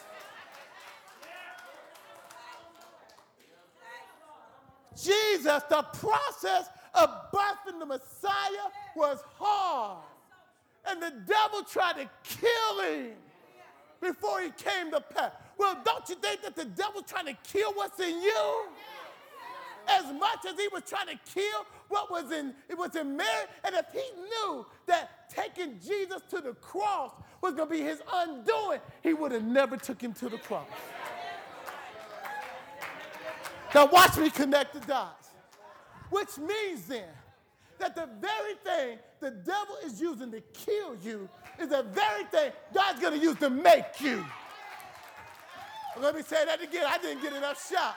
Jesus, 4.97 5.63
the 5.69 5.83
process 5.95 6.69
of 6.95 7.11
birthing 7.33 7.79
the 7.79 7.87
Messiah 7.87 8.69
was 8.97 9.23
hard. 9.39 10.03
And 10.89 11.03
the 11.03 11.13
devil 11.27 11.63
tried 11.63 11.97
to 11.97 12.11
kill 12.25 12.83
him 12.83 13.13
before 14.01 14.41
he 14.41 14.51
came 14.51 14.91
to 14.91 15.01
pass. 15.01 15.33
Well, 15.59 15.79
don't 15.85 16.09
you 16.09 16.15
think 16.17 16.43
that 16.43 16.57
the 16.57 16.65
devil's 16.65 17.05
trying 17.07 17.27
to 17.27 17.37
kill 17.45 17.73
what's 17.75 18.01
in 18.01 18.23
you? 18.23 18.67
As 19.89 20.05
much 20.13 20.45
as 20.49 20.59
he 20.59 20.69
was 20.69 20.83
trying 20.87 21.09
to 21.09 21.19
kill 21.35 21.67
what 21.89 22.11
was 22.11 22.31
in 22.31 22.55
it 22.69 22.79
was 22.79 22.95
in 22.97 23.17
Mary, 23.17 23.47
and 23.65 23.75
if 23.75 23.87
he 23.93 24.05
knew 24.21 24.67
that 24.87 25.29
taking 25.29 25.79
Jesus 25.81 26.23
to 26.31 26.41
the 26.41 26.53
cross 26.55 27.13
was 27.41 27.55
going 27.55 27.69
to 27.69 27.75
be 27.75 27.81
his 27.81 28.01
undoing, 28.13 28.81
he 29.03 29.15
would 29.15 29.33
have 29.33 29.45
never 29.45 29.77
took 29.77 30.01
him 30.01 30.13
to 30.15 30.29
the 30.29 30.39
cross. 30.39 30.67
Now 33.75 33.87
watch 33.87 34.17
me 34.17 34.31
connect 34.31 34.75
the 34.75 34.81
dots. 34.81 35.20
Which 36.11 36.39
means 36.39 36.87
then 36.87 37.09
that 37.79 37.95
the 37.95 38.09
very 38.21 38.55
thing 38.63 38.99
the 39.21 39.31
devil 39.31 39.77
is 39.85 40.01
using 40.01 40.31
to 40.33 40.41
kill 40.53 40.97
you 41.03 41.29
is 41.59 41.69
the 41.69 41.83
very 41.83 42.25
thing 42.25 42.53
God's 42.75 43.01
going 43.01 43.19
to 43.19 43.25
use 43.25 43.37
to 43.39 43.51
make 43.51 44.01
you. 44.01 44.25
Let 46.01 46.15
me 46.15 46.23
say 46.23 46.45
that 46.45 46.63
again. 46.63 46.85
I 46.87 46.99
didn't 46.99 47.23
get 47.23 47.33
enough 47.33 47.69
shot. 47.69 47.97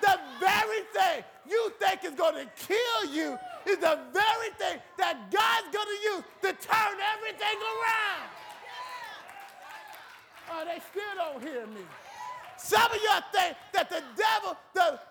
The 0.00 0.18
very 0.40 0.80
thing 0.92 1.24
you 1.48 1.72
think 1.78 2.04
is 2.04 2.12
going 2.12 2.34
to 2.34 2.50
kill 2.56 3.14
you 3.14 3.38
is 3.66 3.78
the 3.78 3.98
very 4.12 4.50
thing 4.58 4.80
that 4.98 5.30
God's 5.30 5.74
going 5.74 5.86
to 5.86 6.02
use 6.02 6.24
to 6.42 6.66
turn 6.66 6.96
everything 7.14 7.58
around. 7.60 8.30
Oh, 10.52 10.64
they 10.64 10.80
still 10.90 11.14
don't 11.16 11.42
hear 11.42 11.66
me. 11.66 11.82
Some 12.56 12.90
of 12.90 12.98
y'all 13.04 13.22
think 13.32 13.56
that 13.72 13.88
the 13.88 14.02
devil 14.16 14.56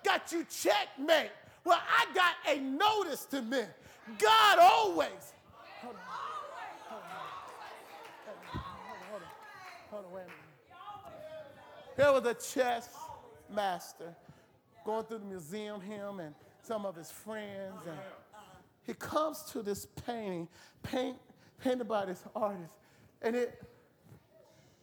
got 0.03 0.31
you 0.31 0.45
checkmate. 0.45 1.31
Well, 1.69 1.79
I 1.87 2.07
got 2.15 2.33
a 2.47 2.59
notice 2.59 3.25
to 3.25 3.43
me. 3.43 3.61
God 4.17 4.57
always. 4.59 5.33
There 11.95 12.11
was 12.11 12.25
a 12.25 12.33
chess 12.33 12.89
master 13.53 14.15
going 14.83 15.03
through 15.05 15.19
the 15.19 15.25
museum, 15.25 15.79
him 15.79 16.19
and 16.19 16.33
some 16.63 16.87
of 16.87 16.95
his 16.95 17.11
friends, 17.11 17.85
and 17.85 17.99
he 18.87 18.95
comes 18.95 19.43
to 19.51 19.61
this 19.61 19.85
painting, 20.07 20.47
paint, 20.81 21.17
painted 21.63 21.87
by 21.87 22.05
this 22.05 22.23
artist, 22.35 22.71
and 23.21 23.35
it, 23.35 23.61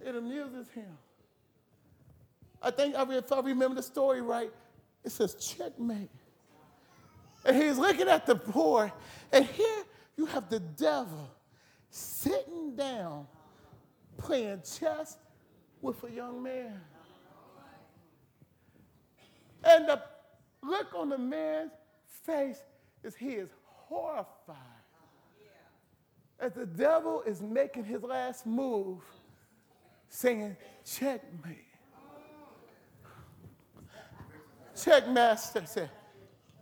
it 0.05 0.15
amuses 0.15 0.69
him. 0.71 0.97
I 2.63 2.71
think 2.71 2.95
if 2.97 3.33
I 3.33 3.41
remember 3.41 3.75
the 3.75 3.83
story 3.83 4.23
right, 4.23 4.53
it 5.03 5.11
says 5.11 5.35
checkmate. 5.35 6.11
And 7.47 7.57
he's 7.57 7.79
looking 7.79 8.09
at 8.09 8.27
the 8.27 8.35
board, 8.35 8.93
and 9.33 9.45
here 9.45 9.85
you 10.17 10.27
have 10.27 10.51
the 10.51 10.59
devil 10.59 11.31
sitting 11.91 12.75
down 12.75 13.27
playing 14.17 14.63
chess 14.79 15.17
with 15.81 16.03
a 16.03 16.11
young 16.11 16.43
man. 16.43 16.81
And 19.63 19.89
the 19.89 20.03
look 20.63 20.89
on 20.95 21.11
the 21.11 21.19
man's 21.19 21.71
face 22.25 22.63
is 23.05 23.15
he 23.15 23.35
is 23.35 23.51
horrified 23.65 24.57
as 26.39 26.53
the 26.53 26.67
devil 26.67 27.23
is 27.23 27.41
making 27.41 27.85
his 27.85 28.03
last 28.03 28.45
move, 28.45 29.03
saying, 30.09 30.57
Checkmate. 30.85 31.63
Checkmaster 34.75 35.67
said, 35.67 35.91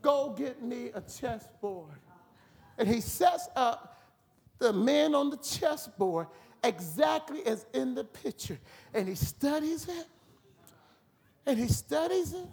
Go 0.04 0.34
get 0.36 0.62
me 0.62 0.90
a 0.92 1.00
chessboard. 1.00 1.98
And 2.76 2.86
he 2.86 3.00
sets 3.00 3.48
up 3.56 4.02
the 4.58 4.70
man 4.70 5.14
on 5.14 5.30
the 5.30 5.38
chessboard 5.38 6.26
exactly 6.62 7.46
as 7.46 7.64
in 7.72 7.94
the 7.94 8.04
picture. 8.04 8.58
And 8.92 9.08
he 9.08 9.14
studies 9.14 9.88
it. 9.88 10.06
And 11.46 11.58
he 11.58 11.68
studies 11.68 12.34
it. 12.34 12.46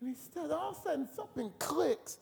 And 0.00 0.10
he 0.10 0.14
studies. 0.14 0.50
All 0.50 0.72
of 0.72 0.76
a 0.76 0.82
sudden, 0.82 1.08
something 1.16 1.50
clicks. 1.58 2.18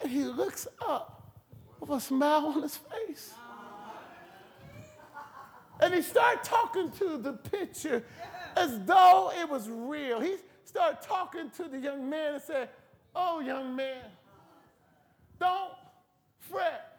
And 0.00 0.10
he 0.10 0.24
looks 0.24 0.66
up 0.88 1.30
with 1.78 1.90
a 1.90 2.00
smile 2.00 2.46
on 2.46 2.62
his 2.62 2.78
face. 2.78 3.34
And 5.82 5.92
he 5.92 6.00
started 6.00 6.42
talking 6.42 6.90
to 6.92 7.18
the 7.18 7.34
picture 7.34 8.02
as 8.56 8.82
though 8.84 9.30
it 9.38 9.46
was 9.46 9.68
real. 9.68 10.20
He 10.20 10.36
started 10.76 11.00
talking 11.00 11.48
to 11.48 11.68
the 11.68 11.78
young 11.78 12.08
man 12.10 12.34
and 12.34 12.42
said, 12.42 12.68
Oh, 13.14 13.40
young 13.40 13.74
man, 13.74 14.04
don't 15.40 15.72
fret. 16.38 16.98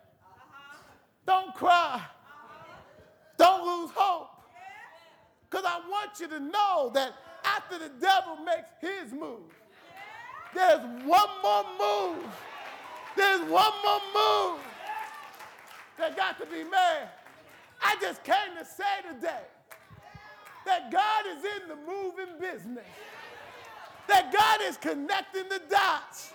Don't 1.27 1.53
cry. 1.53 2.01
Don't 3.37 3.63
lose 3.63 3.91
hope. 3.93 4.29
Because 5.47 5.63
I 5.63 5.79
want 5.87 6.19
you 6.19 6.27
to 6.27 6.39
know 6.39 6.89
that 6.95 7.13
after 7.45 7.77
the 7.77 7.89
devil 8.01 8.37
makes 8.37 8.69
his 8.81 9.13
move, 9.13 9.53
there's 10.55 10.81
one 11.05 11.29
more 11.43 11.63
move. 11.77 12.23
There's 13.15 13.41
one 13.41 13.73
more 13.85 14.01
move 14.15 14.59
that 15.99 16.17
got 16.17 16.39
to 16.39 16.47
be 16.47 16.63
made. 16.63 17.09
I 17.83 17.95
just 18.01 18.23
came 18.23 18.57
to 18.57 18.65
say 18.65 19.13
today 19.13 19.43
that 20.65 20.91
God 20.91 21.25
is 21.27 21.43
in 21.43 21.67
the 21.67 21.75
moving 21.75 22.39
business, 22.39 22.85
that 24.07 24.31
God 24.31 24.61
is 24.67 24.77
connecting 24.77 25.49
the 25.49 25.61
dots, 25.69 26.31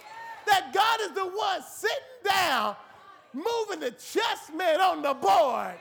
that 0.47 0.73
God 0.73 1.01
is 1.03 1.13
the 1.13 1.27
one 1.27 1.63
sitting 1.69 1.97
down, 2.25 2.77
moving 3.33 3.81
the 3.81 3.93
chessmen 3.93 4.79
on 4.81 5.03
the 5.03 5.15
board. 5.15 5.75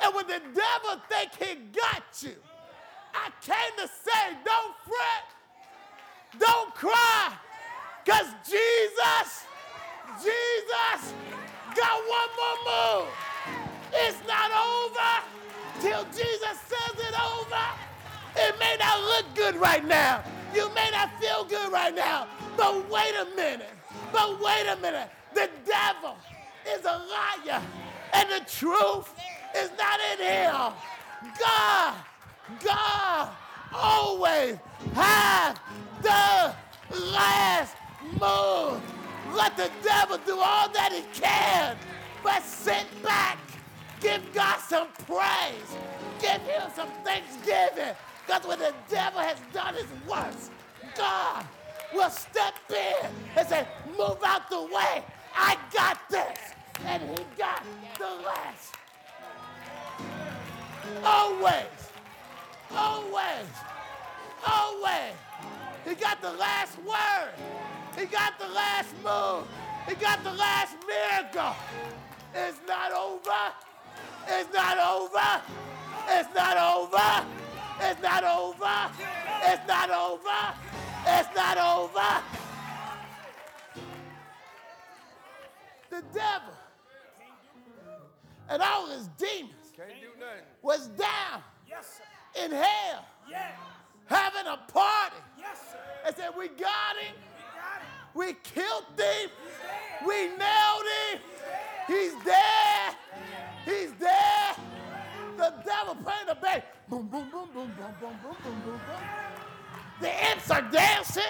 And 0.00 0.14
when 0.14 0.26
the 0.26 0.40
devil 0.54 1.00
think 1.08 1.30
he 1.38 1.56
got 1.72 2.02
you, 2.22 2.34
I 3.14 3.30
came 3.40 3.76
to 3.78 3.86
say, 3.86 4.36
don't 4.44 4.74
fret, 4.84 6.40
don't 6.40 6.74
cry, 6.74 7.32
because 8.04 8.26
Jesus, 8.44 9.44
Jesus 10.22 11.14
got 11.74 12.00
one 12.08 12.30
more 12.36 13.02
move. 13.04 13.08
It's 13.92 14.18
not 14.26 14.50
over 14.50 15.22
till 15.80 16.04
Jesus 16.06 16.58
says 16.68 16.98
it 16.98 17.14
over. 17.20 17.64
It 18.36 18.58
may 18.58 18.76
not 18.78 19.00
look 19.00 19.34
good 19.34 19.56
right 19.56 19.84
now. 19.86 20.24
You 20.54 20.72
may 20.74 20.88
not 20.92 21.10
feel 21.20 21.44
good 21.44 21.72
right 21.72 21.94
now. 21.94 22.28
But 22.56 22.88
wait 22.90 23.12
a 23.20 23.36
minute. 23.36 23.70
But 24.12 24.40
wait 24.40 24.66
a 24.68 24.76
minute. 24.76 25.10
The 25.34 25.50
devil 25.66 26.16
is 26.68 26.84
a 26.84 26.98
liar. 26.98 27.62
And 28.12 28.30
the 28.30 28.48
truth 28.48 29.12
is 29.56 29.70
not 29.76 29.98
in 30.12 30.24
him. 30.24 30.72
God, 31.40 31.94
God 32.62 33.28
always 33.72 34.56
has 34.94 35.56
the 36.02 36.54
last 37.12 37.74
move. 38.12 38.80
Let 39.34 39.56
the 39.56 39.70
devil 39.82 40.18
do 40.24 40.38
all 40.38 40.68
that 40.68 40.92
he 40.92 41.02
can. 41.20 41.76
But 42.22 42.44
sit 42.44 42.86
back. 43.02 43.38
Give 44.00 44.22
God 44.32 44.58
some 44.60 44.88
praise. 45.06 45.76
Give 46.20 46.40
him 46.42 46.70
some 46.76 46.88
thanksgiving. 47.02 47.94
Because 48.26 48.46
when 48.46 48.58
the 48.58 48.74
devil 48.88 49.20
has 49.20 49.38
done 49.52 49.74
his 49.74 49.86
worst, 50.08 50.50
God 50.96 51.44
will 51.92 52.10
step 52.10 52.54
in 52.70 53.10
and 53.36 53.48
say, 53.48 53.66
move 53.98 54.18
out 54.24 54.48
the 54.48 54.62
way. 54.62 55.04
I 55.34 55.56
got 55.72 55.98
this. 56.08 56.38
And 56.86 57.02
he 57.02 57.24
got 57.36 57.62
the 57.98 58.10
last. 58.24 58.74
Always. 61.04 61.90
Always. 62.74 63.46
Always. 64.46 65.14
He 65.86 65.94
got 65.94 66.20
the 66.22 66.32
last 66.32 66.78
word. 66.78 67.32
He 67.98 68.06
got 68.06 68.38
the 68.38 68.48
last 68.48 68.94
move. 69.04 69.46
He 69.88 69.94
got 69.94 70.24
the 70.24 70.32
last 70.32 70.76
miracle. 70.86 71.54
It's 72.34 72.58
not 72.66 72.92
over. 72.92 73.52
It's 74.28 74.52
not 74.52 74.78
over. 74.78 75.42
It's 76.08 76.34
not 76.34 76.56
over. 76.56 77.26
It's 77.86 78.02
not 78.02 78.24
over. 78.24 78.90
It's 79.44 79.66
not 79.68 79.90
over. 79.90 80.54
It's 81.06 81.28
not 81.36 81.58
over. 81.58 82.22
The 85.90 86.02
devil 86.12 86.54
and 88.48 88.60
all 88.62 88.86
his 88.88 89.06
demons 89.16 89.72
Can't 89.76 89.88
do 90.00 90.08
nothing. 90.18 90.42
was 90.62 90.88
down 90.88 91.42
Yes, 91.68 91.98
sir. 91.98 92.44
in 92.44 92.50
hell 92.50 93.04
Yeah. 93.28 93.52
having 94.06 94.46
a 94.46 94.56
party. 94.72 95.16
Yes, 95.38 95.60
sir. 95.70 95.78
and 96.06 96.16
said, 96.16 96.30
We 96.36 96.48
got 96.48 96.96
him. 96.96 97.14
We 97.14 97.42
got 97.54 97.80
it. 97.80 98.14
We 98.14 98.32
killed 98.42 98.84
him. 98.98 99.30
We 100.06 100.14
nailed 100.36 100.86
him. 101.12 101.20
He's 101.86 102.12
He's 102.12 102.24
dead. 102.24 102.24
dead. 102.24 102.96
He's 103.64 103.92
dead. 103.92 104.43
The 105.36 105.52
devil 105.64 105.96
playing 105.96 106.26
the 106.28 106.36
bass. 106.40 106.62
Boom, 106.88 107.08
boom, 107.08 107.28
boom, 107.30 107.48
boom, 107.52 107.72
boom, 107.76 107.94
boom, 108.00 108.16
boom, 108.22 108.36
boom, 108.44 108.62
boom, 108.64 108.80
boom. 108.86 109.02
The 110.00 110.30
imps 110.30 110.50
are 110.50 110.62
dancing. 110.62 111.22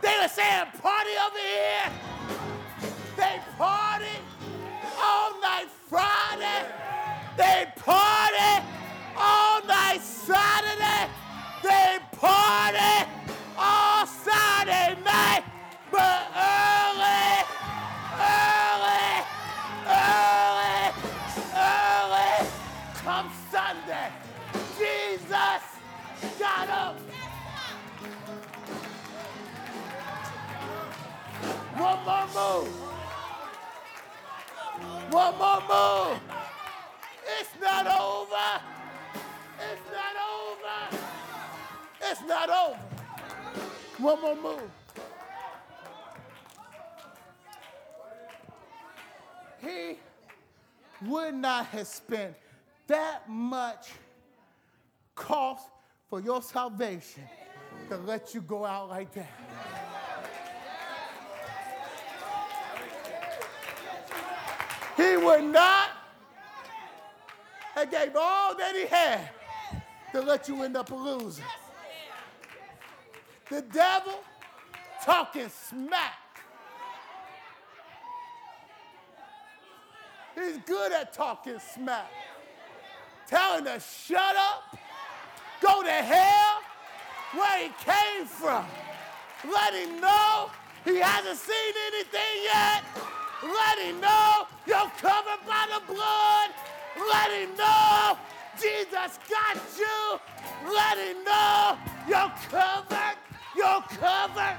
They 0.00 0.16
were 0.20 0.28
saying, 0.28 0.66
party 0.80 1.10
over 1.26 1.38
here. 1.38 1.92
They 3.16 3.40
party 3.58 4.16
all 4.98 5.40
night 5.40 5.68
Friday. 5.88 6.66
They 7.36 7.66
party 7.76 8.66
all 9.16 9.64
night 9.66 10.00
Saturday. 10.00 11.10
They 11.62 11.98
party 12.12 13.23
One 32.04 32.28
more 32.34 32.62
move. 32.62 32.68
One 35.10 35.38
more 35.38 35.60
move. 35.60 36.20
It's 37.40 37.50
not 37.62 37.86
over. 37.86 38.60
It's 39.58 39.86
not 39.90 40.16
over. 40.30 40.98
It's 42.02 42.20
not 42.28 42.50
over. 42.50 42.78
One 43.96 44.20
more 44.20 44.36
move. 44.36 44.70
He 49.62 49.98
would 51.06 51.34
not 51.34 51.66
have 51.66 51.86
spent 51.86 52.34
that 52.86 53.26
much 53.30 53.92
cost 55.14 55.70
for 56.10 56.20
your 56.20 56.42
salvation 56.42 57.22
to 57.88 57.96
let 57.96 58.34
you 58.34 58.42
go 58.42 58.66
out 58.66 58.90
like 58.90 59.10
that. 59.14 59.93
He 64.96 65.16
would 65.16 65.44
not 65.44 65.90
have 67.74 67.90
gave 67.90 68.12
all 68.16 68.56
that 68.56 68.74
he 68.76 68.86
had 68.86 69.28
to 70.12 70.20
let 70.20 70.48
you 70.48 70.62
end 70.62 70.76
up 70.76 70.90
a 70.92 70.94
loser. 70.94 71.42
The 73.50 73.62
devil 73.62 74.20
talking 75.04 75.48
smack. 75.48 76.12
He's 80.34 80.58
good 80.66 80.92
at 80.92 81.12
talking 81.12 81.58
smack. 81.58 82.10
Telling 83.26 83.66
us 83.66 84.04
shut 84.06 84.36
up, 84.36 84.78
go 85.60 85.82
to 85.82 85.90
hell, 85.90 86.60
where 87.32 87.64
he 87.64 87.70
came 87.84 88.26
from. 88.26 88.64
Let 89.44 89.74
him 89.74 90.00
know 90.00 90.50
he 90.84 90.98
hasn't 90.98 91.38
seen 91.38 91.74
anything 91.88 92.44
yet. 92.44 92.84
Let 93.44 93.78
him 93.78 94.00
know 94.00 94.46
you're 94.66 94.90
covered 94.98 95.46
by 95.46 95.66
the 95.68 95.92
blood. 95.92 96.50
Let 96.96 97.30
him 97.30 97.54
know 97.56 98.16
Jesus 98.58 99.18
got 99.28 99.56
you. 99.78 100.18
Let 100.72 100.96
him 100.96 101.24
know 101.24 101.76
you're 102.08 102.32
covered. 102.48 103.18
You're 103.54 103.82
covered. 104.00 104.56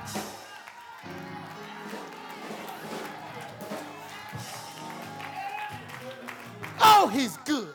Oh, 6.79 7.07
he's 7.07 7.37
good. 7.37 7.73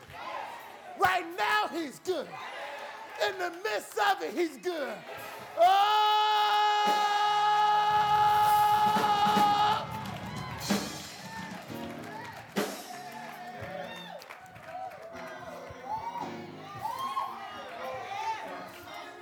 Right 0.97 1.25
now, 1.37 1.67
he's 1.73 1.99
good. 1.99 2.27
In 3.27 3.37
the 3.37 3.51
midst 3.63 3.97
of 3.97 4.21
it, 4.21 4.33
he's 4.33 4.57
good. 4.57 4.93
Oh! 5.59 6.10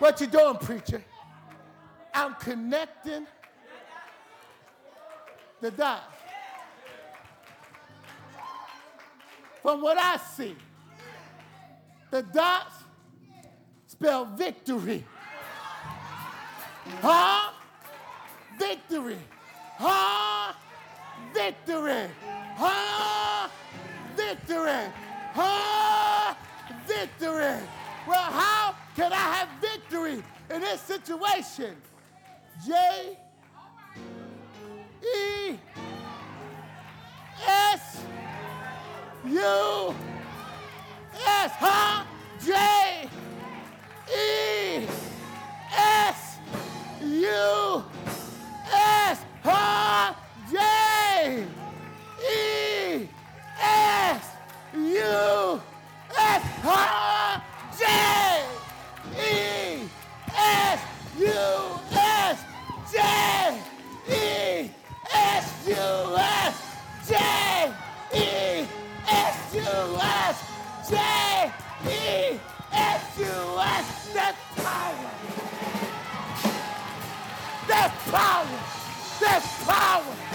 What 0.10 0.20
you 0.22 0.26
doing, 0.26 0.56
preacher? 0.56 1.04
I'm 2.16 2.34
connecting 2.34 3.28
the 5.62 5.70
dots. 5.70 6.02
From 9.62 9.84
what 9.84 10.00
I 10.00 10.18
see, 10.18 10.56
the 12.10 12.24
dots 12.24 12.74
spell 13.86 14.26
victory. 14.26 15.06
Huh? 17.04 17.52
Victory. 18.58 19.20
Huh? 19.78 20.54
Victory. 21.36 22.08
Huh? 22.56 23.48
Victory. 24.18 24.92
Huh? 25.36 26.34
Victory. 26.88 27.62
Well, 28.08 28.32
how 28.32 28.76
can 29.00 29.14
I 29.14 29.16
have 29.16 29.50
victory 29.62 30.22
in 30.54 30.60
this 30.60 30.82
situation? 30.82 31.74
J 32.68 33.18
E 35.02 35.58
S 37.48 38.02
U 39.26 39.96
S, 41.26 41.52
huh? 41.64 42.04
J 42.46 43.08
E 44.14 44.86
S 45.78 46.40
U 47.02 47.84
S, 48.74 49.20
huh? 49.42 50.14
J 50.52 51.46
E 52.30 53.08
S 53.62 54.26
U 54.76 55.62
S, 56.18 56.44
huh? 56.64 57.09
J 70.90 70.96
E 71.86 72.40
S 72.74 73.20
U 73.20 73.60
S. 73.60 74.12
That's 74.12 74.38
power. 74.56 75.12
That's 77.68 78.12
power. 78.12 78.60
That's 79.20 79.64
power. 79.66 80.29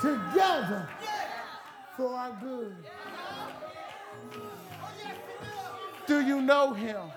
Together 0.00 0.88
for 1.96 2.14
our 2.14 2.32
good. 2.40 2.76
Do 6.06 6.20
you 6.20 6.40
know 6.40 6.72
him? 6.72 7.10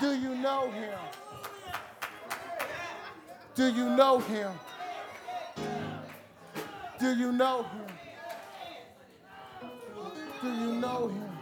Do 0.00 0.14
you 0.14 0.34
know 0.34 0.70
him? 0.70 0.98
Do 3.54 3.68
you 3.72 3.90
know 3.90 4.18
him? 4.18 4.50
Do 6.98 7.14
you 7.14 7.32
know 7.32 7.62
him? 7.62 7.86
Do 10.42 10.48
you 10.52 10.74
know 10.74 11.08
him? 11.08 11.33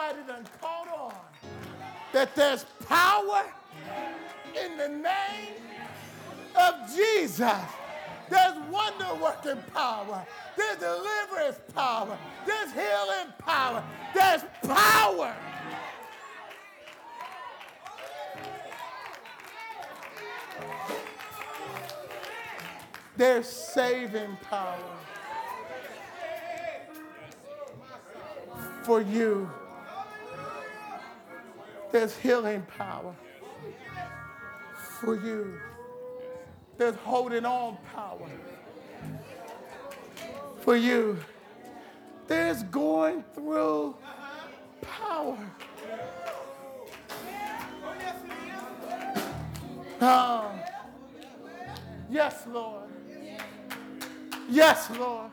Somebody 0.00 0.26
done 0.26 0.46
caught 0.60 0.88
on 0.88 1.14
that 2.12 2.34
there's 2.34 2.64
power 2.86 3.44
in 4.62 4.76
the 4.76 4.88
name 4.88 5.54
of 6.56 6.74
Jesus. 6.94 7.52
There's 8.28 8.56
wonder 8.70 9.06
working 9.20 9.62
power. 9.74 10.24
There's 10.56 10.78
deliverance 10.78 11.60
power. 11.74 12.16
There's 12.46 12.72
healing 12.72 13.32
power. 13.38 13.84
There's 14.14 14.42
power. 14.62 15.34
There's 23.16 23.46
saving 23.46 24.36
power 24.48 24.78
for 28.82 29.02
you. 29.02 29.50
There's 31.92 32.16
healing 32.16 32.62
power 32.78 33.14
for 35.00 35.16
you. 35.16 35.58
There's 36.76 36.94
holding 36.96 37.44
on 37.44 37.78
power 37.92 38.28
for 40.60 40.76
you. 40.76 41.18
There's 42.26 42.62
going 42.64 43.24
through 43.34 43.96
power. 44.82 45.38
Oh, 50.00 50.52
yes, 52.08 52.46
Lord. 52.46 52.88
Yes, 54.48 54.88
Lord. 54.96 55.30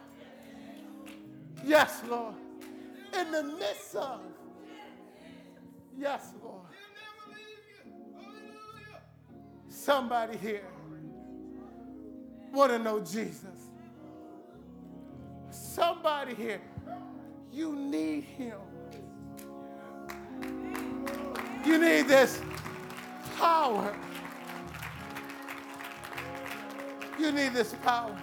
Yes, 1.64 2.02
Lord. 2.10 2.36
In 3.18 3.32
the 3.32 3.44
midst 3.44 3.96
of. 3.96 4.22
Yes, 5.98 6.32
Lord. 6.44 6.62
Somebody 9.68 10.38
here 10.38 10.66
want 12.52 12.72
to 12.72 12.80
know 12.80 13.00
Jesus. 13.00 13.72
Somebody 15.50 16.36
here, 16.36 16.62
you 17.52 17.76
need 17.76 18.24
him. 18.24 18.58
You 21.66 21.78
need 21.80 22.08
this 22.08 22.42
power. 23.38 23.96
You 27.20 27.32
need 27.32 27.54
this 27.54 27.74
power 27.84 28.16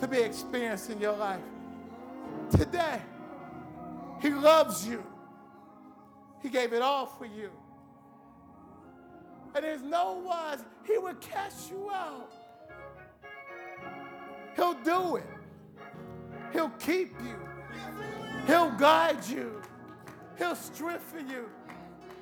to 0.00 0.08
be 0.08 0.18
experienced 0.18 0.90
in 0.90 1.00
your 1.00 1.16
life. 1.16 1.40
Today, 2.50 3.00
he 4.20 4.30
loves 4.30 4.86
you. 4.86 5.04
He 6.42 6.48
gave 6.48 6.72
it 6.72 6.82
all 6.82 7.06
for 7.06 7.26
you. 7.26 7.50
And 9.54 9.64
there's 9.64 9.82
no 9.82 10.22
wise, 10.24 10.60
he 10.84 10.98
will 10.98 11.14
cast 11.14 11.70
you 11.70 11.90
out. 11.90 12.32
He'll 14.54 14.74
do 14.74 15.16
it. 15.16 15.26
He'll 16.52 16.70
keep 16.70 17.12
you. 17.22 17.36
He'll 18.46 18.70
guide 18.72 19.26
you. 19.28 19.60
He'll 20.36 20.56
strengthen 20.56 21.28
you. 21.28 21.48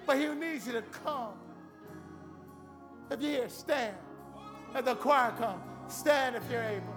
But 0.07 0.19
he 0.19 0.29
needs 0.29 0.67
you 0.67 0.73
to 0.73 0.83
come. 0.83 1.35
If 3.11 3.21
you're 3.21 3.31
here, 3.31 3.49
stand. 3.49 3.97
As 4.75 4.85
the 4.85 4.95
choir 4.95 5.33
come. 5.39 5.63
stand 5.89 6.37
if 6.37 6.43
you're 6.51 6.63
able. 6.63 6.95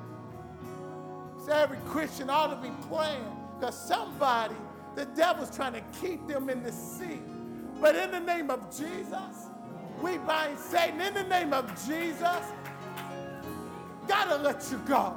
So 1.45 1.51
every 1.51 1.77
Christian 1.85 2.29
ought 2.29 2.47
to 2.47 2.55
be 2.55 2.73
praying 2.87 3.23
because 3.57 3.77
somebody, 3.77 4.55
the 4.95 5.05
devil's 5.05 5.55
trying 5.55 5.73
to 5.73 5.81
keep 6.01 6.27
them 6.27 6.49
in 6.49 6.63
the 6.63 6.71
seat. 6.71 7.21
But 7.79 7.95
in 7.95 8.11
the 8.11 8.19
name 8.19 8.49
of 8.49 8.69
Jesus, 8.75 9.47
we 10.01 10.17
bind 10.19 10.57
Satan. 10.59 10.99
In 11.01 11.13
the 11.13 11.23
name 11.23 11.53
of 11.53 11.69
Jesus, 11.87 12.43
gotta 14.07 14.37
let 14.37 14.69
you 14.71 14.77
go. 14.79 15.15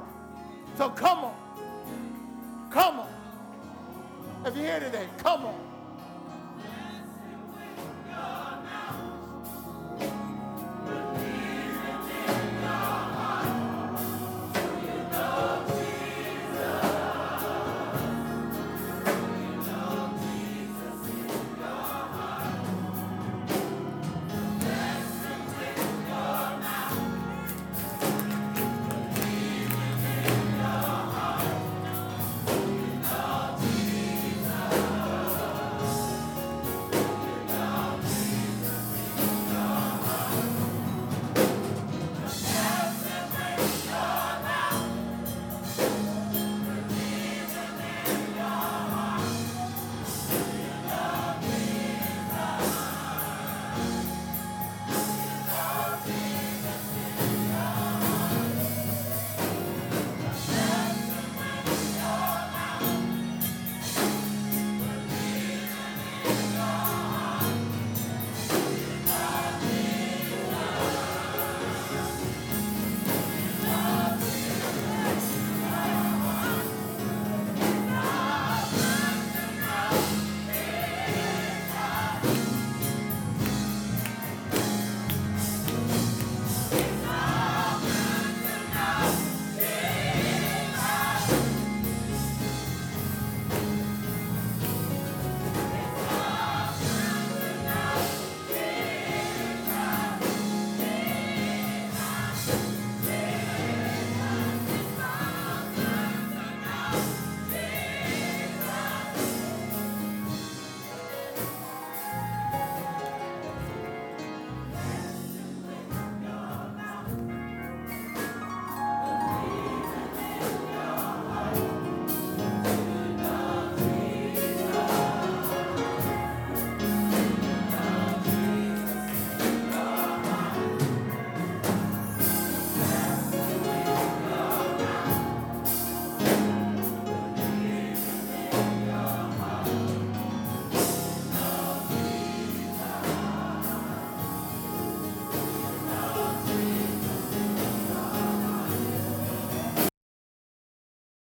So 0.77 0.89
come 0.89 1.25
on. 1.25 1.35
Come 2.71 3.01
on. 3.01 3.09
If 4.45 4.55
you're 4.55 4.65
here 4.65 4.79
today, 4.79 5.07
come 5.17 5.45
on. 5.45 5.72